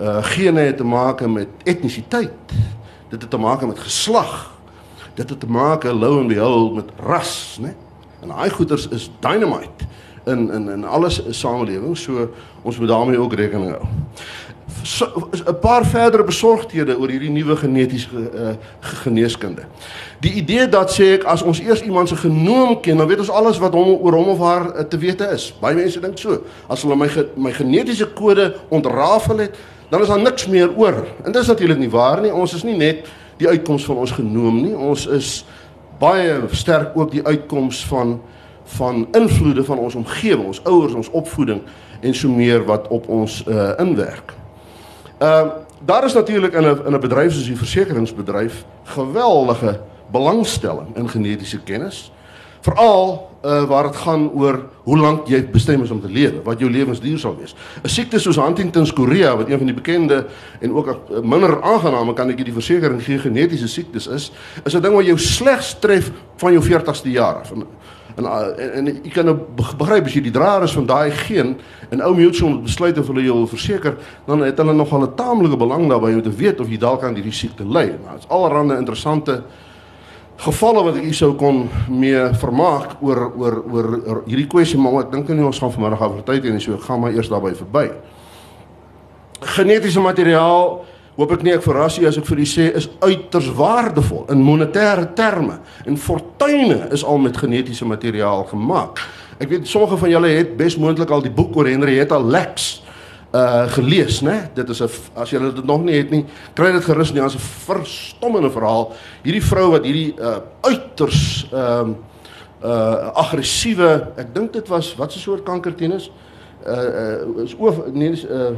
Uh 0.00 0.18
gene 0.32 0.66
het 0.68 0.76
te 0.76 0.84
maak 0.84 1.22
met 1.28 1.48
etnisiteit. 1.64 2.52
Dit 3.08 3.22
het 3.22 3.30
te 3.30 3.40
maak 3.40 3.64
met 3.66 3.78
geslag. 3.78 4.52
Dit 5.14 5.30
het 5.30 5.40
te 5.40 5.48
maak 5.48 5.84
lou 5.84 6.20
en 6.20 6.28
behold 6.28 6.74
met 6.74 6.92
ras, 7.00 7.58
né? 7.60 7.72
En 8.20 8.28
daai 8.28 8.50
goeters 8.50 8.88
is 8.88 9.10
dynamite 9.20 9.88
in 10.26 10.50
in 10.52 10.68
in 10.68 10.84
alles 10.84 11.22
samelewing. 11.30 11.96
So 11.96 12.28
ons 12.62 12.78
moet 12.78 12.88
daarmee 12.88 13.18
ook 13.18 13.32
rekening 13.34 13.70
hou. 13.70 13.84
'n 14.82 14.86
so, 14.86 15.06
paar 15.60 15.86
verdere 15.86 16.24
besorgdhede 16.24 16.98
oor 16.98 17.08
hierdie 17.08 17.30
nuwe 17.30 17.56
genetiese 17.56 18.08
uh, 18.12 18.52
geneeskunde. 18.80 19.62
Die 20.20 20.32
idee 20.32 20.68
dat 20.68 20.92
sê 20.92 21.14
ek 21.18 21.24
as 21.24 21.42
ons 21.42 21.60
eers 21.60 21.82
iemand 21.82 22.08
se 22.08 22.16
genoom 22.16 22.80
ken, 22.80 22.96
dan 22.96 23.06
weet 23.06 23.18
ons 23.18 23.30
alles 23.30 23.58
wat 23.58 23.72
hom 23.72 23.98
oor 24.00 24.12
hom 24.12 24.28
of 24.28 24.38
haar 24.38 24.66
uh, 24.70 24.82
te 24.82 24.98
wete 24.98 25.28
is. 25.34 25.50
Baie 25.60 25.76
mense 25.76 26.00
dink 26.00 26.18
so. 26.18 26.42
As 26.68 26.82
hulle 26.82 26.96
my 26.96 27.08
ge, 27.08 27.26
my 27.36 27.52
genetiese 27.52 28.06
kode 28.06 28.54
ontrafel 28.68 29.38
het, 29.38 29.56
dan 29.90 30.00
is 30.00 30.08
daar 30.08 30.22
niks 30.22 30.46
meer 30.46 30.70
oor. 30.76 31.04
En 31.24 31.32
dit 31.32 31.42
is 31.42 31.48
natuurlik 31.48 31.78
nie 31.78 31.90
waar 31.90 32.20
nie. 32.22 32.32
Ons 32.32 32.54
is 32.54 32.64
nie 32.64 32.76
net 32.76 33.08
die 33.36 33.48
uitkoms 33.48 33.84
van 33.84 33.96
ons 33.96 34.12
genoom 34.12 34.62
nie. 34.62 34.76
Ons 34.76 35.06
is 35.06 35.44
baie 36.00 36.40
sterk 36.50 36.96
ook 36.96 37.10
die 37.10 37.24
uitkoms 37.26 37.84
van 37.86 38.20
van 38.70 39.08
invloede 39.18 39.64
van 39.66 39.78
ons 39.82 39.94
omgewing, 39.98 40.46
ons 40.46 40.60
ouers, 40.62 40.92
ons 40.94 41.10
opvoeding 41.10 41.58
en 42.00 42.14
so 42.14 42.30
meer 42.30 42.62
wat 42.64 42.86
op 42.88 43.08
ons 43.08 43.42
uh 43.48 43.72
inwerk. 43.82 44.39
Ehm 45.20 45.46
uh, 45.46 45.52
daar 45.84 46.04
is 46.04 46.12
natuurlik 46.12 46.52
in 46.52 46.62
'n 46.62 46.86
in 46.86 46.94
'n 46.94 47.00
bedryf 47.00 47.32
soos 47.32 47.46
die 47.46 47.56
versekeringsbedryf 47.56 48.64
geweldige 48.84 49.80
belangstelling 50.12 50.96
in 50.96 51.08
genetiese 51.08 51.60
kennis. 51.60 52.12
Veral 52.60 53.30
uh 53.44 53.62
waar 53.64 53.82
dit 53.82 53.96
gaan 53.96 54.30
oor 54.32 54.68
hoe 54.82 54.98
lank 54.98 55.26
jy 55.26 55.50
bestem 55.50 55.82
is 55.82 55.90
om 55.90 56.00
te 56.00 56.08
lewe, 56.08 56.42
wat 56.42 56.58
jou 56.58 56.70
lewensduur 56.70 57.18
sal 57.18 57.36
wees. 57.36 57.54
'n 57.82 57.88
Siekte 57.88 58.18
soos 58.18 58.36
Huntington's 58.36 58.92
chorea 58.92 59.36
wat 59.36 59.48
een 59.48 59.56
van 59.56 59.66
die 59.66 59.74
bekende 59.74 60.26
en 60.60 60.72
ook 60.72 60.96
minder 61.22 61.62
aangename 61.62 62.12
kan 62.12 62.30
ek 62.30 62.44
die 62.44 62.52
versekering 62.52 63.04
gee 63.04 63.18
genetiese 63.18 63.68
siektes 63.68 64.06
is, 64.06 64.32
is 64.64 64.74
'n 64.74 64.80
ding 64.80 64.94
wat 64.94 65.04
jou 65.04 65.18
slegs 65.18 65.76
tref 65.78 66.10
van 66.36 66.52
jou 66.52 66.64
40ste 66.64 67.10
jaar 67.10 67.34
af. 67.34 67.52
En, 68.20 68.52
En 68.60 68.60
en, 68.60 68.86
en 68.86 69.00
jy 69.04 69.12
kan 69.14 69.28
nou 69.28 69.36
begryp 69.56 70.06
as 70.06 70.14
jy 70.14 70.22
die 70.28 70.34
draer 70.34 70.64
is 70.66 70.74
van 70.76 70.86
daai 70.86 71.10
geen 71.24 71.56
en 71.90 72.02
ou 72.04 72.12
mutual 72.14 72.60
besluit 72.62 72.98
of 72.98 73.08
hulle 73.10 73.24
jou 73.24 73.46
verseker, 73.48 73.96
dan 74.26 74.44
het 74.44 74.60
hulle 74.60 74.74
nog 74.76 74.92
al 74.92 75.06
'n 75.06 75.14
taamlike 75.14 75.56
belang 75.56 75.88
daarbey 75.88 76.14
om 76.14 76.22
te 76.22 76.30
weet 76.30 76.60
of 76.60 76.68
jy 76.68 76.78
dalk 76.78 77.02
aan 77.02 77.14
hierdie 77.14 77.32
siekte 77.32 77.64
ly. 77.64 77.86
Nou, 78.04 78.14
dit's 78.14 78.28
allerlei 78.28 78.78
interessante 78.78 79.42
gevalle 80.36 80.84
wat 80.84 80.96
ek 80.96 81.04
hier 81.04 81.14
sou 81.14 81.34
kon 81.34 81.68
mee 81.88 82.20
vermaak 82.40 82.96
oor 83.04 83.32
oor 83.36 83.56
oor, 83.72 83.88
oor 84.06 84.22
hierdie 84.26 84.46
kwessie, 84.46 84.78
maar 84.80 85.02
ek 85.04 85.12
dink 85.12 85.28
nie 85.28 85.44
ons 85.44 85.58
gaan 85.58 85.72
vanmiddag 85.72 86.00
oor 86.00 86.22
tyd 86.24 86.44
nie, 86.44 86.60
so 86.60 86.74
ek 86.74 86.86
gaan 86.86 87.00
maar 87.00 87.12
eers 87.12 87.28
daarby 87.28 87.52
verby. 87.54 87.90
Genetiese 89.40 90.00
materiaal 90.00 90.84
hoop 91.16 91.32
ek 91.32 91.42
nie 91.42 91.54
ek 91.54 91.64
verras 91.64 91.98
u 91.98 92.06
as 92.06 92.18
ek 92.20 92.26
vir 92.26 92.42
u 92.42 92.46
sê 92.48 92.68
is 92.76 92.88
uiters 93.00 93.48
waardevol 93.56 94.26
in 94.30 94.44
monetêre 94.44 95.08
terme 95.14 95.60
en 95.86 95.96
fortuine 95.96 96.88
is 96.94 97.04
al 97.04 97.18
met 97.18 97.36
genetiese 97.36 97.86
materiaal 97.88 98.44
gemaak. 98.52 99.02
Ek 99.40 99.48
weet 99.48 99.68
sommige 99.68 99.96
van 99.96 100.10
julle 100.10 100.28
het 100.28 100.56
besmoontlik 100.56 101.10
al 101.10 101.22
die 101.24 101.32
boek 101.32 101.56
oor 101.56 101.68
Henrietta 101.70 102.18
Lacks 102.20 102.82
uh 103.30 103.68
gelees, 103.70 104.20
né? 104.26 104.50
Dit 104.54 104.68
is 104.68 104.80
'n 104.82 104.90
as 105.14 105.30
julle 105.30 105.52
dit 105.54 105.64
nog 105.64 105.84
nie 105.84 105.94
het 105.94 106.10
nie, 106.10 106.24
kry 106.54 106.72
dit 106.72 106.84
gerus 106.84 107.12
nie, 107.12 107.22
as 107.22 107.34
'n 107.34 107.38
verstommende 107.38 108.50
verhaal. 108.50 108.92
Hierdie 109.22 109.44
vrou 109.44 109.70
wat 109.70 109.84
hierdie 109.84 110.14
uh 110.18 110.40
uiters 110.60 111.46
ehm 111.52 111.90
uh, 111.90 111.94
uh 112.64 113.10
aggressiewe, 113.14 114.12
ek 114.16 114.34
dink 114.34 114.52
dit 114.52 114.68
was 114.68 114.94
wat 114.96 115.14
'n 115.14 115.18
soort 115.18 115.42
kanker 115.44 115.74
tennis 115.74 116.10
uh 116.66 116.72
uh 116.72 117.44
is 117.44 117.54
oor 117.58 117.74
nee 117.92 118.10
uh 118.10 118.56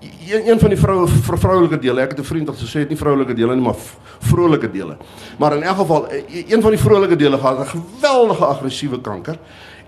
een, 0.00 0.48
een 0.48 0.58
van 0.58 0.68
die 0.68 0.78
vroue 0.78 1.08
vroulike 1.24 1.78
dele. 1.78 2.00
Ek 2.00 2.10
het 2.10 2.20
'n 2.20 2.24
vriend 2.24 2.46
wat 2.46 2.58
gesê 2.58 2.78
het 2.78 2.88
nie 2.88 2.98
vroulike 2.98 3.34
dele 3.34 3.54
nie, 3.54 3.64
maar 3.64 3.76
vrolike 4.18 4.70
dele. 4.70 4.96
Maar 5.38 5.56
in 5.56 5.62
elk 5.62 5.76
geval 5.76 6.06
e, 6.10 6.24
e, 6.28 6.44
een 6.48 6.62
van 6.62 6.70
die 6.70 6.80
vrolike 6.80 7.16
dele 7.16 7.38
gehad 7.38 7.58
'n 7.58 7.66
geweldige 7.66 8.44
aggressiewe 8.44 9.00
kanker. 9.00 9.38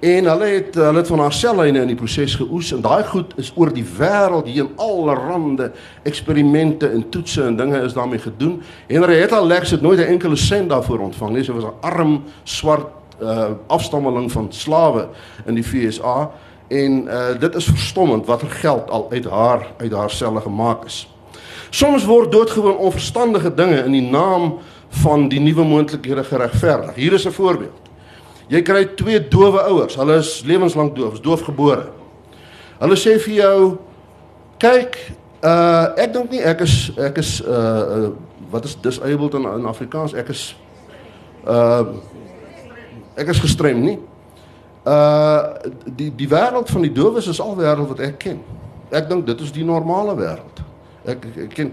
En 0.00 0.24
hulle 0.24 0.44
het 0.44 0.74
hulle 0.74 0.96
het 0.96 1.06
van 1.06 1.18
haar 1.18 1.32
sellyne 1.32 1.80
in 1.80 1.86
die 1.86 1.96
proses 1.96 2.34
geoes 2.34 2.72
en 2.72 2.80
daai 2.80 3.04
goed 3.04 3.32
is 3.36 3.52
oor 3.54 3.72
die 3.72 3.84
wêreld 3.98 4.46
hier 4.46 4.64
in 4.64 4.70
allerlei 4.76 5.70
eksperimente 6.02 6.88
en 6.88 7.08
toetse 7.08 7.42
en 7.42 7.56
dinge 7.56 7.80
is 7.80 7.92
daarmee 7.92 8.18
gedoen. 8.18 8.62
Henrietta 8.86 9.44
Lacks 9.44 9.70
het 9.70 9.80
nooit 9.80 9.98
'n 9.98 10.02
enkele 10.02 10.36
sent 10.36 10.68
daarvoor 10.68 10.98
ontvang 10.98 11.32
nie. 11.32 11.44
Sy 11.44 11.52
was 11.52 11.64
'n 11.64 11.80
arm 11.80 12.22
swart 12.42 12.86
uh, 13.22 13.44
afstammeling 13.66 14.32
van 14.32 14.46
slawe 14.50 15.08
in 15.46 15.54
die 15.54 15.64
FSA 15.64 16.30
en 16.72 17.04
uh, 17.04 17.38
dit 17.38 17.54
is 17.54 17.64
verstommend 17.64 18.26
watter 18.26 18.50
geld 18.50 18.90
al 18.90 19.06
uit 19.10 19.24
haar 19.24 19.66
uit 19.76 19.92
haar 19.92 20.10
selle 20.10 20.40
gemaak 20.40 20.84
is. 20.84 21.02
Soms 21.70 22.04
word 22.04 22.32
doodgewoon 22.32 22.76
onverstandige 22.76 23.54
dinge 23.54 23.84
in 23.84 23.92
die 23.92 24.08
naam 24.10 24.58
van 25.02 25.28
die 25.28 25.40
nuwe 25.40 25.64
moontlikhede 25.64 26.24
geregverdig. 26.24 26.94
Hier 26.94 27.12
is 27.12 27.24
'n 27.26 27.32
voorbeeld. 27.32 27.80
Jy 28.48 28.62
kry 28.62 28.84
twee 28.84 29.28
dowe 29.28 29.60
ouers. 29.60 29.96
Hulle 29.96 30.16
is 30.16 30.42
lewenslank 30.44 30.96
doof, 30.96 31.20
doofgebore. 31.20 31.88
Hulle 32.78 32.96
sê 32.96 33.18
vir 33.20 33.34
jou: 33.34 33.78
"Kyk, 34.58 34.98
uh 35.44 35.86
ek 35.96 36.12
dink 36.12 36.30
nie 36.30 36.42
ek 36.42 36.60
is 36.60 36.92
ek 36.96 37.18
is 37.18 37.42
uh, 37.46 37.52
uh 37.54 38.10
wat 38.50 38.64
is 38.64 38.76
disabled 38.80 39.34
in, 39.34 39.42
in 39.42 39.66
Afrikaans? 39.66 40.14
Ek 40.14 40.28
is 40.28 40.56
uh 41.46 41.84
ek 43.16 43.28
is 43.28 43.40
gestrem 43.40 43.80
nie." 43.80 43.98
Uh 44.82 45.70
die 45.96 46.10
die 46.16 46.28
wêreld 46.28 46.70
van 46.70 46.82
die 46.82 46.92
dowes 46.92 47.28
is 47.30 47.40
al 47.40 47.56
wêreld 47.56 47.88
wat 47.88 48.00
ek 48.00 48.18
ken. 48.18 48.40
Ek 48.90 49.08
dink 49.08 49.26
dit 49.26 49.40
is 49.40 49.52
die 49.54 49.64
normale 49.64 50.16
wêreld. 50.18 50.62
Ek, 51.04 51.22
ek 51.26 51.36
ek 51.44 51.52
ken 51.54 51.70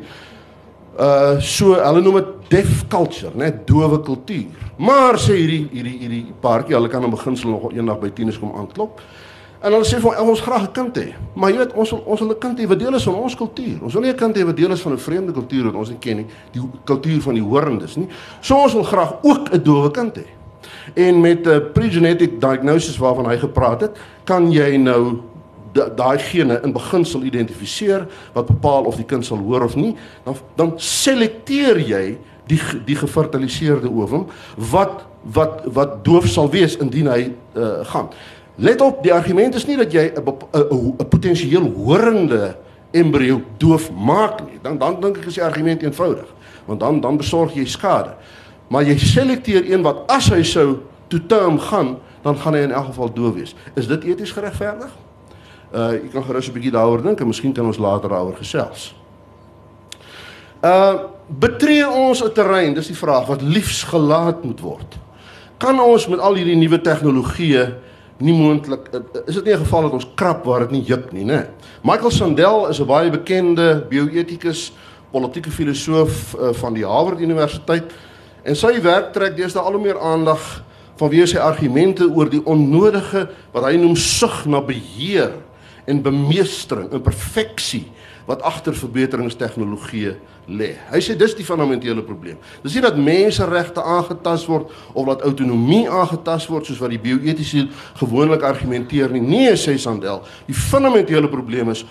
uh 1.00 1.40
so 1.42 1.74
hulle 1.74 2.04
noem 2.06 2.20
dit 2.20 2.30
deaf 2.54 2.84
culture, 2.92 3.32
net 3.34 3.66
dowe 3.68 3.98
kultuur. 4.06 4.68
Maar 4.78 5.18
sê 5.18 5.40
hierdie 5.40 5.64
hierdie 5.72 5.98
hierdie 6.04 6.22
paartjie, 6.42 6.76
hulle 6.78 6.92
kan 6.92 7.04
in 7.04 7.14
beginsel 7.16 7.50
nog 7.56 7.72
eendag 7.74 7.98
by 8.00 8.14
tieners 8.14 8.38
kom 8.40 8.54
aanklop. 8.56 9.02
En 9.60 9.74
hulle 9.74 9.88
sê 9.88 9.98
vir 10.00 10.22
ons 10.24 10.42
graag 10.42 10.70
'n 10.70 10.72
kind 10.72 10.98
hê. 10.98 11.14
Maar 11.36 11.50
jy 11.52 11.58
weet 11.58 11.74
ons 11.74 11.90
wil, 11.92 12.04
ons 12.06 12.20
wil 12.20 12.30
'n 12.30 12.40
kind 12.40 12.60
hê 12.60 12.68
wat 12.68 12.80
deel 12.80 12.96
is 12.96 13.04
van 13.04 13.16
ons 13.16 13.36
kultuur. 13.36 13.84
Ons 13.84 13.94
wil 13.94 14.02
nie 14.02 14.12
'n 14.12 14.16
kind 14.16 14.38
hê 14.38 14.46
wat 14.46 14.56
deel 14.56 14.72
is 14.72 14.82
van 14.82 14.94
'n 14.94 14.98
vreemde 14.98 15.32
kultuur 15.34 15.64
wat 15.66 15.74
ons 15.74 15.90
nie 15.90 15.98
ken 16.00 16.18
nie, 16.18 16.26
die 16.52 16.62
kultuur 16.86 17.22
van 17.22 17.34
die 17.34 17.44
horendes 17.44 17.96
nie. 17.98 18.08
So 18.42 18.56
ons 18.56 18.74
wil 18.74 18.84
graag 18.84 19.18
ook 19.22 19.52
'n 19.52 19.64
dowe 19.64 19.92
kind 19.92 20.16
hê. 20.16 20.39
En 20.94 21.22
met 21.22 21.48
'n 21.48 21.72
pregenetic 21.74 22.40
diagnosis 22.42 22.98
waarvan 22.98 23.26
hy 23.30 23.38
gepraat 23.38 23.82
het, 23.82 23.98
kan 24.24 24.52
jy 24.52 24.78
nou 24.78 25.22
daai 25.74 26.18
gene 26.20 26.60
in 26.64 26.74
beginsel 26.74 27.24
identifiseer 27.24 28.08
wat 28.34 28.48
bepaal 28.50 28.84
of 28.84 28.96
die 28.96 29.06
kind 29.06 29.26
sal 29.26 29.38
hoor 29.38 29.64
of 29.64 29.76
nie. 29.76 29.96
Dan 30.24 30.36
dan 30.56 30.74
selekteer 30.76 31.80
jy 31.80 32.18
die 32.50 32.62
die 32.86 32.96
gefertiliseerde 32.96 33.92
ovum 33.92 34.28
wat 34.56 35.06
wat 35.36 35.62
wat 35.74 36.00
doof 36.06 36.28
sal 36.28 36.50
wees 36.50 36.78
indien 36.78 37.08
hy 37.08 37.32
uh, 37.54 37.86
gaan. 37.92 38.10
Let 38.60 38.82
op, 38.82 39.04
die 39.04 39.14
argument 39.14 39.56
is 39.56 39.68
nie 39.68 39.78
dat 39.78 39.92
jy 39.92 40.12
'n 40.16 40.24
'n 41.00 41.08
potensieel 41.10 41.72
horende 41.76 42.56
embrio 42.92 43.42
doof 43.58 43.92
maak 43.92 44.42
nie. 44.46 44.60
Dan 44.62 44.78
dan 44.78 45.02
dink 45.02 45.18
ek 45.18 45.26
is 45.26 45.34
die 45.34 45.44
argument 45.44 45.84
eenvoudig. 45.84 46.28
Want 46.66 46.80
dan 46.80 47.02
dan 47.02 47.18
besorg 47.18 47.54
jy 47.54 47.66
skade 47.66 48.16
maar 48.70 48.86
jy 48.88 48.98
selekteer 48.98 49.66
een 49.72 49.84
wat 49.86 50.06
as 50.12 50.30
hy 50.30 50.44
sou 50.44 50.80
to 51.10 51.20
term 51.28 51.60
gaan, 51.60 51.98
dan 52.24 52.38
gaan 52.38 52.54
hy 52.54 52.64
in 52.68 52.72
elk 52.76 52.92
geval 52.92 53.14
doof 53.14 53.36
wees. 53.36 53.56
Is 53.76 53.88
dit 53.88 54.04
eties 54.04 54.32
geregverdig? 54.36 54.92
Uh 55.74 55.92
jy 55.98 56.10
kan 56.14 56.24
gerus 56.24 56.50
'n 56.50 56.54
bietjie 56.54 56.72
daaroor 56.72 57.02
dink 57.02 57.20
en 57.20 57.28
miskien 57.28 57.54
kan 57.54 57.66
ons 57.66 57.78
later 57.78 58.10
daaroor 58.10 58.38
gesels. 58.38 58.96
Uh 60.64 60.96
betree 61.28 61.86
ons 61.90 62.24
'n 62.24 62.34
terrein, 62.34 62.74
dis 62.74 62.88
die 62.88 62.98
vraag 62.98 63.28
wat 63.28 63.42
liefs 63.42 63.84
gelaat 63.84 64.44
moet 64.44 64.60
word. 64.60 64.98
Kan 65.58 65.80
ons 65.80 66.08
met 66.08 66.20
al 66.20 66.36
hierdie 66.36 66.58
nuwe 66.58 66.82
tegnologieë 66.82 67.74
nie 68.20 68.34
moontlik 68.36 68.90
uh, 68.94 69.00
is 69.28 69.36
dit 69.36 69.46
nie 69.46 69.54
'n 69.54 69.64
geval 69.64 69.82
dat 69.82 69.92
ons 69.92 70.08
krap 70.16 70.44
waar 70.46 70.60
dit 70.60 70.72
nie 70.72 70.84
juk 70.84 71.12
nie, 71.12 71.24
né? 71.24 71.48
Michael 71.84 72.12
Sandel 72.12 72.68
is 72.68 72.80
'n 72.80 72.86
baie 72.86 73.10
bekende 73.10 73.86
bioetikus, 73.90 74.74
politieke 75.12 75.52
filosoof 75.52 76.36
uh, 76.36 76.54
van 76.54 76.74
die 76.74 76.86
Harvard 76.86 77.20
Universiteit. 77.20 77.92
En 78.44 78.56
sy 78.56 78.82
werk 78.82 79.14
trek 79.14 79.36
deesdae 79.38 79.64
al 79.64 79.78
hoe 79.78 79.84
meer 79.84 80.00
aandag 80.00 80.44
vanweë 81.00 81.28
sy 81.32 81.40
argumente 81.44 82.08
oor 82.08 82.30
die 82.32 82.42
onnodige 82.44 83.28
wat 83.54 83.66
hy 83.68 83.78
noem 83.80 83.96
sug 84.00 84.46
na 84.52 84.62
beheer 84.64 85.38
en 85.90 86.04
bemeestering 86.04 86.92
en 86.94 87.04
perfeksie 87.04 87.86
wat 88.30 88.44
agter 88.46 88.76
verbeteringstegnologie 88.78 90.12
lê. 90.50 90.74
Hy 90.92 91.00
sê 91.02 91.16
dis 91.18 91.34
die 91.38 91.46
fundamentele 91.46 92.04
probleem. 92.06 92.38
Dis 92.62 92.76
nie 92.78 92.84
dat 92.86 93.00
menseregte 93.00 93.82
aangetast 93.82 94.50
word 94.50 94.70
of 94.94 95.08
dat 95.10 95.26
autonomie 95.26 95.88
aangetast 95.90 96.52
word 96.52 96.70
soos 96.70 96.82
wat 96.82 96.94
die 96.94 97.02
bioetiese 97.02 97.66
gewoonlik 98.02 98.46
argumenteer 98.46 99.10
nie. 99.14 99.24
Nee, 99.24 99.56
sê 99.58 99.78
Sandel, 99.82 100.22
die 100.46 100.58
fundamentele 100.58 101.32
probleem 101.32 101.74
is 101.74 101.86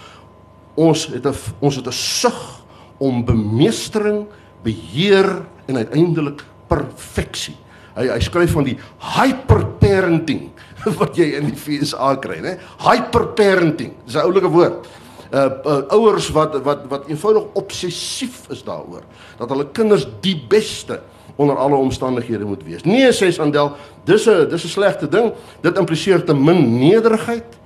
ons 0.79 1.09
het 1.11 1.27
'n 1.27 1.35
ons 1.61 1.77
het 1.77 1.87
'n 1.87 1.93
sug 1.93 2.63
om 2.99 3.25
bemeestering, 3.25 4.27
beheer 4.63 5.43
en 5.69 5.77
uiteindelik 5.77 6.45
perfeksie. 6.69 7.57
Hy 7.99 8.09
hy 8.13 8.21
skryf 8.23 8.55
van 8.55 8.67
die 8.69 8.79
hyperparenting 9.17 10.49
wat 11.01 11.19
jy 11.19 11.33
in 11.39 11.51
die 11.51 11.59
FSA 11.59 12.15
kry, 12.23 12.41
né? 12.45 12.57
Hyperparenting. 12.85 13.97
Dis 14.07 14.17
'n 14.17 14.27
oulike 14.27 14.51
woord 14.51 14.89
uh, 15.33 15.51
uh 15.65 15.83
ouers 15.99 16.31
wat 16.33 16.57
wat 16.65 16.87
wat 16.89 17.09
eenvoudig 17.09 17.45
obsessief 17.59 18.47
is 18.53 18.63
daaroor 18.65 19.05
dat 19.39 19.49
hulle 19.53 19.69
kinders 19.73 20.07
die 20.25 20.37
beste 20.49 21.01
onder 21.39 21.57
alle 21.57 21.77
omstandighede 21.77 22.45
moet 22.45 22.65
wees. 22.67 22.83
Nee 22.83 23.13
sê 23.15 23.31
Sandel, 23.31 23.77
dis 24.05 24.27
'n 24.27 24.49
dis 24.49 24.65
'n 24.65 24.69
slegte 24.69 25.09
ding. 25.09 25.33
Dit 25.61 25.79
impliseer 25.79 26.25
te 26.25 26.35
min 26.35 26.79
nederigheid, 26.79 27.59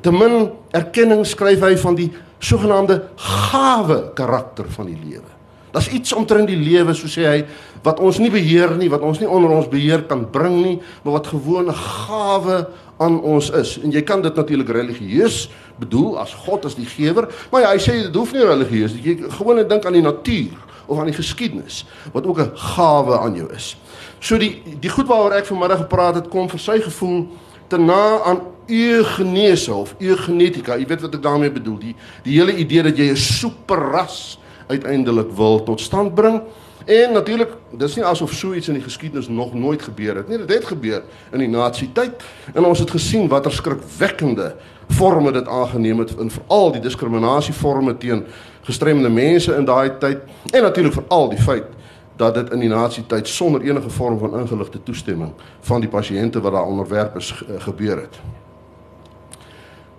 te 0.00 0.12
min 0.12 0.50
erkenning 0.70 1.26
skryf 1.26 1.60
hy 1.60 1.76
van 1.76 1.94
die 1.94 2.12
sogenaamde 2.38 3.08
gawe 3.16 4.12
karakter 4.14 4.66
van 4.68 4.86
die 4.86 4.98
lewe. 5.04 5.35
Daar's 5.76 5.90
iets 5.92 6.14
omtrent 6.16 6.48
die 6.48 6.56
lewe, 6.56 6.94
so 6.96 7.04
sê 7.04 7.26
hy, 7.28 7.40
wat 7.84 7.98
ons 8.00 8.16
nie 8.16 8.30
beheer 8.32 8.70
nie, 8.80 8.86
wat 8.88 9.02
ons 9.04 9.18
nie 9.20 9.28
onder 9.28 9.52
ons 9.52 9.66
beheer 9.68 10.06
kan 10.08 10.22
bring 10.32 10.54
nie, 10.62 10.76
maar 11.04 11.18
wat 11.18 11.26
gewone 11.28 11.74
gawe 11.76 12.62
aan 13.04 13.18
ons 13.20 13.50
is. 13.52 13.74
En 13.84 13.92
jy 13.92 14.00
kan 14.08 14.22
dit 14.24 14.38
natuurlik 14.40 14.72
religieus 14.72 15.50
bedoel 15.76 16.14
as 16.22 16.32
God 16.46 16.64
as 16.64 16.78
die 16.78 16.88
gewer, 16.88 17.28
maar 17.52 17.66
ja, 17.66 17.74
hy 17.74 17.82
sê 17.84 17.98
dit 18.06 18.16
hoef 18.16 18.32
nie 18.32 18.46
religieus. 18.48 18.94
Jy 19.04 19.18
gewoon 19.36 19.60
dink 19.68 19.84
aan 19.84 19.98
die 19.98 20.04
natuur 20.06 20.56
of 20.86 21.02
aan 21.02 21.10
die 21.10 21.18
geskiedenis 21.18 21.82
wat 22.14 22.24
ook 22.24 22.40
'n 22.40 22.56
gawe 22.56 23.20
aan 23.20 23.36
jou 23.36 23.52
is. 23.52 23.76
So 24.20 24.38
die 24.38 24.62
die 24.80 24.90
goed 24.90 25.12
waaroor 25.12 25.36
ek 25.36 25.46
vanmiddag 25.46 25.84
gepraat 25.84 26.14
het 26.14 26.28
kom 26.28 26.48
vir 26.48 26.58
sy 26.58 26.80
gevoel 26.80 27.28
te 27.68 27.76
na 27.76 28.22
aan 28.24 28.40
eugenese 28.66 29.74
of 29.74 29.94
eugenetika. 29.98 30.76
Jy 30.76 30.86
weet 30.86 31.00
wat 31.00 31.14
ek 31.14 31.22
daarmee 31.22 31.50
bedoel. 31.50 31.78
Die 31.78 31.96
die 32.22 32.40
hele 32.40 32.56
idee 32.56 32.82
dat 32.82 32.96
jy 32.96 33.10
'n 33.10 33.16
superras 33.16 34.38
uiteindelik 34.66 35.32
wil 35.36 35.62
tot 35.62 35.80
stand 35.80 36.14
bring. 36.14 36.40
En 36.86 37.12
natuurlik, 37.12 37.50
dis 37.70 37.96
nie 37.96 38.04
asof 38.04 38.32
so 38.32 38.54
iets 38.54 38.68
in 38.68 38.74
die 38.78 38.82
geskiedenis 38.82 39.28
nog 39.28 39.54
nooit 39.54 39.82
gebeur 39.82 40.16
het 40.16 40.28
nie. 40.28 40.38
Dit 40.38 40.52
het 40.54 40.64
gebeur 40.64 41.02
in 41.32 41.38
die 41.38 41.48
nasie 41.50 41.88
tyd 41.92 42.22
en 42.54 42.64
ons 42.64 42.78
het 42.78 42.90
gesien 42.90 43.28
watter 43.28 43.52
skrikwekkende 43.52 44.54
forme 44.88 45.32
dit 45.32 45.48
aangeneem 45.48 45.98
het 45.98 46.14
in 46.18 46.30
veral 46.30 46.72
die 46.72 46.80
diskriminasieforme 46.80 47.96
teen 47.96 48.24
gestremde 48.62 49.08
mense 49.08 49.54
in 49.54 49.64
daai 49.64 49.98
tyd 49.98 50.22
en 50.52 50.62
natuurlik 50.62 50.92
veral 50.92 51.28
die 51.28 51.42
feit 51.42 51.74
dat 52.16 52.34
dit 52.34 52.52
in 52.52 52.62
die 52.64 52.70
nasie 52.70 53.04
tyd 53.06 53.28
sonder 53.28 53.60
enige 53.60 53.90
vorm 53.90 54.18
van 54.18 54.38
ingeligte 54.40 54.82
toestemming 54.82 55.32
van 55.60 55.80
die 55.80 55.90
pasiënte 55.90 56.40
wat 56.40 56.52
daar 56.52 56.66
onderwerp 56.66 57.16
is 57.16 57.32
eh, 57.34 57.60
gebeur 57.62 58.00
het. 58.00 58.20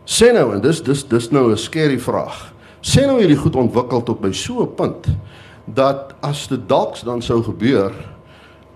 Sê 0.07 0.31
nou 0.33 0.53
en 0.55 0.61
dis 0.63 0.81
dis 0.83 1.03
dis 1.07 1.29
nou 1.29 1.51
'n 1.51 1.57
skerry 1.57 1.99
vraag. 1.99 2.53
Sê 2.87 3.03
nou 3.03 3.17
hierdie 3.19 3.39
goed 3.39 3.57
ontwikkel 3.59 4.03
tot 4.07 4.21
by 4.23 4.31
so 4.31 4.63
'n 4.63 4.75
punt 4.75 5.07
dat 5.65 6.15
as 6.23 6.47
dit 6.47 6.69
dalk 6.69 6.95
dan 7.03 7.21
sou 7.21 7.43
gebeur 7.43 7.91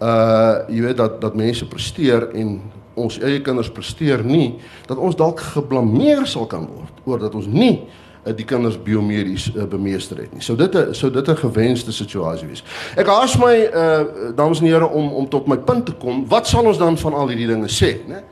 uh 0.02 0.68
jy 0.68 0.82
weet 0.82 0.98
dat 0.98 1.22
dat 1.22 1.36
mense 1.36 1.68
presteer 1.68 2.28
en 2.34 2.60
ons 2.94 3.20
eie 3.22 3.42
kinders 3.42 3.72
presteer 3.72 4.24
nie 4.24 4.60
dat 4.88 4.98
ons 4.98 5.16
dalk 5.16 5.40
geblameer 5.40 6.26
sal 6.28 6.46
kan 6.46 6.68
word 6.68 7.06
oor 7.06 7.20
dat 7.20 7.36
ons 7.36 7.48
nie 7.48 7.88
uh, 8.26 8.36
die 8.36 8.46
kinders 8.46 8.76
biomedies 8.84 9.48
uh, 9.56 9.64
bemeester 9.64 10.18
het 10.18 10.34
nie. 10.34 10.42
Sou 10.42 10.58
dit 10.58 10.76
'n 10.76 10.94
sou 10.94 11.12
dit 11.12 11.28
'n 11.28 11.38
gewenste 11.38 11.92
situasie 11.92 12.48
wees. 12.48 12.64
Ek 12.98 13.08
haas 13.08 13.38
my 13.38 13.56
uh 13.74 14.36
dames 14.36 14.60
en 14.60 14.66
here 14.66 14.90
om 14.90 15.14
om 15.14 15.30
tot 15.30 15.48
my 15.48 15.58
punt 15.58 15.86
te 15.86 15.94
kom. 15.94 16.28
Wat 16.28 16.48
sal 16.48 16.66
ons 16.66 16.78
dan 16.78 16.98
van 16.98 17.14
al 17.14 17.28
hierdie 17.28 17.48
dinge 17.48 17.70
sê, 17.70 18.08
né? 18.08 18.24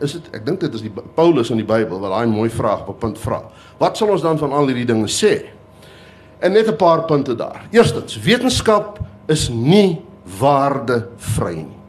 Is 0.00 0.12
dit 0.12 0.28
ek 0.36 0.44
dink 0.46 0.60
dit 0.60 0.74
is 0.74 0.82
die 0.84 0.92
Paulus 1.14 1.50
in 1.50 1.58
die 1.58 1.66
Bybel 1.66 1.98
wat 1.98 2.12
daai 2.12 2.30
mooi 2.30 2.50
vraag 2.50 2.86
op 2.88 3.00
punt 3.02 3.18
vra. 3.18 3.42
Wat 3.78 3.96
sal 3.98 4.12
ons 4.14 4.22
dan 4.22 4.38
van 4.38 4.52
al 4.52 4.70
hierdie 4.70 4.86
dinge 4.86 5.08
sê? 5.10 5.50
En 6.40 6.52
net 6.52 6.68
'n 6.68 6.76
paar 6.76 7.04
punte 7.04 7.34
daar. 7.34 7.66
Eerstens, 7.70 8.16
wetenskap 8.20 8.98
is 9.26 9.48
nie 9.48 10.00
waardevry 10.38 11.54
nie. 11.54 11.80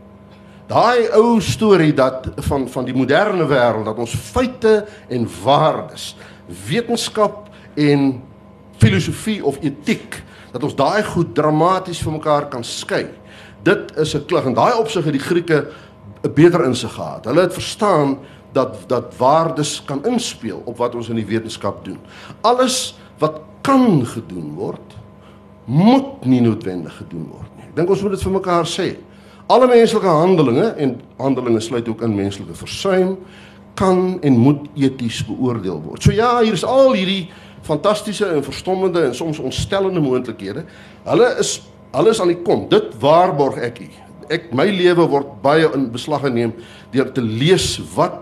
Daai 0.72 1.10
ou 1.14 1.40
storie 1.42 1.94
dat 1.94 2.30
van 2.48 2.70
van 2.70 2.86
die 2.86 2.96
moderne 2.96 3.46
wêreld 3.46 3.86
dat 3.86 3.98
ons 3.98 4.16
feite 4.16 4.86
en 5.10 5.28
waardes, 5.44 6.16
wetenskap 6.68 7.50
en 7.76 8.22
filosofie 8.78 9.44
of 9.46 9.58
etiek 9.62 10.24
dat 10.52 10.64
ons 10.64 10.76
daai 10.76 11.04
goed 11.04 11.36
dramaties 11.36 12.02
van 12.02 12.14
mekaar 12.14 12.48
kan 12.50 12.64
skei. 12.64 13.08
Dit 13.64 13.92
is 13.98 14.16
'n 14.16 14.26
klug 14.26 14.46
en 14.46 14.54
daai 14.54 14.74
opsig 14.80 15.04
het 15.04 15.14
die 15.14 15.22
Grieke 15.22 15.68
'n 16.24 16.34
beter 16.34 16.66
insig 16.66 16.94
gehad. 16.94 17.26
Hulle 17.26 17.42
het 17.42 17.54
verstaan 17.54 18.18
dat 18.52 18.78
dat 18.88 19.18
waardes 19.18 19.84
kan 19.86 20.06
inspel 20.06 20.62
op 20.66 20.78
wat 20.78 20.96
ons 20.96 21.10
in 21.10 21.16
die 21.16 21.26
wetenskap 21.26 21.86
doen. 21.86 21.98
Alles 22.42 22.98
wat 23.18 23.40
kan 23.62 24.06
gedoen 24.06 24.54
word, 24.56 24.98
moet 25.66 26.26
nie 26.26 26.42
noodwendig 26.42 26.98
gedoen 26.98 27.28
word 27.32 27.50
nie. 27.58 27.68
Ek 27.70 27.76
dink 27.76 27.90
ons 27.90 28.02
moet 28.02 28.12
dit 28.12 28.26
vir 28.26 28.32
mekaar 28.32 28.68
sê. 28.68 28.96
Alle 29.52 29.68
menslike 29.68 30.08
handelinge 30.08 30.66
en 30.78 31.00
handelinge 31.18 31.60
sluit 31.60 31.88
ook 31.88 32.02
in 32.02 32.16
menslike 32.16 32.56
versuim 32.56 33.18
kan 33.74 34.18
en 34.22 34.38
moet 34.38 34.68
eties 34.76 35.22
beoordeel 35.26 35.82
word. 35.82 36.04
So 36.04 36.12
ja, 36.12 36.40
hier 36.42 36.54
is 36.54 36.66
al 36.68 36.94
hierdie 36.94 37.30
fantastiese 37.62 38.26
en 38.26 38.44
verstommende 38.44 39.06
en 39.06 39.16
soms 39.16 39.40
ontstellende 39.40 40.00
moontlikhede. 40.00 40.66
Hulle 41.04 41.36
is 41.40 41.62
alles 41.92 42.22
aan 42.22 42.32
die 42.34 42.42
kom. 42.42 42.68
Dit 42.70 42.94
waarborg 43.00 43.60
ek 43.62 43.84
u. 43.86 43.90
Ek 44.32 44.50
my 44.56 44.66
lewe 44.72 45.06
word 45.12 45.38
baie 45.44 45.68
in 45.76 45.90
beslag 45.92 46.26
geneem 46.26 46.56
deur 46.94 47.12
te 47.12 47.22
lees 47.22 47.76
wat 47.96 48.20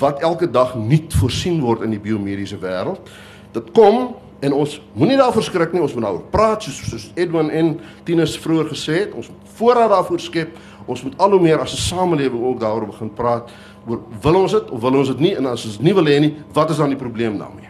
wat 0.00 0.22
elke 0.24 0.46
dag 0.48 0.72
nuut 0.80 1.12
voorsien 1.12 1.58
word 1.60 1.82
in 1.84 1.92
die 1.92 2.00
biomediese 2.00 2.56
wêreld. 2.56 3.10
Dit 3.52 3.66
kom 3.76 4.14
En 4.40 4.54
ons 4.56 4.78
moenie 4.96 5.18
daarvoor 5.20 5.44
skrik 5.44 5.72
nie, 5.76 5.82
ons 5.84 5.92
moet 5.92 6.06
daaroor 6.06 6.28
praat 6.32 6.64
soos 6.64 6.78
soos 6.88 7.06
Edwin 7.20 7.50
en 7.52 7.74
Tinus 8.08 8.38
vroeër 8.40 8.70
gesê 8.72 8.94
het. 9.02 9.12
Ons 9.12 9.28
moet 9.28 9.56
voorraad 9.58 9.92
daarvoor 9.92 10.22
skep. 10.24 10.54
Ons 10.88 11.02
moet 11.04 11.18
al 11.20 11.36
hoe 11.36 11.40
meer 11.44 11.60
as 11.60 11.74
'n 11.74 11.84
samelewing 11.84 12.44
ook 12.44 12.60
daaroor 12.60 12.86
begin 12.86 13.12
praat 13.14 13.50
oor 13.86 14.00
wil 14.22 14.34
ons 14.34 14.52
dit 14.52 14.70
of 14.70 14.80
wil 14.80 14.94
ons 14.94 15.08
dit 15.08 15.20
nie 15.20 15.36
en 15.36 15.46
as 15.46 15.64
ons 15.64 15.80
nie 15.80 15.94
wil 15.94 16.04
hê 16.04 16.20
nie, 16.20 16.36
wat 16.52 16.70
is 16.70 16.76
dan 16.76 16.88
die 16.88 16.98
probleem 16.98 17.38
daarmee? 17.38 17.69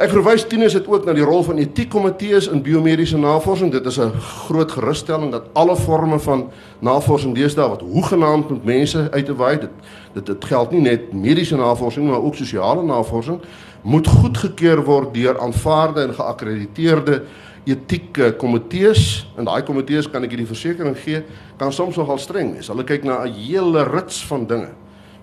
Ek 0.00 0.08
verwys 0.14 0.46
Tinus 0.48 0.72
het 0.72 0.86
ook 0.88 1.04
na 1.04 1.12
die 1.12 1.24
rol 1.28 1.42
van 1.44 1.58
etiekkomitees 1.60 2.46
in 2.48 2.62
biomediese 2.64 3.18
navorsing. 3.20 3.68
Dit 3.68 3.84
is 3.86 3.98
'n 4.00 4.16
groot 4.16 4.72
gerusstelling 4.72 5.30
dat 5.30 5.50
alle 5.52 5.76
forme 5.76 6.18
van 6.18 6.50
navorsing 6.80 7.34
deesdae 7.34 7.68
wat 7.68 7.80
hoegenaamd 7.80 8.50
met 8.50 8.64
mense 8.64 9.08
uit 9.10 9.26
te 9.26 9.34
waai, 9.34 9.58
dit 9.60 9.70
dit 10.14 10.26
dit 10.26 10.44
geld 10.44 10.70
nie 10.70 10.80
net 10.80 11.12
mediese 11.12 11.56
navorsing 11.56 12.08
maar 12.08 12.22
ook 12.22 12.34
sosiale 12.34 12.82
navorsing 12.82 13.40
moet 13.82 14.06
goedgekeur 14.06 14.84
word 14.84 15.14
deur 15.14 15.40
aanvaarde 15.40 16.00
en 16.00 16.14
geakkrediteerde 16.14 17.22
etieke 17.64 18.32
komitees 18.36 19.26
en 19.36 19.44
daai 19.44 19.62
komitees 19.62 20.10
kan 20.10 20.22
ek 20.22 20.30
hierdie 20.30 20.46
versekering 20.46 20.96
gee 20.96 21.22
kan 21.56 21.72
soms 21.72 21.96
nogal 21.96 22.18
streng 22.18 22.54
wees. 22.54 22.68
Hulle 22.68 22.84
kyk 22.84 23.04
na 23.04 23.24
'n 23.24 23.32
hele 23.32 23.84
rits 23.84 24.24
van 24.26 24.46
dinge. 24.46 24.68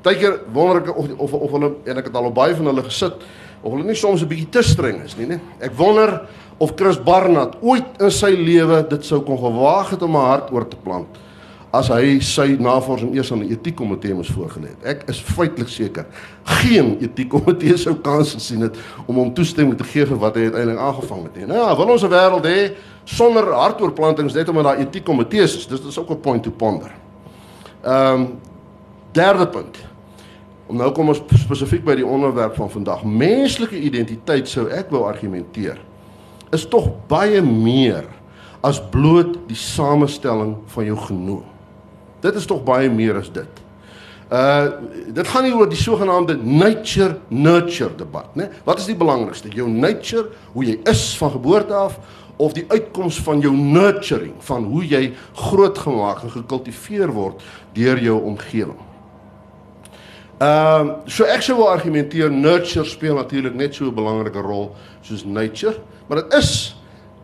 Partykeer 0.01 0.39
wonder 0.53 0.81
ek 0.81 0.97
of 0.97 1.07
of 1.17 1.33
of 1.33 1.51
hulle 1.51 1.71
en 1.83 1.97
ek 1.97 2.05
het 2.05 2.15
al 2.15 2.25
op 2.25 2.35
baie 2.35 2.55
van 2.55 2.65
hulle 2.65 2.83
gesit 2.83 3.13
of 3.61 3.71
hulle 3.71 3.83
nie 3.83 3.95
soms 3.95 4.21
'n 4.21 4.27
bietjie 4.27 4.49
te 4.49 4.63
streng 4.63 5.03
is 5.03 5.17
nie, 5.17 5.27
nee. 5.27 5.39
Ek 5.59 5.71
wonder 5.77 6.27
of 6.57 6.73
Chris 6.75 6.97
Barnard 6.97 7.57
ooit 7.61 8.01
in 8.01 8.11
sy 8.11 8.31
lewe 8.31 8.87
dit 8.89 9.05
sou 9.05 9.21
kon 9.21 9.37
gewaag 9.37 9.89
het 9.89 10.01
om 10.01 10.15
'n 10.15 10.25
hart 10.25 10.51
oor 10.51 10.67
te 10.67 10.77
plant 10.77 11.07
as 11.75 11.89
hy 11.91 12.17
sy 12.23 12.55
navorsing 12.59 13.13
eers 13.15 13.31
aan 13.31 13.43
'n 13.43 13.51
etiekkomitee 13.51 14.13
moes 14.13 14.31
voorgelê 14.31 14.69
het. 14.69 14.83
Ek 14.83 15.09
is 15.09 15.19
feitelik 15.19 15.69
seker 15.69 16.05
geen 16.43 16.97
etiekkomitee 17.01 17.77
sou 17.77 17.95
kans 17.95 18.33
gesien 18.33 18.61
het 18.61 18.77
om 19.05 19.15
hom 19.15 19.33
toestemming 19.33 19.77
te 19.77 19.83
gee 19.83 20.05
vir 20.05 20.17
wat 20.17 20.35
hy 20.35 20.47
uiteindelik 20.47 20.79
aangevang 20.79 21.23
het 21.23 21.35
nie. 21.35 21.45
Nou 21.45 21.59
ja, 21.59 21.75
wil 21.75 21.91
ons 21.91 22.03
'n 22.03 22.09
wêreld 22.09 22.45
hê 22.45 22.71
sonder 23.03 23.53
hartoorplantings 23.53 24.33
net 24.33 24.49
omdat 24.49 24.63
daar 24.63 24.79
etiekkomitees 24.79 25.57
is. 25.57 25.67
Dis 25.67 25.81
dis 25.81 25.97
ook 25.97 26.09
'n 26.09 26.19
point 26.19 26.43
to 26.43 26.51
ponder. 26.51 26.91
Ehm 27.83 28.21
um, 28.21 28.39
derde 29.11 29.47
punt. 29.47 29.86
Om 30.67 30.79
nou 30.81 30.89
kom 30.95 31.13
ons 31.13 31.21
spesifiek 31.39 31.85
by 31.87 31.95
die 31.99 32.07
onderwerp 32.07 32.57
van 32.59 32.71
vandag. 32.71 33.05
Menslike 33.07 33.77
identiteit 33.79 34.49
sou 34.51 34.67
ek 34.73 34.91
wou 34.91 35.05
argumenteer 35.07 35.79
is 36.55 36.63
tog 36.71 36.85
baie 37.11 37.41
meer 37.43 38.05
as 38.63 38.79
bloot 38.91 39.33
die 39.49 39.57
samestelling 39.59 40.53
van 40.71 40.85
jou 40.87 40.97
genoeg. 41.07 41.43
Dit 42.23 42.37
is 42.39 42.47
tog 42.47 42.63
baie 42.67 42.89
meer 42.91 43.19
as 43.19 43.27
dit. 43.33 43.63
Uh 44.27 44.79
dit 45.15 45.27
gaan 45.27 45.45
nie 45.47 45.53
oor 45.55 45.69
die 45.71 45.79
sogenaamde 45.79 46.35
nature 46.43 47.17
nurture 47.31 47.95
debat, 47.99 48.33
né? 48.35 48.49
Wat 48.67 48.79
is 48.79 48.89
die 48.89 48.97
belangrikste? 48.97 49.51
Jou 49.55 49.69
nature, 49.71 50.33
hoe 50.53 50.65
jy 50.67 50.79
is 50.89 51.03
van 51.19 51.31
geboorte 51.35 51.75
af 51.75 51.99
of 52.37 52.53
die 52.53 52.65
uitkoms 52.69 53.17
van 53.25 53.39
jou 53.41 53.53
nurturing, 53.55 54.35
van 54.45 54.67
hoe 54.69 54.83
jy 54.85 55.07
grootgemaak 55.47 56.21
en 56.23 56.35
gekultiveer 56.35 57.11
word 57.15 57.41
deur 57.73 57.99
jou 58.03 58.19
omgewing. 58.29 58.86
Ehm 60.37 60.89
um, 60.89 60.89
so 61.09 61.25
ek 61.25 61.41
sou 61.41 61.55
wil 61.57 61.71
argumenteer 61.71 62.29
nurture 62.29 62.85
speel 62.85 63.15
natuurlik 63.17 63.55
net 63.57 63.73
so 63.73 63.85
'n 63.85 63.95
belangrike 63.95 64.37
rol 64.37 64.75
soos 65.01 65.25
nature, 65.25 65.79
maar 66.07 66.21
dit 66.21 66.33
is 66.33 66.75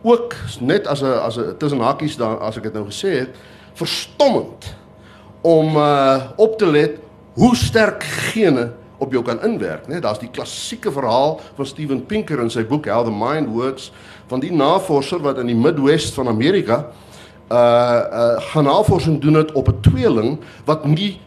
ook 0.02 0.34
net 0.60 0.86
as 0.86 1.02
'n 1.02 1.22
as 1.22 1.38
'n 1.38 1.56
tussen 1.58 1.80
hakies 1.80 2.16
daar 2.16 2.40
as 2.40 2.56
ek 2.56 2.62
dit 2.62 2.72
nou 2.74 2.86
gesê 2.86 3.18
het, 3.18 3.30
verstommend 3.74 4.74
om 5.42 5.76
uh 5.76 6.20
op 6.36 6.58
te 6.58 6.66
let 6.66 6.98
hoe 7.34 7.56
sterk 7.56 8.02
gene 8.02 8.72
op 8.98 9.12
jou 9.12 9.22
kan 9.22 9.42
inwerk, 9.42 9.86
né? 9.86 10.00
Daar's 10.00 10.18
die 10.18 10.30
klassieke 10.30 10.92
verhaal 10.92 11.40
van 11.54 11.66
Steven 11.66 12.06
Pinker 12.06 12.40
in 12.40 12.50
sy 12.50 12.64
boek 12.64 12.86
How 12.86 13.04
the 13.04 13.10
Mind 13.10 13.48
Works 13.48 13.92
van 14.26 14.40
die 14.40 14.52
navorser 14.52 15.20
wat 15.20 15.38
in 15.38 15.46
die 15.46 15.58
Midwest 15.58 16.14
van 16.14 16.28
Amerika 16.28 16.86
uh 17.52 17.56
uh 17.56 18.40
gaan 18.40 18.64
navorsing 18.64 19.20
doen 19.20 19.34
het 19.34 19.52
op 19.52 19.68
'n 19.68 19.80
tweeling 19.80 20.38
wat 20.64 20.84
nie 20.84 21.20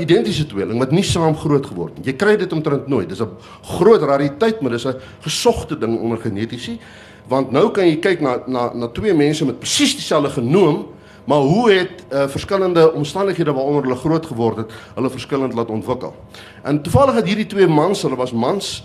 identiese 0.00 0.46
tweeling 0.46 0.78
wat 0.78 0.90
nie 0.90 1.02
saam 1.02 1.36
groot 1.36 1.66
geword 1.66 1.96
het. 1.96 2.06
Jy 2.06 2.12
kry 2.12 2.36
dit 2.36 2.52
omtrent 2.52 2.86
nooit. 2.86 3.08
Dis 3.08 3.20
'n 3.20 3.28
groot 3.62 4.02
rariteit, 4.02 4.60
maar 4.60 4.70
dis 4.70 4.86
'n 4.86 4.94
gesogte 5.20 5.78
ding 5.78 6.00
onder 6.00 6.18
genetiese. 6.18 6.78
Want 7.26 7.50
nou 7.50 7.70
kan 7.70 7.86
jy 7.86 7.96
kyk 7.96 8.20
na 8.20 8.42
na 8.46 8.74
na 8.74 8.88
twee 8.88 9.14
mense 9.14 9.44
met 9.44 9.58
presies 9.58 9.94
dieselfde 9.94 10.30
genoom, 10.30 10.86
maar 11.24 11.38
hoe 11.38 11.70
het 11.70 12.04
uh, 12.12 12.28
verskillende 12.28 12.92
omstandighede 12.92 13.52
waaronder 13.52 13.82
hulle 13.82 13.96
groot 13.96 14.26
geword 14.26 14.56
het, 14.56 14.72
hulle 14.94 15.10
verskillend 15.10 15.54
laat 15.54 15.68
ontwikkel. 15.68 16.14
En 16.62 16.82
toevallig 16.82 17.14
het 17.14 17.26
hierdie 17.26 17.46
twee 17.46 17.66
mans, 17.66 18.02
hulle 18.02 18.16
was 18.16 18.32
mans 18.32 18.84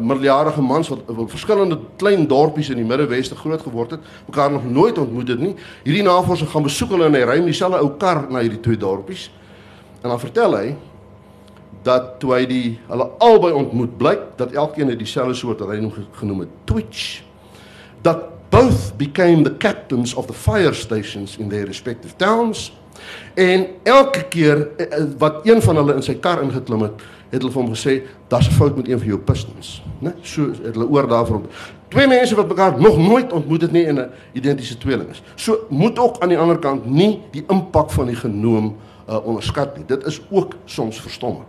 miljardige 0.00 0.62
mans 0.62 0.88
wat 0.88 0.98
op 1.06 1.30
verskillende 1.30 1.78
klein 1.96 2.26
dorpies 2.26 2.70
in 2.70 2.80
die 2.80 2.86
Midde-Weste 2.86 3.36
groot 3.36 3.62
geword 3.62 3.96
het, 3.96 4.00
mekaar 4.26 4.50
nog 4.52 4.64
nooit 4.64 4.98
ontmoet 4.98 5.28
het 5.28 5.40
nie. 5.40 5.54
Hierdie 5.84 6.04
navorsing 6.06 6.50
gaan 6.50 6.66
besoek 6.66 6.94
hulle 6.94 7.08
en 7.10 7.14
hy 7.18 7.24
ry 7.24 7.38
met 7.42 7.52
dieselfde 7.52 7.80
ou 7.82 7.90
kar 8.00 8.26
na 8.30 8.44
hierdie 8.44 8.60
twee 8.60 8.80
dorpies. 8.80 9.28
En 10.02 10.08
dan 10.08 10.20
vertel 10.20 10.56
hy 10.56 10.68
dat 11.86 12.16
toe 12.20 12.32
hy 12.34 12.46
die 12.50 12.78
hulle 12.88 13.10
albei 13.22 13.52
ontmoet, 13.54 13.98
blyk 13.98 14.24
dat 14.40 14.54
elkeen 14.56 14.90
het 14.90 14.98
dieselfde 14.98 15.36
soort 15.38 15.62
wat 15.62 15.74
hy 15.74 15.80
noem 15.82 16.08
genoem 16.18 16.44
het 16.46 16.56
Twitch. 16.64 17.22
Dat 18.02 18.32
both 18.50 18.96
became 18.98 19.42
the 19.42 19.56
captains 19.56 20.14
of 20.14 20.26
the 20.26 20.34
fire 20.34 20.74
stations 20.74 21.36
in 21.38 21.48
their 21.48 21.66
respective 21.66 22.14
towns. 22.16 22.72
En 23.34 23.66
elke 23.82 24.24
keer 24.28 24.68
eh, 24.76 24.86
eh, 24.86 25.04
wat 25.18 25.46
een 25.46 25.62
van 25.62 25.76
hulle 25.76 25.94
in 25.94 26.02
sy 26.02 26.16
kar 26.22 26.42
ingeklim 26.42 26.86
het, 26.86 27.02
het 27.30 27.40
hulle 27.40 27.52
vir 27.52 27.62
hom 27.62 27.72
gesê 27.74 28.02
daar's 28.28 28.48
'n 28.48 28.52
fout 28.52 28.76
met 28.76 28.88
een 28.88 28.98
van 28.98 29.08
jou 29.08 29.18
pistons, 29.18 29.82
né? 30.00 30.12
So 30.22 30.50
het 30.62 30.74
hulle 30.74 30.88
oor 30.88 31.08
daarvan. 31.08 31.46
Twee 31.88 32.06
mense 32.06 32.34
wat 32.34 32.48
mekaar 32.48 32.80
nog 32.80 32.98
nooit 32.98 33.32
ontmoet 33.32 33.62
het 33.62 33.72
nie 33.72 33.84
en 33.84 33.98
'n 33.98 34.10
identiese 34.32 34.78
tweeling 34.78 35.10
is. 35.10 35.22
So 35.34 35.66
moet 35.68 35.98
ook 35.98 36.18
aan 36.18 36.28
die 36.28 36.38
ander 36.38 36.58
kant 36.58 36.86
nie 36.86 37.22
die 37.30 37.44
impak 37.48 37.90
van 37.90 38.06
die 38.06 38.16
genoom 38.16 38.76
uh, 39.08 39.26
onderskat 39.26 39.76
nie. 39.76 39.84
Dit 39.86 40.06
is 40.06 40.20
ook 40.30 40.54
soms 40.64 41.00
verstommend. 41.00 41.46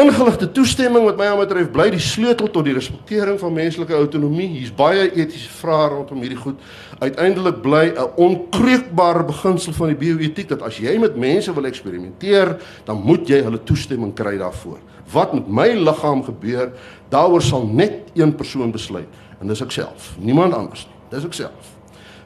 Ingeligte 0.00 0.46
toestemming 0.52 1.04
wat 1.04 1.18
my 1.18 1.26
aan 1.28 1.40
betref 1.42 1.66
bly 1.74 1.90
die 1.92 2.00
sleutel 2.00 2.48
tot 2.48 2.64
die 2.64 2.72
respektering 2.72 3.36
van 3.40 3.52
menslike 3.52 3.92
autonomie. 3.92 4.46
Hier's 4.54 4.72
baie 4.72 5.08
etiese 5.10 5.50
vrae 5.58 5.90
rondom 5.92 6.22
hierdie 6.24 6.38
goed. 6.40 6.62
Uiteindelik 7.02 7.58
bly 7.60 7.92
'n 7.92 8.08
onkreukbare 8.16 9.24
beginsel 9.28 9.72
van 9.72 9.92
die 9.92 9.98
bioetiek 10.00 10.48
dat 10.48 10.62
as 10.62 10.78
jy 10.78 10.96
met 10.98 11.16
mense 11.16 11.52
wil 11.52 11.64
eksperimenteer, 11.64 12.56
dan 12.84 13.02
moet 13.02 13.28
jy 13.28 13.42
hulle 13.42 13.62
toestemming 13.62 14.14
kry 14.14 14.38
daarvoor. 14.38 14.78
Wat 15.12 15.34
met 15.34 15.48
my 15.48 15.68
liggaam 15.68 16.24
gebeur, 16.24 16.72
daaroor 17.10 17.42
sal 17.42 17.66
net 17.66 17.92
een 18.14 18.34
persoon 18.34 18.70
besluit 18.70 19.08
en 19.40 19.48
dis 19.48 19.62
ek 19.62 19.70
self, 19.70 20.16
niemand 20.18 20.54
anders 20.54 20.86
nie. 20.86 20.96
Dis 21.10 21.24
ek 21.24 21.32
self. 21.32 21.76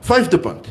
Vyfde 0.01 0.39
punt. 0.39 0.69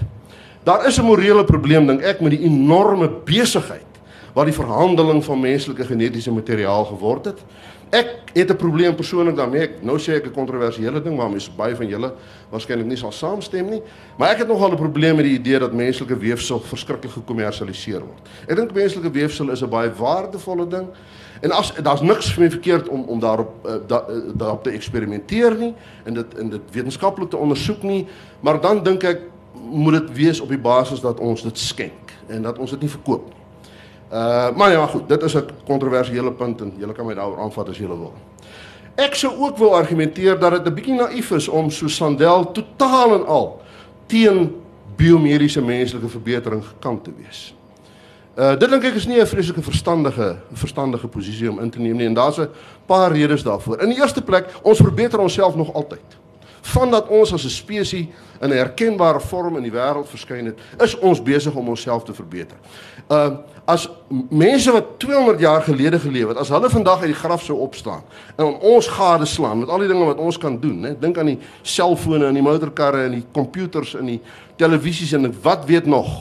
Daar 0.63 0.87
is 0.87 0.99
'n 0.99 1.05
morele 1.05 1.43
probleem 1.43 1.87
dink 1.87 2.01
ek 2.01 2.21
met 2.21 2.31
die 2.31 2.45
enorme 2.45 3.09
besigheid 3.25 3.92
wat 4.33 4.45
die 4.49 4.55
verhandeling 4.55 5.23
van 5.23 5.39
menslike 5.39 5.85
genetiese 5.85 6.31
materiaal 6.31 6.85
geword 6.85 7.25
het. 7.25 7.43
Ek 7.93 8.33
het 8.33 8.49
'n 8.49 8.55
probleem 8.55 8.95
persoonlik 8.95 9.35
daarmee. 9.35 9.69
Nou 9.81 9.99
sê 9.99 10.13
ek 10.13 10.25
'n 10.25 10.31
kontroversiële 10.31 11.01
ding 11.01 11.17
waarmee 11.17 11.47
baie 11.57 11.75
van 11.75 11.87
julle 11.87 12.13
waarskynlik 12.49 12.85
nie 12.85 12.97
sal 12.97 13.11
saamstem 13.11 13.69
nie, 13.69 13.81
maar 14.17 14.29
ek 14.29 14.37
het 14.37 14.47
nogal 14.47 14.71
'n 14.71 14.75
probleem 14.75 15.15
met 15.15 15.25
die 15.25 15.37
idee 15.37 15.59
dat 15.59 15.73
menslike 15.73 16.17
weefsel 16.17 16.59
verskriklik 16.59 17.11
gekommersialiseer 17.11 17.99
word. 17.99 18.29
Ek 18.47 18.55
dink 18.55 18.73
menslike 18.73 19.11
weefsel 19.11 19.49
is 19.49 19.61
'n 19.61 19.69
baie 19.69 19.91
waardevolle 19.93 20.67
ding. 20.67 20.87
En 21.41 21.51
as 21.51 21.73
daar's 21.73 22.01
niks 22.01 22.35
mee 22.35 22.49
verkeerd 22.49 22.87
om 22.87 23.03
om 23.03 23.19
daarop 23.19 23.51
da, 23.87 24.05
uh, 24.09 24.15
daarop 24.35 24.63
te 24.63 24.69
eksperimenteer 24.69 25.55
nie 25.55 25.73
en 26.03 26.13
dit 26.13 26.37
in 26.37 26.49
dit 26.49 26.61
wetenskaplik 26.71 27.29
te 27.29 27.37
ondersoek 27.37 27.83
nie, 27.83 28.07
maar 28.39 28.61
dan 28.61 28.83
dink 28.83 29.03
ek 29.03 29.19
moet 29.69 29.93
dit 29.93 30.15
wees 30.15 30.39
op 30.39 30.49
die 30.49 30.57
basis 30.57 31.01
dat 31.01 31.19
ons 31.19 31.43
dit 31.43 31.59
skenk 31.59 32.11
en 32.27 32.41
dat 32.41 32.57
ons 32.57 32.69
dit 32.69 32.81
nie 32.81 32.89
verkoop 32.89 33.25
nie. 33.25 33.42
Uh 34.13 34.55
maar 34.55 34.71
ja, 34.71 34.85
goed, 34.85 35.07
dit 35.07 35.21
is 35.23 35.35
'n 35.35 35.49
kontroversiële 35.65 36.31
punt 36.31 36.61
en 36.61 36.73
julle 36.77 36.93
kan 36.93 37.05
my 37.05 37.13
daaroor 37.13 37.39
aanvat 37.39 37.69
as 37.69 37.77
julle 37.77 37.97
wil. 37.97 38.13
Ek 38.95 39.15
sou 39.15 39.39
ook 39.39 39.57
wil 39.57 39.75
argumenteer 39.75 40.39
dat 40.39 40.51
dit 40.51 40.65
'n 40.65 40.73
bietjie 40.73 40.93
naïef 40.93 41.31
is 41.31 41.47
om 41.47 41.69
so 41.69 41.87
Sandel 41.87 42.51
totaal 42.51 43.13
en 43.13 43.25
al 43.25 43.61
teen 44.05 44.61
biomediese 44.95 45.61
menslike 45.61 46.09
verbetering 46.09 46.65
gekant 46.65 47.03
te 47.03 47.11
wees. 47.17 47.55
Uh 48.37 48.55
dit 48.59 48.69
dink 48.69 48.83
ek 48.83 48.93
is 48.93 49.07
nie 49.07 49.21
'n 49.21 49.27
vreeslike 49.27 49.61
verstandige 49.61 50.37
verstandige 50.51 51.07
posisie 51.07 51.49
om 51.49 51.59
in 51.59 51.69
te 51.69 51.79
neem 51.79 51.95
nie 51.95 52.05
en 52.05 52.13
daar's 52.13 52.37
'n 52.37 52.49
paar 52.85 53.11
redes 53.11 53.43
daarvoor. 53.43 53.81
In 53.81 53.89
die 53.89 53.99
eerste 53.99 54.21
plek, 54.21 54.45
ons 54.61 54.77
verbeter 54.77 55.19
onsself 55.19 55.55
nog 55.55 55.73
altyd 55.73 56.21
vandat 56.63 57.07
ons 57.07 57.33
as 57.33 57.43
'n 57.43 57.49
spesies 57.49 58.07
in 58.41 58.49
'n 58.49 58.57
herkenbare 58.57 59.19
vorm 59.19 59.57
in 59.57 59.63
die 59.63 59.71
wêreld 59.71 60.07
verskyn 60.07 60.45
het, 60.45 60.59
is 60.81 60.97
ons 60.99 61.23
besig 61.23 61.55
om 61.55 61.67
onsself 61.67 62.03
te 62.03 62.13
verbeter. 62.13 62.57
Uh 63.09 63.37
as 63.65 63.85
mense 64.29 64.71
wat 64.71 64.97
200 64.99 65.39
jaar 65.39 65.61
gelede 65.63 65.99
geleef 65.99 66.27
het, 66.27 66.37
as 66.37 66.51
hulle 66.51 66.69
vandag 66.69 67.05
uit 67.05 67.13
die 67.13 67.19
graf 67.19 67.43
sou 67.45 67.57
opstaan 67.63 68.03
en 68.35 68.57
ons 68.59 68.87
gade 68.91 69.25
slaan 69.25 69.61
met 69.61 69.71
al 69.71 69.85
die 69.85 69.87
dinge 69.87 70.05
wat 70.09 70.19
ons 70.19 70.37
kan 70.37 70.57
doen, 70.59 70.79
né? 70.83 70.91
Dink 70.99 71.17
aan 71.17 71.31
die 71.31 71.39
selfone 71.61 72.27
en 72.27 72.35
die 72.35 72.43
motorkarre 72.43 73.05
en 73.07 73.17
die 73.19 73.25
komputers 73.31 73.95
en 73.95 74.11
die 74.11 74.19
televisies 74.59 75.13
en 75.15 75.31
wat 75.41 75.65
weet 75.69 75.87
nog. 75.87 76.11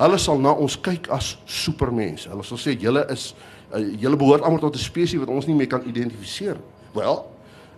Hulle 0.00 0.18
sal 0.18 0.40
na 0.42 0.54
ons 0.58 0.74
kyk 0.80 1.06
as 1.14 1.36
supermense. 1.46 2.30
Hulle 2.32 2.46
sal 2.46 2.58
sê 2.58 2.74
julle 2.80 3.04
is 3.12 3.30
uh, 3.70 3.78
julle 4.02 4.18
behoort 4.18 4.42
almal 4.42 4.64
tot 4.64 4.74
'n 4.74 4.82
spesies 4.82 5.20
wat 5.20 5.30
ons 5.30 5.46
nie 5.46 5.54
meer 5.54 5.70
kan 5.70 5.86
identifiseer. 5.86 6.58
Wel, 6.92 7.22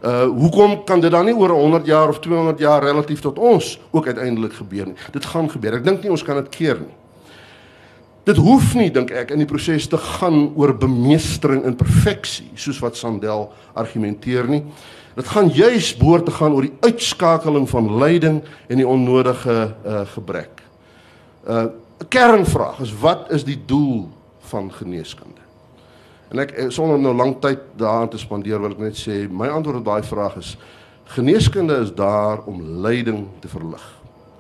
Uh 0.05 0.29
hoekom 0.29 0.85
kan 0.85 1.01
dit 1.01 1.11
dan 1.11 1.25
nie 1.25 1.33
oor 1.33 1.49
100 1.49 1.87
jaar 1.87 2.09
of 2.09 2.19
200 2.21 2.59
jaar 2.59 2.83
relatief 2.85 3.21
tot 3.21 3.39
ons 3.39 3.81
ook 3.91 4.07
uiteindelik 4.07 4.53
gebeur 4.53 4.87
nie? 4.87 4.97
Dit 5.13 5.25
gaan 5.25 5.51
gebeur. 5.51 5.79
Ek 5.79 5.85
dink 5.85 6.03
nie 6.03 6.11
ons 6.11 6.23
kan 6.23 6.37
dit 6.37 6.49
keer 6.53 6.77
nie. 6.77 6.93
Dit 8.25 8.41
hoef 8.41 8.73
nie 8.75 8.89
dink 8.93 9.11
ek 9.13 9.35
in 9.35 9.43
die 9.43 9.49
proses 9.49 9.85
te 9.91 10.01
gaan 10.01 10.55
oor 10.57 10.73
bemeestering 10.81 11.65
in 11.69 11.77
perfeksie 11.77 12.49
soos 12.57 12.81
wat 12.81 12.97
Sandel 12.97 13.51
argumenteer 13.77 14.49
nie. 14.49 14.63
Dit 15.15 15.29
gaan 15.31 15.51
juis 15.53 15.93
behoort 15.99 16.25
te 16.27 16.35
gaan 16.35 16.57
oor 16.57 16.65
die 16.65 16.89
uitskakeling 16.89 17.69
van 17.71 17.91
lyding 18.01 18.41
en 18.69 18.81
die 18.81 18.89
onnodige 18.89 19.59
uh 19.85 20.03
gebrek. 20.17 20.65
Uh 21.45 21.69
'n 22.01 22.09
kernvraag 22.09 22.81
is 22.81 22.93
wat 23.01 23.31
is 23.31 23.45
die 23.45 23.61
doel 23.67 24.09
van 24.51 24.73
geneeskunde? 24.73 25.41
En 26.31 26.39
ek 26.39 26.51
eh, 26.51 26.67
sonder 26.69 26.99
nou 26.99 27.15
lank 27.15 27.43
tyd 27.43 27.61
daaraan 27.77 28.09
te 28.09 28.19
spandeer 28.19 28.59
wil 28.61 28.71
ek 28.71 28.79
net 28.79 28.97
sê 28.99 29.29
my 29.31 29.49
antwoord 29.49 29.77
op 29.77 29.85
daai 29.85 30.03
vraag 30.03 30.37
is 30.37 30.57
geneeskunde 31.05 31.77
is 31.85 31.95
daar 31.95 32.43
om 32.49 32.63
lyding 32.83 33.29
te 33.41 33.49
verlig. 33.49 33.85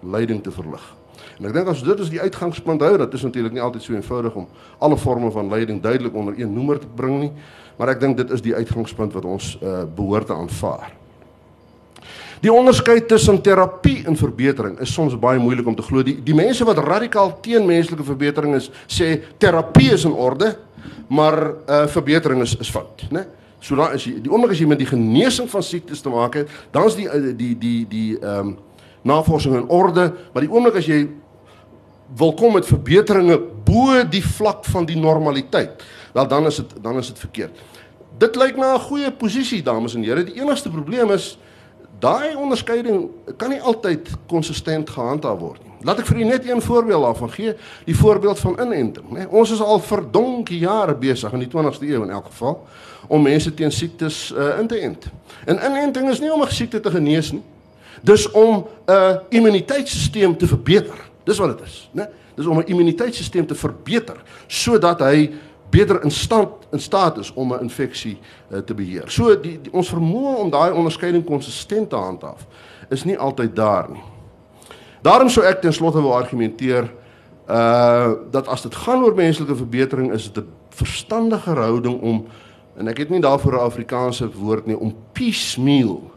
Lyding 0.03 0.43
te 0.43 0.51
verlig. 0.51 1.04
En 1.39 1.49
ek 1.49 1.55
dink 1.57 1.71
as 1.73 1.83
dit 1.83 2.03
is 2.05 2.11
die 2.13 2.21
uitgangspunt 2.23 2.83
hou, 2.85 2.97
dat 3.01 3.15
is 3.15 3.25
natuurlik 3.27 3.55
nie 3.57 3.63
altyd 3.63 3.83
so 3.83 3.95
eenvoudig 3.95 4.35
om 4.39 4.49
alle 4.79 4.99
forme 5.01 5.31
van 5.35 5.51
lyding 5.51 5.81
duidelik 5.83 6.15
onder 6.15 6.35
een 6.39 6.53
noemer 6.55 6.79
te 6.79 6.91
bring 6.97 7.21
nie, 7.21 7.33
maar 7.79 7.91
ek 7.95 8.03
dink 8.05 8.21
dit 8.21 8.31
is 8.31 8.45
die 8.45 8.55
uitgangspunt 8.55 9.17
wat 9.17 9.25
ons 9.27 9.55
uh, 9.63 9.83
behoort 9.97 10.31
te 10.31 10.37
aanvaar. 10.37 10.93
Die 12.45 12.53
onderskeid 12.53 13.09
tussen 13.09 13.41
terapie 13.41 14.03
en 14.07 14.19
verbetering 14.21 14.77
is 14.85 14.93
soms 14.93 15.17
baie 15.19 15.41
moeilik 15.41 15.67
om 15.67 15.75
te 15.75 15.85
glo. 15.87 16.03
Die 16.05 16.19
die 16.23 16.37
mense 16.37 16.67
wat 16.69 16.83
radikaal 16.85 17.33
teen 17.43 17.65
menslike 17.67 18.05
verbetering 18.05 18.59
is, 18.59 18.69
sê 18.87 19.17
terapie 19.41 19.95
is 19.95 20.05
in 20.05 20.13
orde, 20.13 20.53
maar 21.09 21.39
uh 21.65 21.87
verbetering 21.89 22.45
is 22.45 22.53
is 22.61 22.71
fout, 22.71 23.07
né? 23.11 23.25
So 23.65 23.79
dan 23.81 23.97
is 23.97 24.05
jy 24.05 24.19
die 24.21 24.31
oomblik 24.31 24.53
as 24.53 24.61
jy 24.61 24.69
met 24.69 24.83
die 24.83 24.91
genesing 24.91 25.49
van 25.49 25.65
siektes 25.65 26.05
te 26.05 26.13
maak 26.13 26.37
het, 26.37 26.53
dan 26.75 26.85
is 26.91 26.99
die 26.99 27.09
uh, 27.09 27.33
die 27.33 27.55
die 27.57 27.81
die 27.89 28.09
ehm 28.21 28.53
um, 28.53 28.55
navorsing 29.05 29.53
in 29.57 29.67
orde, 29.69 30.07
maar 30.33 30.45
die 30.45 30.49
oomblik 30.49 30.79
as 30.81 30.87
jy 30.89 31.03
wil 32.17 32.35
kom 32.35 32.53
met 32.53 32.67
verbeteringe 32.67 33.39
bo 33.65 34.03
die 34.11 34.25
vlak 34.25 34.65
van 34.65 34.85
die 34.87 34.97
normaliteit, 34.97 35.83
wel 36.13 36.29
dan 36.29 36.47
is 36.47 36.57
dit 36.57 36.75
dan 36.83 36.99
is 36.99 37.07
dit 37.07 37.19
verkeerd. 37.19 37.63
Dit 38.19 38.37
lyk 38.37 38.57
na 38.57 38.75
'n 38.75 38.81
goeie 38.81 39.11
posisie 39.11 39.63
dames 39.63 39.95
en 39.95 40.05
here. 40.05 40.25
Die 40.25 40.41
enigste 40.41 40.71
probleem 40.71 41.11
is 41.11 41.39
daai 41.99 42.37
onderskeiding 42.37 43.11
kan 43.37 43.51
nie 43.51 43.61
altyd 43.61 44.09
konsistent 44.27 44.91
gehandhaaf 44.91 45.39
word 45.39 45.63
nie. 45.65 45.73
Laat 45.85 46.01
ek 46.01 46.07
vir 46.07 46.21
u 46.21 46.25
net 46.25 46.49
een 46.49 46.63
voorbeeld 46.63 47.03
daarvan 47.03 47.31
gee, 47.31 47.55
die 47.85 47.97
voorbeeld 47.97 48.39
van 48.39 48.61
inenting, 48.61 49.11
né? 49.13 49.27
Ons 49.29 49.51
is 49.51 49.61
al 49.61 49.81
vir 49.85 50.03
donkie 50.11 50.59
jare 50.59 50.95
besig 50.95 51.33
in 51.33 51.45
die 51.45 51.49
20ste 51.49 51.89
eeu 51.89 52.03
in 52.03 52.11
elk 52.11 52.31
geval 52.33 52.67
om 53.09 53.23
mense 53.23 53.55
teen 53.55 53.73
siektes 53.73 54.33
uh, 54.33 54.59
in 54.59 54.67
te 54.67 54.79
ent. 54.81 55.11
En 55.45 55.61
inenting 55.61 56.09
is 56.11 56.21
nie 56.21 56.33
om 56.33 56.43
'n 56.43 56.49
siekte 56.49 56.81
te 56.81 56.91
genees 56.91 57.33
nie. 57.33 57.43
Dis 58.03 58.31
om 58.31 58.65
'n 58.65 58.93
uh, 58.93 59.17
immuniteitstelsel 59.29 60.37
te 60.37 60.47
verbeter. 60.47 61.14
Dis 61.25 61.39
wat 61.39 61.59
dit 61.59 61.67
is, 61.67 61.89
né? 61.93 62.09
Dis 62.35 62.47
om 62.47 62.59
'n 62.59 62.67
immuniteitstelsel 62.67 63.45
te 63.47 63.55
verbeter 63.55 64.23
sodat 64.47 65.01
hy 65.01 65.31
beter 65.71 66.03
in 66.03 66.11
stand 66.11 66.49
in 66.71 66.81
staat 66.81 67.19
is 67.19 67.33
om 67.33 67.53
'n 67.53 67.61
infeksie 67.61 68.19
uh, 68.51 68.59
te 68.59 68.75
beheer. 68.75 69.11
So 69.11 69.41
die, 69.41 69.61
die 69.63 69.73
ons 69.73 69.89
vermoë 69.89 70.37
om 70.37 70.51
daai 70.51 70.73
onderskeiding 70.73 71.25
konsistent 71.25 71.91
te 71.91 71.97
handhaaf 71.97 72.47
is 72.89 73.05
nie 73.05 73.19
altyd 73.19 73.57
daar 73.57 73.91
nie. 73.91 74.03
Daarom 75.03 75.29
sou 75.29 75.45
ek 75.45 75.61
ten 75.61 75.73
slotte 75.73 76.01
wou 76.01 76.13
argumenteer 76.13 76.93
uh 77.49 78.13
dat 78.31 78.49
as 78.49 78.63
dit 78.63 78.75
gaan 78.75 79.03
oor 79.05 79.15
menslike 79.15 79.57
verbetering 79.57 80.13
is 80.13 80.33
dit 80.33 80.45
'n 80.45 80.53
verstandige 80.71 81.51
houding 81.51 82.01
om 82.01 82.27
en 82.77 82.89
ek 82.89 82.99
het 82.99 83.11
nie 83.11 83.21
daarvoor 83.21 83.53
'n 83.53 83.67
Afrikaanse 83.67 84.31
woord 84.33 84.67
nie 84.67 84.79
om 84.79 84.97
piecemeal 85.13 86.14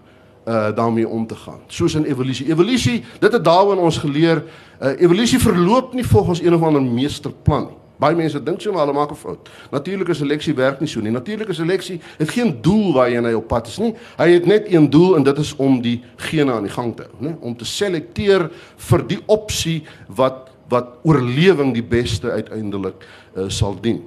uh 0.48 0.76
daarmee 0.76 1.08
om 1.08 1.28
te 1.28 1.36
gaan. 1.36 1.60
Soos 1.68 1.96
in 1.96 2.04
evolusie. 2.04 2.48
Evolusie, 2.48 3.04
dit 3.20 3.32
het 3.32 3.44
daarin 3.44 3.78
ons 3.78 3.98
geleer, 3.98 4.44
uh 4.82 5.02
evolusie 5.02 5.40
verloop 5.40 5.94
nie 5.94 6.08
volgens 6.08 6.42
een 6.42 6.54
of 6.54 6.62
ander 6.62 6.82
meesterplan 6.82 7.68
nie. 7.68 7.78
Baie 7.98 8.16
mense 8.16 8.38
dink 8.44 8.62
so 8.62 8.72
maar 8.72 8.86
hulle 8.86 8.94
maak 8.94 9.12
'n 9.12 9.16
fout. 9.16 9.50
Natuurlike 9.72 10.14
seleksie 10.14 10.54
werk 10.54 10.80
nie 10.80 10.88
so 10.88 11.02
nie. 11.02 11.12
Natuurlike 11.12 11.54
seleksie 11.54 12.00
het 12.18 12.30
geen 12.30 12.62
doel 12.62 12.94
waarheen 12.94 13.26
hy 13.26 13.34
op 13.34 13.48
pad 13.48 13.68
is 13.68 13.78
nie. 13.78 13.94
Hy 14.18 14.30
het 14.30 14.46
net 14.46 14.72
een 14.72 14.90
doel 14.90 15.16
en 15.16 15.24
dit 15.24 15.38
is 15.38 15.56
om 15.56 15.82
die 15.82 16.04
gene 16.16 16.52
aan 16.52 16.64
die 16.64 16.72
gang 16.72 16.96
te 16.96 17.04
hou, 17.04 17.30
né? 17.30 17.38
Om 17.40 17.58
te 17.58 17.66
selekteer 17.66 18.50
vir 18.76 19.08
die 19.08 19.20
opsie 19.26 19.84
wat 20.08 20.46
wat 20.70 21.00
oorlewing 21.04 21.74
die 21.74 21.84
beste 21.84 22.32
uiteindelik 22.32 22.96
uh, 23.36 23.46
sal 23.48 23.78
dien. 23.82 24.04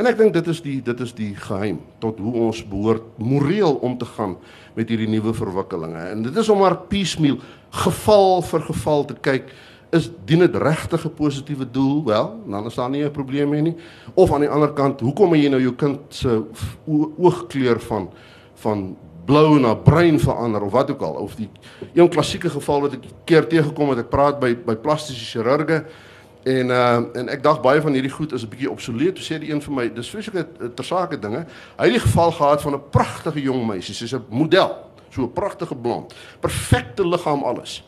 En 0.00 0.08
ek 0.08 0.16
dink 0.16 0.32
dit 0.32 0.46
is 0.48 0.62
die 0.64 0.78
dit 0.80 1.00
is 1.04 1.10
die 1.12 1.34
geheim 1.36 1.82
tot 2.00 2.20
hoe 2.24 2.32
ons 2.46 2.62
behoort 2.64 3.18
moreel 3.20 3.74
om 3.84 3.98
te 4.00 4.06
gaan 4.08 4.38
met 4.72 4.88
hierdie 4.88 5.10
nuwe 5.12 5.34
verwikkelinge. 5.36 6.06
En 6.14 6.22
dit 6.24 6.38
is 6.40 6.48
om 6.48 6.62
maar 6.62 6.78
piecemeal 6.88 7.36
geval 7.84 8.40
vir 8.48 8.64
geval 8.70 9.04
te 9.10 9.16
kyk 9.20 9.52
is 9.92 10.08
dien 10.24 10.40
dit 10.40 10.56
regtig 10.56 11.04
'n 11.04 11.12
positiewe 11.18 11.66
doel? 11.70 12.04
Wel, 12.04 12.40
dan 12.48 12.66
is 12.66 12.74
daar 12.74 12.90
nie 12.90 13.04
'n 13.04 13.10
probleem 13.10 13.48
mee 13.48 13.62
nie. 13.62 13.76
Of 14.14 14.32
aan 14.32 14.40
die 14.40 14.48
ander 14.48 14.72
kant, 14.72 15.00
hoekom 15.00 15.34
jy 15.34 15.48
nou 15.48 15.60
jou 15.60 15.74
kind 15.74 15.98
se 16.08 16.42
oogkleur 17.18 17.80
van 17.80 18.08
van 18.54 18.96
blou 19.26 19.60
na 19.60 19.74
bruin 19.74 20.18
verander 20.20 20.62
of 20.62 20.72
wat 20.72 20.90
ook 20.90 21.02
al 21.02 21.14
of 21.14 21.34
die 21.34 21.48
een 21.94 22.08
klassieke 22.08 22.50
geval 22.50 22.80
wat 22.80 22.92
ek 22.92 23.04
keer 23.24 23.46
teëgekom 23.46 23.88
het, 23.88 23.98
ek 23.98 24.10
praat 24.10 24.40
by 24.40 24.56
by 24.66 24.74
plastiese 24.74 25.24
chirurge 25.24 25.84
en 26.42 26.70
uh 26.70 27.00
en 27.20 27.28
ek 27.28 27.42
dink 27.42 27.62
baie 27.62 27.80
van 27.80 27.92
hierdie 27.92 28.12
goed 28.12 28.32
is 28.32 28.44
'n 28.44 28.48
bietjie 28.48 28.70
obsoleet. 28.70 29.14
Toe 29.14 29.24
sê 29.24 29.38
die 29.40 29.52
een 29.52 29.62
vir 29.62 29.74
my, 29.74 29.88
dis 29.94 30.10
vreeslike 30.10 30.74
tersake 30.74 31.18
dinge. 31.18 31.46
Hy 31.76 31.84
het 31.84 31.92
die 31.92 32.06
geval 32.06 32.32
gehad 32.32 32.62
van 32.62 32.74
'n 32.74 32.82
pragtige 32.90 33.40
jong 33.40 33.66
meisie, 33.66 33.94
sy's 33.94 34.14
'n 34.14 34.24
model, 34.28 34.76
so 35.10 35.22
'n 35.22 35.32
pragtige 35.32 35.74
blond, 35.74 36.14
perfekte 36.40 37.06
liggaam 37.06 37.42
alles. 37.42 37.82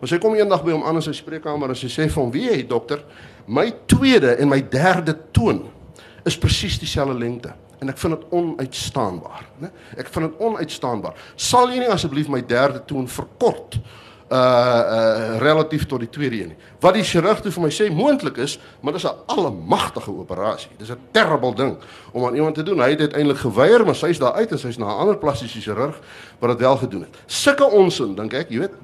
Maar 0.00 0.08
sy 0.08 0.18
kom 0.18 0.34
eendag 0.34 0.64
by 0.64 0.72
hom 0.72 0.82
aan 0.82 0.94
in 0.94 1.02
sy 1.02 1.12
spreekkamer 1.12 1.68
en 1.68 1.76
sy 1.76 1.86
sê 1.86 2.08
vir 2.10 2.22
hom: 2.22 2.30
"Wie 2.30 2.50
jy, 2.50 2.66
dokter, 2.66 3.04
my 3.46 3.72
tweede 3.86 4.36
en 4.36 4.48
my 4.48 4.68
derde 4.68 5.16
toon 5.30 5.70
is 6.24 6.38
presies 6.38 6.78
dieselfde 6.78 7.18
lengte." 7.18 7.52
En 7.78 7.88
ek 7.88 7.98
vind 7.98 8.14
dit 8.14 8.30
onuitstaanbaar, 8.30 9.46
né? 9.58 9.70
Ek 9.96 10.06
vind 10.08 10.30
dit 10.30 10.40
onuitstaanbaar. 10.40 11.14
Sal 11.36 11.70
jy 11.70 11.78
nie 11.78 11.88
asseblief 11.88 12.28
my 12.28 12.40
derde 12.46 12.84
toon 12.84 13.08
verkort 13.08 13.78
uh 14.32 14.82
uh 14.96 15.38
relatief 15.38 15.86
tot 15.86 16.00
die 16.00 16.08
tweede 16.10 16.40
een 16.40 16.52
nie. 16.52 16.56
Wat 16.80 16.94
die 16.94 17.04
chirurg 17.04 17.40
toe 17.40 17.52
vir 17.52 17.62
my 17.62 17.70
sê 17.70 17.90
moontlik 17.92 18.36
is, 18.36 18.58
maar 18.80 18.92
dis 18.92 19.04
'n 19.04 19.16
almagtige 19.26 20.10
operasie. 20.10 20.70
Dis 20.78 20.90
'n 20.90 20.98
terrible 21.10 21.54
ding 21.54 21.76
om 22.12 22.26
aan 22.26 22.34
iemand 22.34 22.54
te 22.54 22.62
doen. 22.62 22.80
Hy 22.80 22.90
het 22.90 23.00
uiteindelik 23.00 23.38
geweier, 23.38 23.84
maar 23.84 23.94
sy's 23.94 24.18
daar 24.18 24.32
uit 24.32 24.50
en 24.50 24.58
sy's 24.58 24.78
na 24.78 24.86
'n 24.86 24.98
ander 24.98 25.16
plastiese 25.16 25.60
chirurg 25.60 26.00
wat 26.38 26.50
dit 26.50 26.58
wel 26.60 26.76
gedoen 26.76 27.00
het. 27.00 27.16
Sulke 27.26 27.70
onsin 27.70 28.14
dink 28.14 28.32
ek, 28.32 28.50
jy 28.50 28.58
weet, 28.58 28.74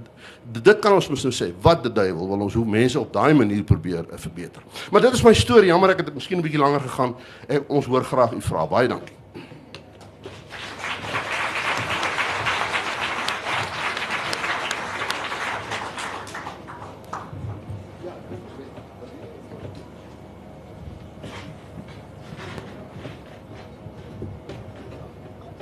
dit 0.52 0.78
kan 0.78 0.92
ons 0.92 1.08
mos 1.08 1.22
nou 1.22 1.34
sê, 1.34 1.52
wat 1.62 1.82
die 1.82 1.92
duiwel 1.92 2.28
wil 2.28 2.46
ons 2.46 2.54
hoe 2.54 2.64
mense 2.64 3.00
op 3.00 3.12
daai 3.12 3.34
manier 3.34 3.62
probeer 3.62 4.04
uh, 4.08 4.16
verbeter. 4.16 4.62
Maar 4.90 5.00
dit 5.00 5.12
is 5.12 5.22
my 5.22 5.34
storie, 5.34 5.68
jammer 5.68 5.90
ek 5.90 5.96
het 5.96 6.06
dit 6.06 6.14
miskien 6.14 6.38
'n 6.38 6.42
bietjie 6.42 6.60
langer 6.60 6.80
gegaan. 6.80 7.16
Ek 7.48 7.62
ons 7.68 7.86
hoor 7.86 8.04
graag 8.04 8.32
u 8.32 8.40
vra. 8.40 8.66
Baie 8.66 8.88
dankie. 8.88 9.17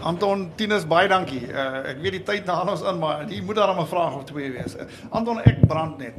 Anton 0.06 0.50
Tinus 0.54 0.84
baie 0.86 1.08
dankie. 1.10 1.42
Uh, 1.50 1.82
ek 1.90 2.02
weet 2.04 2.20
die 2.20 2.24
tyd 2.28 2.50
haal 2.50 2.70
ons 2.70 2.84
in, 2.86 2.98
maar 3.02 3.24
hier 3.26 3.42
moet 3.42 3.58
daar 3.58 3.74
'n 3.74 3.86
vraag 3.86 4.14
of 4.14 4.24
twee 4.24 4.52
wees. 4.52 4.76
Uh, 4.76 4.86
Anton 5.10 5.40
ek 5.42 5.66
brand 5.66 5.98
net. 5.98 6.14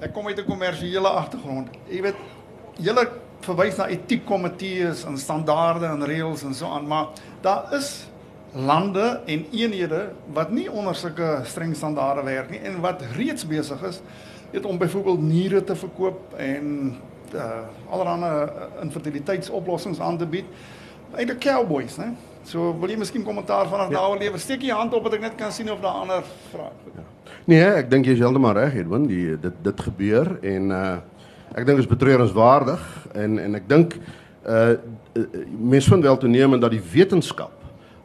Ek 0.00 0.12
kom 0.12 0.26
uit 0.26 0.38
'n 0.38 0.46
kommersiële 0.46 1.08
agtergrond. 1.08 1.68
Jy 1.88 2.02
weet, 2.02 2.20
julle 2.78 3.08
verwys 3.40 3.76
na 3.76 3.88
etiekkomitees 3.88 5.04
en 5.04 5.18
standaarde 5.18 5.86
en 5.86 6.04
reëls 6.04 6.42
en 6.42 6.54
so 6.54 6.66
aan, 6.66 6.86
maar 6.86 7.06
daar 7.40 7.74
is 7.74 8.06
lande 8.52 9.20
en 9.26 9.46
eenhede 9.52 10.12
wat 10.32 10.50
nie 10.50 10.70
onder 10.70 10.94
sulke 10.94 11.40
streng 11.44 11.76
standaarde 11.76 12.22
werk 12.22 12.50
nie 12.50 12.60
en 12.60 12.80
wat 12.80 13.02
reeds 13.16 13.46
besig 13.46 13.82
is 13.82 14.00
weet 14.50 14.64
om 14.64 14.78
byvoorbeeld 14.78 15.20
niere 15.20 15.64
te 15.64 15.76
verkoop 15.76 16.34
en 16.36 16.96
uh 17.34 17.60
allerlei 17.90 18.48
infertiliteitsoplossings 18.82 20.00
aan 20.00 20.18
te 20.18 20.26
bied. 20.26 20.44
Eintlik 21.14 21.40
cowboys, 21.40 21.96
né? 21.96 22.14
So 22.46 22.70
wil 22.78 22.92
jy 22.92 22.98
miskien 23.00 23.24
kommentaar 23.26 23.66
vanaf 23.66 23.90
ja. 23.90 23.98
daar 23.98 24.20
lewer? 24.20 24.38
Steek 24.38 24.62
jy 24.62 24.74
hand 24.74 24.94
op 24.94 25.08
dat 25.08 25.16
ek 25.18 25.24
net 25.24 25.34
kan 25.38 25.50
sien 25.54 25.70
of 25.72 25.80
daar 25.82 26.04
ander 26.04 26.22
vrae. 26.52 26.70
Ja. 26.94 27.04
Nee, 27.50 27.64
ek 27.80 27.88
dink 27.90 28.06
jy 28.06 28.14
is 28.14 28.22
heeltemal 28.22 28.54
reg, 28.54 28.76
Edwin. 28.78 29.08
Die 29.10 29.34
dit 29.42 29.56
dit 29.66 29.84
gebeur 29.88 30.36
en 30.46 30.74
uh 30.74 30.86
ek 31.56 31.64
dink 31.64 31.78
dit 31.78 31.86
is 31.86 31.90
betreurenswaardig 31.90 32.82
en 33.16 33.38
en 33.40 33.58
ek 33.58 33.66
dink 33.70 33.96
uh 34.46 34.76
mense 35.58 35.90
vind 35.90 36.06
wel 36.06 36.18
toenemend 36.22 36.62
dat 36.62 36.74
die 36.74 36.82
wetenskap 36.92 37.54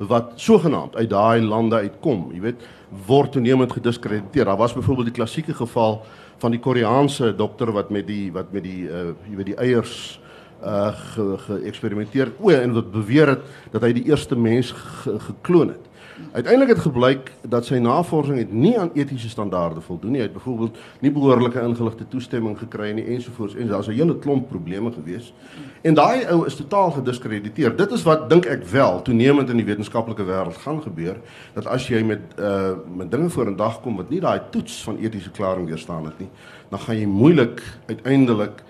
wat 0.09 0.33
sogenaamd 0.41 0.95
uit 0.97 1.09
daai 1.11 1.43
lande 1.45 1.77
uitkom, 1.77 2.31
jy 2.33 2.39
weet, 2.41 2.63
word 3.05 3.35
toenemend 3.35 3.73
gediskrediteer. 3.75 4.47
Daar 4.49 4.57
was 4.57 4.73
byvoorbeeld 4.73 5.11
die 5.11 5.17
klassieke 5.19 5.53
geval 5.53 5.99
van 6.41 6.55
die 6.55 6.61
Koreaanse 6.63 7.35
dokter 7.37 7.69
wat 7.75 7.93
met 7.93 8.07
die 8.09 8.31
wat 8.33 8.49
met 8.55 8.65
die 8.65 8.89
uh 8.89 9.11
jy 9.29 9.37
weet 9.37 9.51
die 9.53 9.59
eiers 9.69 9.95
uh 10.17 10.30
geëksperimenteer 10.61 12.25
ge 12.25 12.43
o 12.43 12.49
en 12.49 12.73
wat 12.73 12.91
beweer 12.91 13.27
het 13.27 13.39
dat 13.71 13.81
hy 13.81 13.93
die 13.93 14.03
eerste 14.09 14.35
mens 14.35 14.71
ge, 14.71 15.19
gekloon 15.19 15.67
het. 15.67 15.91
Uiteindelik 16.31 16.75
het 16.75 16.79
gebleik 16.79 17.31
dat 17.41 17.65
sy 17.65 17.79
navorsing 17.81 18.37
het 18.37 18.51
nie 18.53 18.79
aan 18.79 18.91
etiese 18.93 19.29
standaarde 19.29 19.81
voldoen 19.81 20.11
nie. 20.11 20.21
Hy 20.21 20.27
het 20.27 20.33
byvoorbeeld 20.35 20.77
nie 20.99 21.11
behoorlike 21.11 21.61
ingeligte 21.61 22.07
toestemming 22.07 22.57
gekry 22.59 22.91
nie 22.95 23.05
ensovoorts 23.15 23.55
en 23.55 23.67
daar's 23.67 23.87
'n 23.87 23.97
hele 23.97 24.17
klomp 24.19 24.49
probleme 24.49 24.91
gewees. 24.91 25.33
En 25.81 25.93
daai 25.93 26.25
ou 26.25 26.45
is 26.45 26.55
totaal 26.55 26.91
gediskrediteer. 26.91 27.75
Dit 27.75 27.91
is 27.91 28.03
wat 28.03 28.29
dink 28.29 28.45
ek 28.45 28.63
wel 28.63 29.01
toenemend 29.01 29.49
in 29.49 29.57
die 29.57 29.65
wetenskaplike 29.65 30.23
wêreld 30.23 30.57
gaan 30.57 30.81
gebeur 30.81 31.17
dat 31.53 31.65
as 31.65 31.87
jy 31.87 32.03
met 32.03 32.21
uh 32.39 32.71
met 32.95 33.11
dinge 33.11 33.29
voor 33.29 33.47
in 33.47 33.55
dag 33.55 33.81
kom 33.81 33.95
wat 33.95 34.09
nie 34.09 34.19
daai 34.19 34.41
toets 34.49 34.83
van 34.83 34.97
etiese 34.97 35.31
klaring 35.31 35.67
weerstaan 35.67 36.05
het 36.05 36.19
nie, 36.19 36.29
dan 36.69 36.79
gaan 36.79 36.97
jy 36.97 37.05
moeilik 37.05 37.61
uiteindelik 37.85 38.63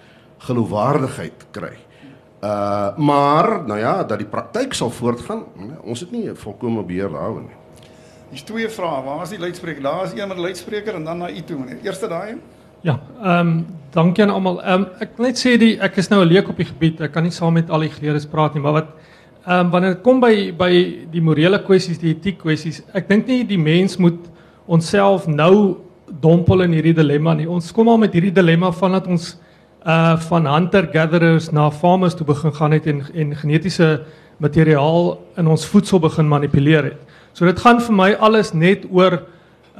geloofwaardigheid 0.47 1.47
kry. 1.51 1.73
Uh 2.41 2.97
maar 2.97 3.63
nou 3.65 3.79
ja, 3.79 4.03
dat 4.03 4.17
die 4.17 4.27
praktyk 4.27 4.73
sal 4.73 4.89
voortgaan. 4.89 5.43
Ons 5.83 5.99
het 5.99 6.11
nie 6.11 6.29
volkomme 6.33 6.83
beheer 6.83 7.09
daaroor 7.09 7.41
nie. 7.41 7.57
Dis 8.31 8.43
twee 8.47 8.69
vrae. 8.69 9.03
Waar 9.03 9.21
is 9.23 9.29
die 9.29 9.39
luidspreker? 9.39 9.83
Daar 9.83 10.05
is 10.05 10.15
een 10.15 10.27
met 10.27 10.37
luidspreker 10.37 10.95
en 10.95 11.03
dan 11.03 11.17
na 11.17 11.29
u 11.29 11.41
toe, 11.41 11.59
meneer. 11.59 11.77
Eerste 11.83 12.07
daai. 12.07 12.37
Ja, 12.81 12.99
ehm 13.21 13.47
um, 13.47 13.65
dankie 13.93 14.23
aan 14.23 14.33
almal. 14.33 14.61
Ehm 14.63 14.81
um, 14.81 14.87
ek 14.99 15.19
net 15.21 15.37
sê 15.37 15.57
die 15.59 15.75
ek 15.79 15.97
is 16.01 16.09
nou 16.09 16.23
'n 16.23 16.27
leek 16.27 16.49
op 16.49 16.57
die 16.57 16.65
gebied. 16.65 17.01
Ek 17.01 17.11
kan 17.11 17.23
nie 17.23 17.31
saam 17.31 17.53
met 17.53 17.69
al 17.69 17.79
die 17.79 17.89
geleerdes 17.89 18.25
praat 18.25 18.53
nie, 18.53 18.63
maar 18.63 18.73
wat 18.73 18.87
ehm 19.45 19.59
um, 19.59 19.69
wanneer 19.69 19.93
dit 19.93 20.03
kom 20.03 20.19
by 20.19 20.53
by 20.57 20.71
die 21.11 21.21
morele 21.21 21.59
kwessies, 21.59 21.99
die 21.99 22.15
etiek 22.15 22.39
kwessies, 22.39 22.81
ek 22.93 23.09
dink 23.09 23.27
nie 23.27 23.43
die 23.45 23.59
mens 23.59 23.97
moet 23.97 24.29
onsself 24.65 25.27
nou 25.27 25.77
dompel 26.21 26.61
in 26.61 26.71
hierdie 26.71 26.93
dilemma 26.93 27.33
nie. 27.33 27.49
Ons 27.49 27.71
kom 27.71 27.87
al 27.89 27.97
met 27.97 28.13
hierdie 28.13 28.33
dilemma 28.33 28.71
van 28.71 28.91
dat 28.91 29.07
ons 29.07 29.37
uh 29.85 30.17
van 30.29 30.45
hunter 30.45 30.87
gatherers 30.93 31.49
na 31.51 31.71
farmers 31.71 32.13
toe 32.15 32.25
begin 32.25 32.53
gaan 32.53 32.71
het 32.71 32.87
en 32.87 33.01
en 33.13 33.35
genetiese 33.35 34.03
materiaal 34.37 35.17
in 35.37 35.47
ons 35.47 35.65
voedsel 35.65 35.99
begin 35.99 36.27
manipuleer 36.27 36.83
het. 36.83 36.99
So 37.33 37.45
dit 37.45 37.59
gaan 37.59 37.81
vir 37.81 37.95
my 37.95 38.11
alles 38.19 38.53
net 38.53 38.85
oor 38.89 39.21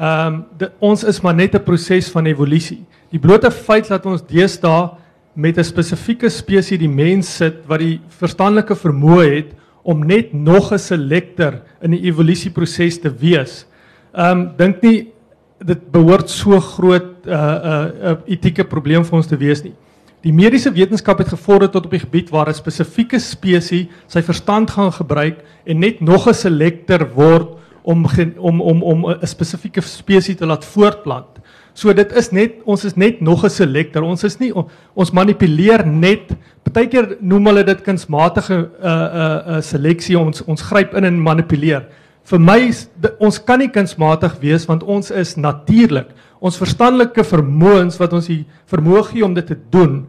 ehm 0.02 0.42
um, 0.62 0.70
ons 0.80 1.04
is 1.04 1.22
maar 1.22 1.36
net 1.36 1.56
'n 1.56 1.64
proses 1.64 2.10
van 2.10 2.26
evolusie. 2.26 2.86
Die 3.12 3.20
blote 3.20 3.52
feit 3.52 3.88
dat 3.88 4.06
ons 4.06 4.22
deesdae 4.22 4.90
met 5.34 5.58
'n 5.58 5.64
spesifieke 5.64 6.30
spesies 6.30 6.80
die 6.80 6.90
mens 6.90 7.36
sit 7.36 7.66
wat 7.68 7.80
die 7.80 8.00
verstandelike 8.08 8.76
vermoë 8.76 9.36
het 9.36 9.52
om 9.84 10.06
net 10.06 10.34
nog 10.34 10.72
'n 10.72 10.80
selekter 10.80 11.62
in 11.82 11.92
die 11.92 12.02
evolusieproses 12.02 13.00
te 13.00 13.10
wees. 13.10 13.66
Ehm 14.14 14.40
um, 14.40 14.52
dink 14.58 14.82
nie 14.82 15.12
dit 15.60 15.92
behoort 15.92 16.30
so 16.30 16.60
groot 16.60 17.26
'n 17.26 17.30
uh, 17.30 17.36
'n 17.36 17.66
uh, 17.66 18.12
uh, 18.12 18.18
etieke 18.26 18.64
probleem 18.64 19.04
vir 19.06 19.16
ons 19.16 19.28
te 19.28 19.38
wees 19.38 19.64
nie. 19.64 19.74
Die 20.22 20.34
mediese 20.34 20.70
wetenskap 20.70 21.18
het 21.18 21.32
gevorder 21.34 21.70
tot 21.74 21.88
op 21.88 21.94
die 21.96 22.04
gebied 22.04 22.30
waar 22.30 22.50
'n 22.50 22.54
spesifieke 22.54 23.20
spesies 23.20 23.88
sy 24.08 24.22
verstand 24.22 24.70
gaan 24.70 24.92
gebruik 24.94 25.42
en 25.66 25.80
net 25.80 26.02
nog 26.02 26.28
'n 26.28 26.34
selekter 26.34 27.10
word 27.14 27.58
om 27.82 28.06
om 28.38 28.62
om 28.62 28.84
om 28.84 29.06
'n 29.10 29.28
spesifieke 29.28 29.82
spesies 29.82 30.36
te 30.36 30.46
laat 30.46 30.66
voortplant. 30.66 31.42
So 31.74 31.94
dit 31.94 32.12
is 32.12 32.32
net 32.32 32.52
ons 32.66 32.86
is 32.86 32.96
net 32.96 33.22
nog 33.22 33.44
'n 33.44 33.50
selektor. 33.50 34.04
Ons 34.04 34.24
is 34.24 34.38
nie 34.38 34.54
ons 34.94 35.12
manipuleer 35.12 35.88
net. 35.88 36.36
Partykeer 36.64 37.18
noem 37.20 37.46
hulle 37.46 37.64
dit 37.64 37.82
kunsmatige 37.82 38.70
uh, 38.84 38.86
uh, 38.86 39.48
uh, 39.48 39.62
seleksie. 39.62 40.20
Ons 40.20 40.44
ons 40.46 40.62
gryp 40.62 40.94
in 40.94 41.04
en 41.04 41.22
manipuleer. 41.22 41.86
Vir 42.24 42.40
my 42.40 42.72
ons 43.20 43.44
kan 43.44 43.60
nie 43.60 43.70
kunsmatig 43.70 44.40
wees 44.40 44.66
want 44.66 44.84
ons 44.84 45.12
is 45.12 45.36
natuurlik. 45.36 46.08
Ons 46.42 46.58
verstandelike 46.58 47.24
vermoëns 47.24 48.00
wat 48.02 48.14
ons 48.18 48.28
die 48.32 48.44
vermoë 48.72 49.04
gee 49.12 49.26
om 49.26 49.36
dit 49.38 49.46
te 49.46 49.58
doen, 49.72 50.08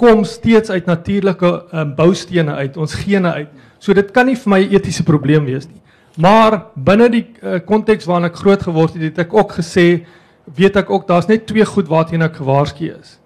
kom 0.00 0.24
steeds 0.24 0.72
uit 0.72 0.86
natuurlike 0.88 1.50
um, 1.72 1.94
boustene 1.96 2.56
uit, 2.56 2.76
ons 2.80 2.96
gene 3.04 3.30
uit. 3.36 3.50
So 3.78 3.94
dit 3.94 4.08
kan 4.16 4.26
nie 4.26 4.36
vir 4.36 4.50
my 4.50 4.60
'n 4.64 4.74
etiese 4.74 5.04
probleem 5.04 5.44
wees 5.44 5.68
nie. 5.68 5.80
Maar 6.16 6.70
binne 6.74 7.08
die 7.10 7.26
uh, 7.42 7.58
konteks 7.66 8.06
waarin 8.06 8.30
ek 8.30 8.38
groot 8.38 8.62
geword 8.62 8.94
het, 8.94 9.02
het 9.02 9.18
ek 9.26 9.34
ook 9.34 9.52
gesê 9.58 10.06
weet 10.56 10.76
ek 10.76 10.90
ook 10.90 11.06
daar's 11.08 11.28
net 11.28 11.46
twee 11.46 11.64
goed 11.64 11.88
waarteen 11.88 12.22
ek 12.22 12.36
gewaarsku 12.40 12.90
is. 12.92 13.18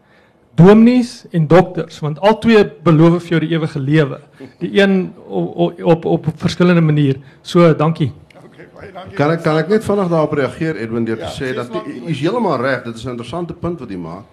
Dominees 0.59 1.27
en 1.31 1.47
dokters, 1.47 2.01
want 2.03 2.19
al 2.19 2.39
twee 2.43 2.65
beloof 2.83 3.23
vir 3.23 3.37
jou 3.37 3.41
die 3.41 3.53
ewige 3.55 3.79
lewe. 3.79 4.19
Die 4.59 4.81
een 4.81 5.13
op 5.29 5.79
op 5.85 6.05
op, 6.05 6.27
op 6.27 6.41
verskillende 6.41 6.83
maniere. 6.83 7.21
So, 7.43 7.75
dankie. 7.75 8.13
Baie 8.79 8.93
dankie. 8.95 9.17
Kan 9.19 9.33
ek 9.35 9.43
kan 9.43 9.59
ek 9.59 9.71
net 9.73 9.87
vinnig 9.87 10.11
daarop 10.13 10.35
reageer 10.39 10.79
Edwin 10.79 11.07
deur 11.07 11.19
te 11.19 11.27
Ja, 11.27 11.35
sê 11.35 11.51
sê 11.51 11.55
dat 11.57 11.73
u 11.75 12.11
is 12.13 12.21
heeltemal 12.21 12.61
reg, 12.63 12.85
dit 12.85 12.95
is 12.95 13.05
'n 13.05 13.17
interessante 13.17 13.55
punt 13.55 13.81
wat 13.81 13.91
jy 13.91 13.99
maak. 13.99 14.25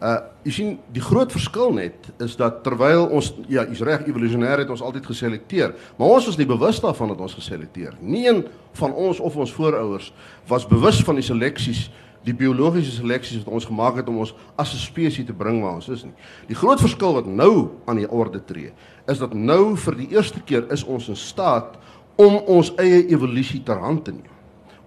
Uh 0.00 0.18
jy 0.44 0.52
sien 0.52 0.78
die 0.92 1.00
groot 1.00 1.32
verskil 1.32 1.72
net 1.72 1.94
is 2.18 2.36
dat 2.36 2.62
terwyl 2.64 3.06
ons 3.08 3.34
ja, 3.48 3.64
jy's 3.64 3.80
reg 3.80 4.06
evolusionêr 4.06 4.58
het 4.58 4.70
ons 4.70 4.82
altyd 4.82 5.06
geselekteer, 5.06 5.74
maar 5.98 6.08
ons 6.08 6.26
was 6.26 6.36
nie 6.36 6.46
bewus 6.46 6.80
daarvan 6.80 7.08
dat 7.08 7.20
ons 7.20 7.34
geselekteer. 7.34 7.94
Nie 8.00 8.28
een 8.28 8.46
van 8.72 8.92
ons 8.92 9.20
of 9.20 9.36
ons 9.36 9.52
voorouers 9.52 10.12
was 10.46 10.66
bewus 10.66 11.02
van 11.04 11.14
die 11.14 11.24
seleksies, 11.24 11.90
die 12.24 12.34
biologiese 12.34 12.90
seleksies 12.90 13.44
wat 13.44 13.54
ons 13.54 13.64
gemaak 13.64 13.96
het 13.96 14.08
om 14.08 14.18
ons 14.18 14.34
as 14.56 14.74
'n 14.74 14.78
spesies 14.78 15.26
te 15.26 15.32
bring 15.32 15.62
waar 15.62 15.74
ons 15.74 15.88
is 15.88 16.04
nie. 16.04 16.14
Die 16.48 16.56
groot 16.56 16.80
verskil 16.80 17.12
wat 17.12 17.26
nou 17.26 17.68
aan 17.86 17.96
die 17.96 18.10
orde 18.10 18.44
tree, 18.44 18.72
is 19.06 19.18
dat 19.18 19.34
nou 19.34 19.76
vir 19.76 19.94
die 19.94 20.08
eerste 20.10 20.40
keer 20.40 20.64
is 20.72 20.84
ons 20.84 21.08
in 21.08 21.16
staat 21.16 21.76
om 22.20 22.36
ons 22.58 22.72
eie 22.76 23.06
evolusie 23.08 23.62
ter 23.64 23.80
hand 23.80 24.04
te 24.04 24.12
neem 24.12 24.38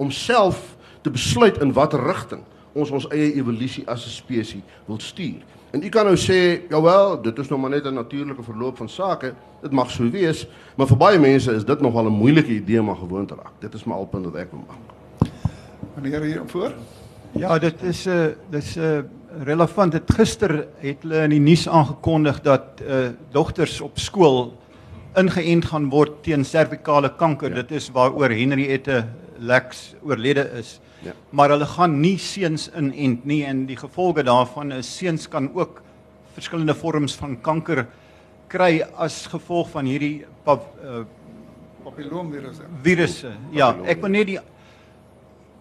om 0.02 0.12
self 0.12 0.76
te 1.02 1.12
besluit 1.14 1.58
in 1.62 1.74
watter 1.76 2.02
rigting 2.04 2.44
ons 2.74 2.92
ons 2.92 3.10
eie 3.14 3.34
evolusie 3.38 3.84
as 3.88 4.06
'n 4.06 4.10
spesies 4.10 4.64
wil 4.88 5.00
stuur. 5.00 5.42
En 5.74 5.84
u 5.84 5.90
kan 5.90 6.06
nou 6.06 6.16
sê, 6.16 6.62
jawel, 6.70 7.22
dit 7.22 7.40
is 7.40 7.50
nog 7.50 7.60
maar 7.60 7.70
net 7.70 7.86
'n 7.86 7.94
natuurlike 7.94 8.44
verloop 8.44 8.78
van 8.78 8.90
sake. 8.90 9.34
Dit 9.62 9.72
mag 9.72 9.90
so 9.92 10.10
wees, 10.10 10.48
maar 10.76 10.88
vir 10.88 10.98
baie 10.98 11.20
mense 11.20 11.52
is 11.52 11.66
dit 11.66 11.82
nogal 11.82 12.06
'n 12.06 12.14
moeilike 12.14 12.52
idee 12.52 12.80
om 12.80 12.90
aan 12.90 12.98
gewoon 12.98 13.26
te 13.26 13.36
raak. 13.36 13.54
Dit 13.60 13.74
is 13.74 13.84
my 13.84 13.94
alpunt 13.94 14.26
wat 14.26 14.36
ek 14.36 14.52
wil 14.52 14.64
maak. 14.68 15.32
Meneer 16.02 16.22
hier 16.22 16.42
voor. 16.46 16.74
Ja, 17.32 17.60
dit 17.60 17.84
is 17.84 18.06
'n 18.06 18.10
uh, 18.10 18.26
dis 18.50 18.76
'n 18.76 18.80
uh, 18.80 19.00
relevant. 19.44 19.92
Dit 19.92 20.14
gister 20.14 20.68
het 20.78 20.98
hulle 21.02 21.24
in 21.24 21.30
die 21.30 21.40
nuus 21.40 21.70
aangekondig 21.70 22.42
dat 22.42 22.64
uh 22.88 23.08
dogters 23.32 23.82
op 23.82 24.00
skool 24.00 24.54
ingeënt 25.20 25.66
gaan 25.72 25.90
word 25.92 26.22
teen 26.26 26.46
servikale 26.46 27.12
kanker. 27.18 27.54
Ja. 27.54 27.62
Dit 27.62 27.72
is 27.80 27.90
waaroor 27.94 28.34
Henriette 28.34 29.04
Lex 29.40 29.94
oorlede 30.04 30.46
is. 30.60 30.80
Ja. 31.04 31.12
Maar 31.36 31.56
hulle 31.56 31.68
gaan 31.68 32.00
nie 32.00 32.18
seuns 32.18 32.70
inent 32.78 33.26
nie 33.28 33.42
en 33.46 33.66
die 33.68 33.78
gevolge 33.78 34.24
daarvan 34.24 34.72
is 34.72 34.88
seuns 34.98 35.28
kan 35.28 35.50
ook 35.54 35.82
verskillende 36.34 36.76
vorms 36.76 37.16
van 37.20 37.36
kanker 37.42 37.86
kry 38.48 38.84
as 39.02 39.26
gevolg 39.32 39.70
van 39.74 39.90
hierdie 39.90 40.26
pap, 40.46 40.70
uh, 40.84 41.04
Papilloomvirus. 41.84 42.62
virusse. 42.86 43.34
Ja, 43.52 43.74
ek 43.84 44.02
wil 44.02 44.14
net 44.14 44.30
die 44.30 44.40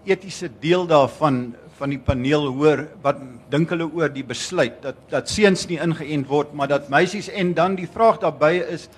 etiese 0.06 0.50
deel 0.62 0.86
daarvan 0.86 1.54
van 1.78 1.90
die 1.90 1.98
paneel 1.98 2.46
hoor 2.54 2.84
wat 3.02 3.18
dink 3.50 3.72
hulle 3.74 3.88
oor 3.90 4.12
die 4.12 4.24
besluit 4.26 4.78
dat 4.84 4.98
dat 5.10 5.30
seuns 5.30 5.64
nie 5.70 5.80
ingeënt 5.82 6.28
word 6.30 6.52
maar 6.54 6.70
dat 6.70 6.90
meisies 6.92 7.30
en 7.30 7.54
dan 7.58 7.74
die 7.78 7.88
vraag 7.90 8.20
daarbye 8.22 8.66
is 8.74 8.88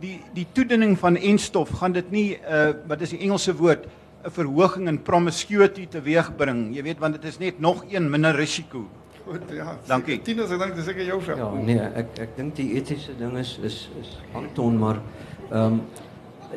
die 0.00 0.20
die 0.34 0.46
toediening 0.52 0.98
van 0.98 1.16
enstof 1.16 1.70
gaan 1.80 1.92
dit 1.92 2.10
nie 2.10 2.28
uh 2.42 2.72
wat 2.86 3.00
is 3.00 3.10
die 3.10 3.20
Engelse 3.20 3.54
woord 3.56 3.86
'n 4.24 4.30
verhoging 4.30 4.88
in 4.88 5.02
promiscuity 5.02 5.86
teweegbring 5.86 6.74
jy 6.76 6.82
weet 6.82 6.98
want 6.98 7.14
dit 7.20 7.24
is 7.24 7.38
net 7.38 7.60
nog 7.60 7.84
een 7.90 8.10
minder 8.10 8.34
risiko 8.36 8.86
Goed, 9.28 9.50
ja. 9.52 9.74
Dankie. 9.84 10.22
Tinus, 10.24 10.48
ek 10.54 10.62
dink 10.62 10.76
dis 10.78 10.86
seker 10.88 11.04
jou 11.04 11.18
veld. 11.20 11.40
Ja, 11.42 11.48
nee, 11.52 11.88
ek 12.00 12.14
ek 12.24 12.30
dink 12.38 12.54
die 12.56 12.70
etiese 12.78 13.12
ding 13.18 13.34
is 13.36 13.58
is 13.60 13.76
is 14.00 14.14
Anton, 14.32 14.78
maar 14.80 15.02
ehm 15.50 15.80
um, 15.80 15.82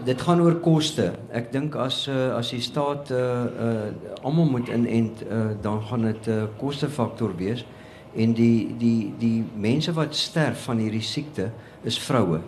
dit 0.07 0.21
gaan 0.23 0.39
oor 0.39 0.55
koste. 0.63 1.09
Ek 1.35 1.49
dink 1.51 1.75
as 1.75 2.05
uh, 2.07 2.37
as 2.37 2.53
die 2.53 2.61
staat 2.63 3.11
uh 3.11 3.19
uh 3.65 4.23
almal 4.23 4.47
moet 4.53 4.71
inent, 4.71 5.19
uh, 5.27 5.51
dan 5.61 5.81
gaan 5.89 6.07
dit 6.07 6.27
'n 6.27 6.31
uh, 6.31 6.47
kostefaktor 6.61 7.35
wees 7.35 7.65
en 8.15 8.33
die 8.33 8.71
die 8.77 9.13
die 9.19 9.43
mense 9.55 9.91
wat 9.93 10.15
sterf 10.15 10.63
van 10.63 10.79
hierdie 10.79 11.03
siekte 11.03 11.51
is 11.83 11.99
vroue. 11.99 12.39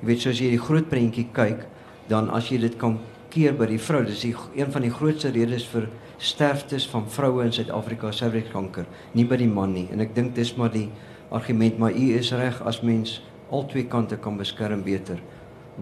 Jy 0.00 0.06
weet 0.06 0.20
soos 0.20 0.40
jy 0.40 0.50
die 0.50 0.60
groot 0.60 0.88
prentjie 0.90 1.28
kyk, 1.32 1.66
dan 2.08 2.30
as 2.30 2.50
jy 2.50 2.58
dit 2.58 2.78
kan 2.78 2.98
keer 3.30 3.56
by 3.56 3.66
die 3.66 3.80
vrou, 3.80 4.02
dis 4.06 4.24
die, 4.24 4.34
een 4.56 4.72
van 4.72 4.82
die 4.82 4.92
grootste 4.92 5.32
redes 5.34 5.66
vir 5.72 5.88
sterftes 6.18 6.86
van 6.88 7.06
vroue 7.12 7.44
in 7.44 7.52
Suid-Afrika 7.52 8.12
servikkanker, 8.14 8.86
nie 9.14 9.26
by 9.28 9.36
die 9.40 9.50
man 9.50 9.74
nie. 9.76 9.86
En 9.92 10.00
ek 10.00 10.14
dink 10.16 10.34
dis 10.36 10.54
maar 10.56 10.72
die 10.72 10.88
argument, 11.34 11.78
maar 11.78 11.96
u 11.96 12.12
is 12.16 12.32
reg 12.36 12.60
as 12.68 12.82
mens 12.86 13.18
al 13.50 13.66
twee 13.70 13.86
kante 13.90 14.18
kan 14.22 14.38
beskerm 14.38 14.84
beter. 14.86 15.20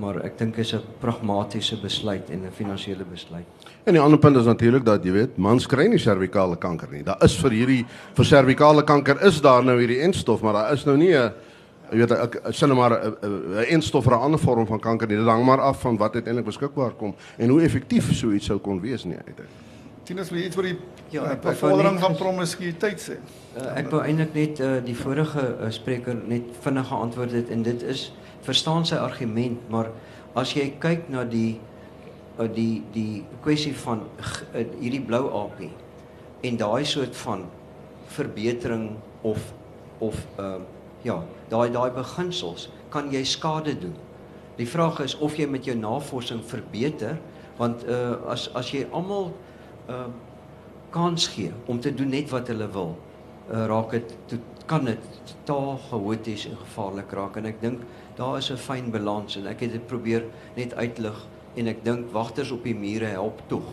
Maar 0.00 0.24
ek 0.26 0.38
dink 0.38 0.56
is 0.58 0.74
'n 0.74 0.82
pragmatiese 1.00 1.76
besluit 1.80 2.30
en 2.30 2.44
'n 2.46 2.50
finansiële 2.50 3.04
besluit. 3.04 3.46
En 3.86 3.92
die 3.92 4.00
ander 4.00 4.18
punt 4.18 4.36
is 4.36 4.46
natuurlik 4.46 4.84
dat 4.84 5.04
jy 5.04 5.12
weet, 5.12 5.38
mans 5.38 5.66
kry 5.66 5.86
nie 5.86 5.98
servikale 5.98 6.56
kanker 6.56 6.88
nie. 6.90 7.02
Daar 7.02 7.22
is 7.22 7.36
vir 7.36 7.50
hierdie 7.50 7.86
vir 8.14 8.24
servikale 8.24 8.82
kanker 8.82 9.22
is 9.22 9.40
daar 9.40 9.64
nou 9.64 9.78
hierdie 9.78 10.00
enstof, 10.02 10.42
maar 10.42 10.52
daar 10.52 10.72
is 10.72 10.84
nou 10.84 10.96
nie 10.96 11.14
'n 11.14 11.32
jy 11.94 12.02
weet 12.02 12.14
ek 12.16 12.38
sê 12.50 12.66
nou 12.66 12.76
maar 12.78 12.94
'n 12.98 13.66
enstof 13.76 14.04
vir 14.04 14.14
'n 14.14 14.24
ander 14.26 14.40
vorm 14.40 14.66
van 14.66 14.80
kanker. 14.80 15.08
Dit 15.08 15.18
hang 15.18 15.44
maar 15.44 15.60
af 15.60 15.80
van 15.80 15.96
wat 15.96 16.14
uiteindelik 16.14 16.46
beskikbaar 16.46 16.92
kom 16.98 17.14
en 17.38 17.48
hoe 17.48 17.62
effektief 17.62 18.12
so 18.14 18.30
iets 18.30 18.46
sou 18.46 18.58
kon 18.58 18.80
wees 18.80 19.04
nie 19.04 19.16
uiteindelik. 19.16 19.62
Tinus, 20.04 20.30
wil 20.30 20.44
iets 20.44 20.56
oor 20.56 20.62
die 20.62 20.78
Ja, 21.10 21.22
wou 21.22 21.36
bevordering 21.36 22.00
van 22.00 22.16
promiskuïteit 22.16 23.00
sê? 23.00 23.16
Uh, 23.56 23.78
ek 23.78 23.90
wou 23.92 24.02
eintlik 24.02 24.34
net 24.34 24.60
uh, 24.60 24.80
die 24.84 24.96
vorige 24.96 25.44
uh, 25.60 25.70
spreker 25.70 26.16
net 26.26 26.42
vinnig 26.60 26.88
geantwoord 26.88 27.32
het 27.32 27.52
en 27.54 27.62
dit 27.62 27.82
is 27.82 28.12
verstaan 28.42 28.84
sy 28.86 28.98
argument, 29.00 29.68
maar 29.70 29.90
as 30.34 30.52
jy 30.56 30.72
kyk 30.82 31.08
na 31.08 31.24
die 31.24 31.60
uh, 32.38 32.48
die 32.50 32.82
die 32.92 33.24
kwessie 33.44 33.74
van 33.84 34.02
uh, 34.18 34.64
hierdie 34.80 35.02
blou 35.06 35.28
aapie 35.44 35.70
en 36.44 36.56
daai 36.60 36.84
soort 36.84 37.16
van 37.16 37.46
verbetering 38.16 38.96
of 39.22 39.52
of 39.98 40.18
ehm 40.36 40.64
uh, 40.66 40.73
ja, 41.04 41.20
daai 41.52 41.70
daai 41.72 41.90
beginsels 41.94 42.68
kan 42.90 43.10
jy 43.12 43.24
skade 43.28 43.76
doen. 43.78 43.94
Die 44.58 44.68
vraag 44.68 45.00
is 45.04 45.16
of 45.18 45.36
jy 45.38 45.46
met 45.50 45.66
jou 45.66 45.76
navorsing 45.76 46.42
verbeter 46.46 47.18
want 47.58 47.84
uh, 47.86 48.16
as 48.30 48.48
as 48.58 48.72
jy 48.74 48.82
almal 48.90 49.30
uh, 49.90 50.08
kans 50.94 51.28
gee 51.34 51.52
om 51.70 51.80
te 51.80 51.92
doen 51.94 52.10
net 52.10 52.30
wat 52.34 52.50
hulle 52.50 52.66
wil, 52.74 52.94
uh, 53.50 53.66
raak 53.70 53.94
dit 53.94 54.14
to, 54.30 54.38
kan 54.66 54.86
dit 54.88 55.06
totaal 55.30 55.78
chaoties 55.90 56.48
en 56.50 56.58
gevaarlik 56.62 57.12
raak 57.14 57.38
en 57.38 57.50
ek 57.50 57.60
dink 57.62 57.84
daar 58.18 58.38
is 58.38 58.50
'n 58.50 58.56
fyn 58.56 58.90
balans 58.90 59.36
en 59.36 59.46
ek 59.46 59.60
het 59.66 59.72
dit 59.72 59.86
probeer 59.86 60.24
net 60.56 60.74
uitlig 60.74 61.26
en 61.56 61.68
ek 61.68 61.84
dink 61.84 62.10
wagters 62.12 62.50
op 62.50 62.64
die 62.64 62.74
mure 62.74 63.06
help 63.06 63.42
tog. 63.48 63.66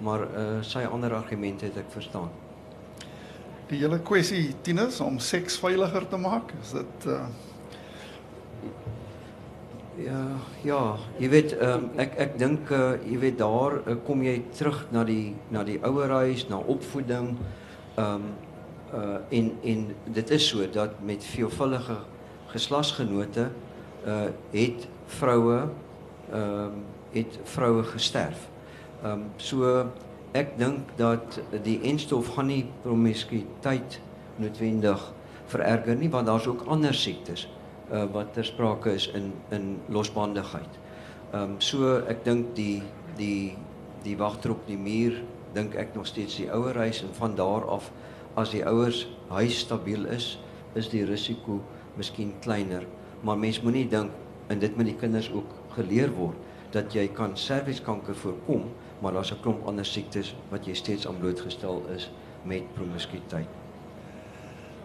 Maar 0.00 0.20
uh, 0.20 0.62
sy 0.62 0.84
ander 0.84 1.14
argumente 1.14 1.66
het 1.66 1.76
ek 1.76 1.90
verstaan. 1.90 2.30
Die 3.68 3.82
hele 3.82 3.98
kwessie 4.00 4.54
Tinus 4.64 4.96
om 5.04 5.18
seks 5.20 5.58
veiliger 5.60 6.06
te 6.08 6.16
maak, 6.20 6.54
is 6.62 6.72
dit 6.78 7.12
uh 7.12 7.26
Ja, 9.98 10.18
ja, 10.62 10.80
jy 11.18 11.26
weet 11.32 11.52
um, 11.58 11.88
ek 11.98 12.12
ek 12.22 12.36
dink 12.38 12.68
uh, 12.70 12.92
jy 13.02 13.16
weet 13.18 13.40
daar 13.40 13.80
uh, 13.80 13.96
kom 14.06 14.20
jy 14.22 14.36
terug 14.54 14.84
na 14.94 15.02
die 15.02 15.32
na 15.50 15.64
die 15.66 15.74
ouerhuis, 15.82 16.44
na 16.46 16.60
opvoeding. 16.62 17.32
Ehm 17.96 18.28
um, 18.94 19.16
en 19.34 19.80
dit 20.14 20.30
is 20.30 20.46
so 20.48 20.64
dat 20.72 21.02
met 21.04 21.24
veelvuldige 21.34 21.98
geslagsgenote 22.54 23.48
uh 24.06 24.30
het 24.54 24.86
vroue 25.18 25.58
ehm 26.30 26.78
het 27.12 27.40
vroue 27.44 27.82
gesterf. 27.90 28.46
Ehm 29.02 29.26
so 29.36 29.90
ek 30.32 30.58
dink 30.58 30.90
dat 30.96 31.38
die 31.64 31.78
enstof 31.88 32.34
gaan 32.34 32.50
nie 32.50 32.64
promiskuïteit 32.82 34.00
noodwendig 34.38 35.06
vererger 35.48 35.96
nie 35.96 36.10
want 36.12 36.28
daar's 36.28 36.46
ook 36.46 36.66
ander 36.68 36.94
siektes 36.94 37.46
uh, 37.92 38.04
wat 38.12 38.34
ter 38.36 38.44
sprake 38.44 38.92
is 38.92 39.08
in 39.16 39.32
in 39.54 39.78
losbandigheid. 39.88 40.78
Ehm 41.32 41.42
um, 41.42 41.56
so 41.60 41.96
ek 42.08 42.24
dink 42.24 42.54
die 42.56 42.82
die 43.16 43.56
die 44.04 44.16
wagter 44.16 44.50
op 44.50 44.66
die 44.66 44.78
muur 44.78 45.22
dink 45.54 45.74
ek 45.74 45.94
nog 45.94 46.06
steeds 46.06 46.36
die 46.36 46.50
ouerhuis 46.52 47.02
en 47.02 47.14
van 47.16 47.34
daar 47.36 47.64
af 47.68 47.90
as 48.38 48.52
die 48.54 48.64
ouers 48.66 49.06
huis 49.28 49.58
stabiel 49.64 50.06
is, 50.14 50.36
is 50.78 50.88
die 50.92 51.04
risiko 51.04 51.58
miskien 51.96 52.34
kleiner. 52.44 52.84
Maar 53.22 53.38
mens 53.38 53.60
moenie 53.62 53.88
dink 53.88 54.12
en 54.48 54.60
dit 54.62 54.76
moet 54.76 54.92
die 54.92 54.98
kinders 55.00 55.30
ook 55.34 55.50
geleer 55.74 56.12
word 56.14 56.36
dat 56.72 56.92
jy 56.94 57.06
kan 57.16 57.32
servieskanker 57.36 58.14
voorkom, 58.14 58.68
maar 59.00 59.12
daar's 59.12 59.32
'n 59.32 59.40
klomp 59.42 59.66
ander 59.66 59.84
siektes 59.84 60.34
wat 60.50 60.66
jy 60.66 60.74
steeds 60.74 61.06
aan 61.06 61.18
blootgestel 61.18 61.82
is 61.94 62.10
met 62.42 62.74
promiskuïteit. 62.74 63.48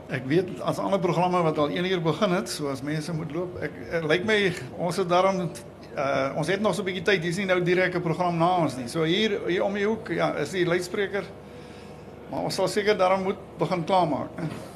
Ek 0.10 0.26
weet 0.26 0.60
as 0.62 0.78
ander 0.78 1.00
programme 1.00 1.42
wat 1.42 1.58
al 1.58 1.70
1 1.70 1.86
uur 1.86 2.02
begin 2.02 2.32
het, 2.32 2.50
so 2.50 2.68
as 2.68 2.82
mense 2.82 3.14
moet 3.14 3.32
loop, 3.32 3.58
ek, 3.62 3.72
ek 3.92 4.04
lyk 4.04 4.26
my 4.26 4.54
ons 4.78 4.98
het 4.98 5.10
daarom 5.10 5.50
uh 5.94 6.34
ons 6.36 6.48
het 6.48 6.62
nog 6.62 6.76
so 6.76 6.82
'n 6.82 6.86
bietjie 6.86 7.04
tyd. 7.04 7.22
Dis 7.22 7.38
nie 7.38 7.46
nou 7.46 7.62
direk 7.64 7.96
'n 7.96 8.02
program 8.02 8.38
na 8.38 8.58
ons 8.58 8.76
nie. 8.76 8.88
So 8.88 9.04
hier 9.04 9.40
hier 9.48 9.64
om 9.64 9.74
die 9.74 9.86
hoek, 9.86 10.08
ja, 10.08 10.34
is 10.36 10.52
die 10.52 10.66
luidspreker. 10.66 11.24
Maar 12.30 12.44
ons 12.44 12.56
sal 12.56 12.68
seker 12.68 12.98
daarom 12.98 13.24
moet 13.24 13.38
begin 13.58 13.84
klaarmaak, 13.84 14.30
né? 14.38 14.73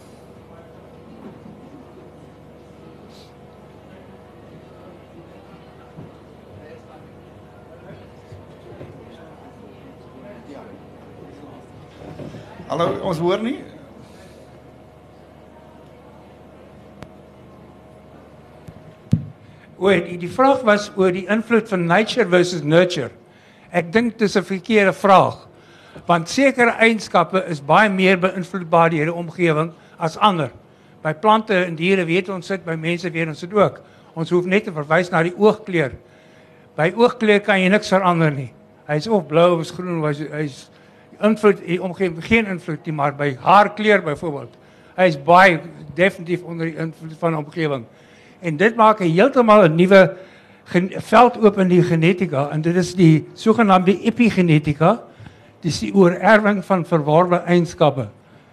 Hallo, 12.77 12.99
ons 13.09 13.17
hoor 13.17 13.41
nie. 13.41 13.55
Oor 19.81 20.03
die, 20.05 20.19
die 20.21 20.29
vraag 20.29 20.61
was 20.67 20.85
oor 20.93 21.09
die 21.15 21.23
invloed 21.25 21.71
van 21.71 21.87
nature 21.89 22.27
versus 22.29 22.61
nurture. 22.61 23.09
Ek 23.73 23.89
dink 23.93 24.19
dis 24.21 24.37
'n 24.37 24.45
verkeerde 24.45 24.93
vraag. 24.93 25.47
Want 26.05 26.29
sekere 26.29 26.77
eienskappe 26.77 27.41
is 27.49 27.65
baie 27.65 27.89
meer 27.89 28.17
beïnvloedbaar 28.21 28.93
deur 28.93 29.09
die 29.09 29.19
omgewing 29.25 29.73
as 29.97 30.17
ander. 30.17 30.51
By 31.01 31.13
plante 31.13 31.57
en 31.65 31.75
diere 31.75 32.05
weet 32.05 32.29
ons 32.29 32.47
dit, 32.47 32.65
by 32.65 32.75
mense 32.75 33.09
weet 33.09 33.27
ons 33.27 33.39
dit 33.39 33.53
ook. 33.53 33.81
Ons 34.13 34.29
hoef 34.29 34.45
net 34.45 34.63
te 34.63 34.71
verwys 34.71 35.09
na 35.09 35.23
die 35.23 35.33
oogkleur. 35.33 35.97
By 36.75 36.93
oogkleur 36.93 37.39
kan 37.39 37.59
jy 37.59 37.69
niks 37.69 37.89
verander 37.89 38.31
nie. 38.31 38.53
Hy's 38.85 39.07
of 39.07 39.27
blou 39.27 39.57
of 39.57 39.71
groen 39.71 40.03
hy's 40.05 40.69
invloed 41.21 41.61
die 41.65 41.79
omgewing 41.83 42.23
geen 42.25 42.45
invloed 42.45 42.85
nie, 42.85 42.93
maar 42.93 43.15
by 43.15 43.35
haarkleur 43.41 44.03
byvoorbeeld. 44.05 44.55
Hy's 44.97 45.17
baie 45.23 45.59
definitief 45.97 46.43
onder 46.43 46.69
die 46.69 46.77
invloed 46.77 47.17
van 47.19 47.35
die 47.35 47.43
omgewing. 47.43 47.85
En 48.39 48.57
dit 48.57 48.75
maak 48.75 48.99
heeltemal 48.99 49.65
'n 49.65 49.75
nuwe 49.75 50.17
veld 51.09 51.37
oop 51.37 51.57
in 51.57 51.67
die 51.67 51.83
genetika 51.83 52.49
en 52.51 52.61
dit 52.61 52.75
is 52.75 52.93
die 52.95 53.27
sogenaamde 53.33 54.01
epigenetika. 54.03 55.03
Dis 55.61 55.79
die 55.79 55.93
oorerwing 55.93 56.65
van 56.65 56.85
verworwe 56.85 57.41
eienskappe. 57.45 58.09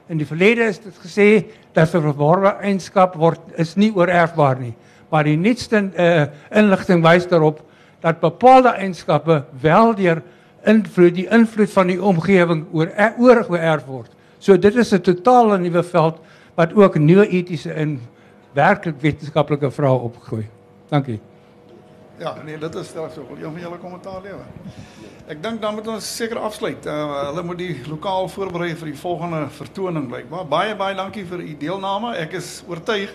In 0.09 0.19
die 0.19 0.27
verlede 0.27 0.65
is 0.69 0.79
dit 0.79 0.95
gesê 1.01 1.45
dat 1.73 1.91
verworwe 1.91 2.57
eienskap 2.61 3.15
word 3.15 3.41
is 3.57 3.75
nie 3.77 3.93
oorerfbaar 3.95 4.59
nie, 4.61 4.75
maar 5.11 5.25
die 5.25 5.37
nuutste 5.37 5.91
uh, 5.97 6.27
inligting 6.51 7.03
wys 7.03 7.27
daarop 7.27 7.63
dat 8.01 8.21
bepaalde 8.21 8.69
eienskappe 8.69 9.45
wel 9.61 9.95
deur 9.95 10.23
invloed 10.67 11.15
die 11.15 11.29
invloed 11.29 11.71
van 11.71 11.87
die 11.93 12.01
omgewing 12.03 12.67
oor 12.73 12.91
oorgeerf 13.19 13.87
word. 13.87 14.11
So 14.39 14.57
dit 14.57 14.77
is 14.77 14.93
'n 14.93 15.01
totale 15.01 15.59
nuwe 15.59 15.83
veld 15.83 16.21
wat 16.55 16.75
ook 16.75 16.99
nuwe 16.99 17.29
etiese 17.29 17.73
en 17.73 18.01
werklik 18.53 19.01
wetenskaplike 19.01 19.71
vrae 19.71 19.99
opgooi. 19.99 20.47
Dankie. 20.89 21.21
Ja, 22.19 22.37
nee, 22.45 22.59
dit 22.59 22.75
is 22.75 22.87
stel 22.87 23.11
so. 23.11 23.27
Wil 23.29 23.45
een 23.45 23.53
van 23.53 23.61
julle 23.61 23.79
kommentaar 23.79 24.23
lewer? 24.23 24.47
Ek 25.27 25.43
dink 25.43 25.61
dan 25.63 25.75
moet 25.75 25.87
ons 25.89 26.17
seker 26.17 26.39
afsluit. 26.39 26.87
Uh, 26.87 27.29
hulle 27.31 27.43
moet 27.43 27.59
die 27.59 27.81
lokaal 27.89 28.29
voorberei 28.29 28.75
vir 28.77 28.93
die 28.93 28.99
volgende 28.99 29.47
vertoning 29.51 30.07
blykbaar. 30.09 30.47
Baie 30.47 30.77
baie 30.77 30.95
dankie 30.95 31.25
vir 31.27 31.43
u 31.43 31.57
deelname. 31.59 32.15
Ek 32.17 32.37
is 32.39 32.63
oortuig 32.69 33.11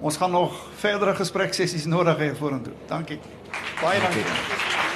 ons 0.00 0.16
gaan 0.16 0.32
nog 0.32 0.54
verdere 0.80 1.14
gespreksessies 1.14 1.84
nodig 1.84 2.22
hê 2.22 2.30
vorentoe. 2.38 2.72
Dankie. 2.88 3.20
Baie 3.82 4.00
dankie. 4.00 4.24
dankie. 4.24 4.89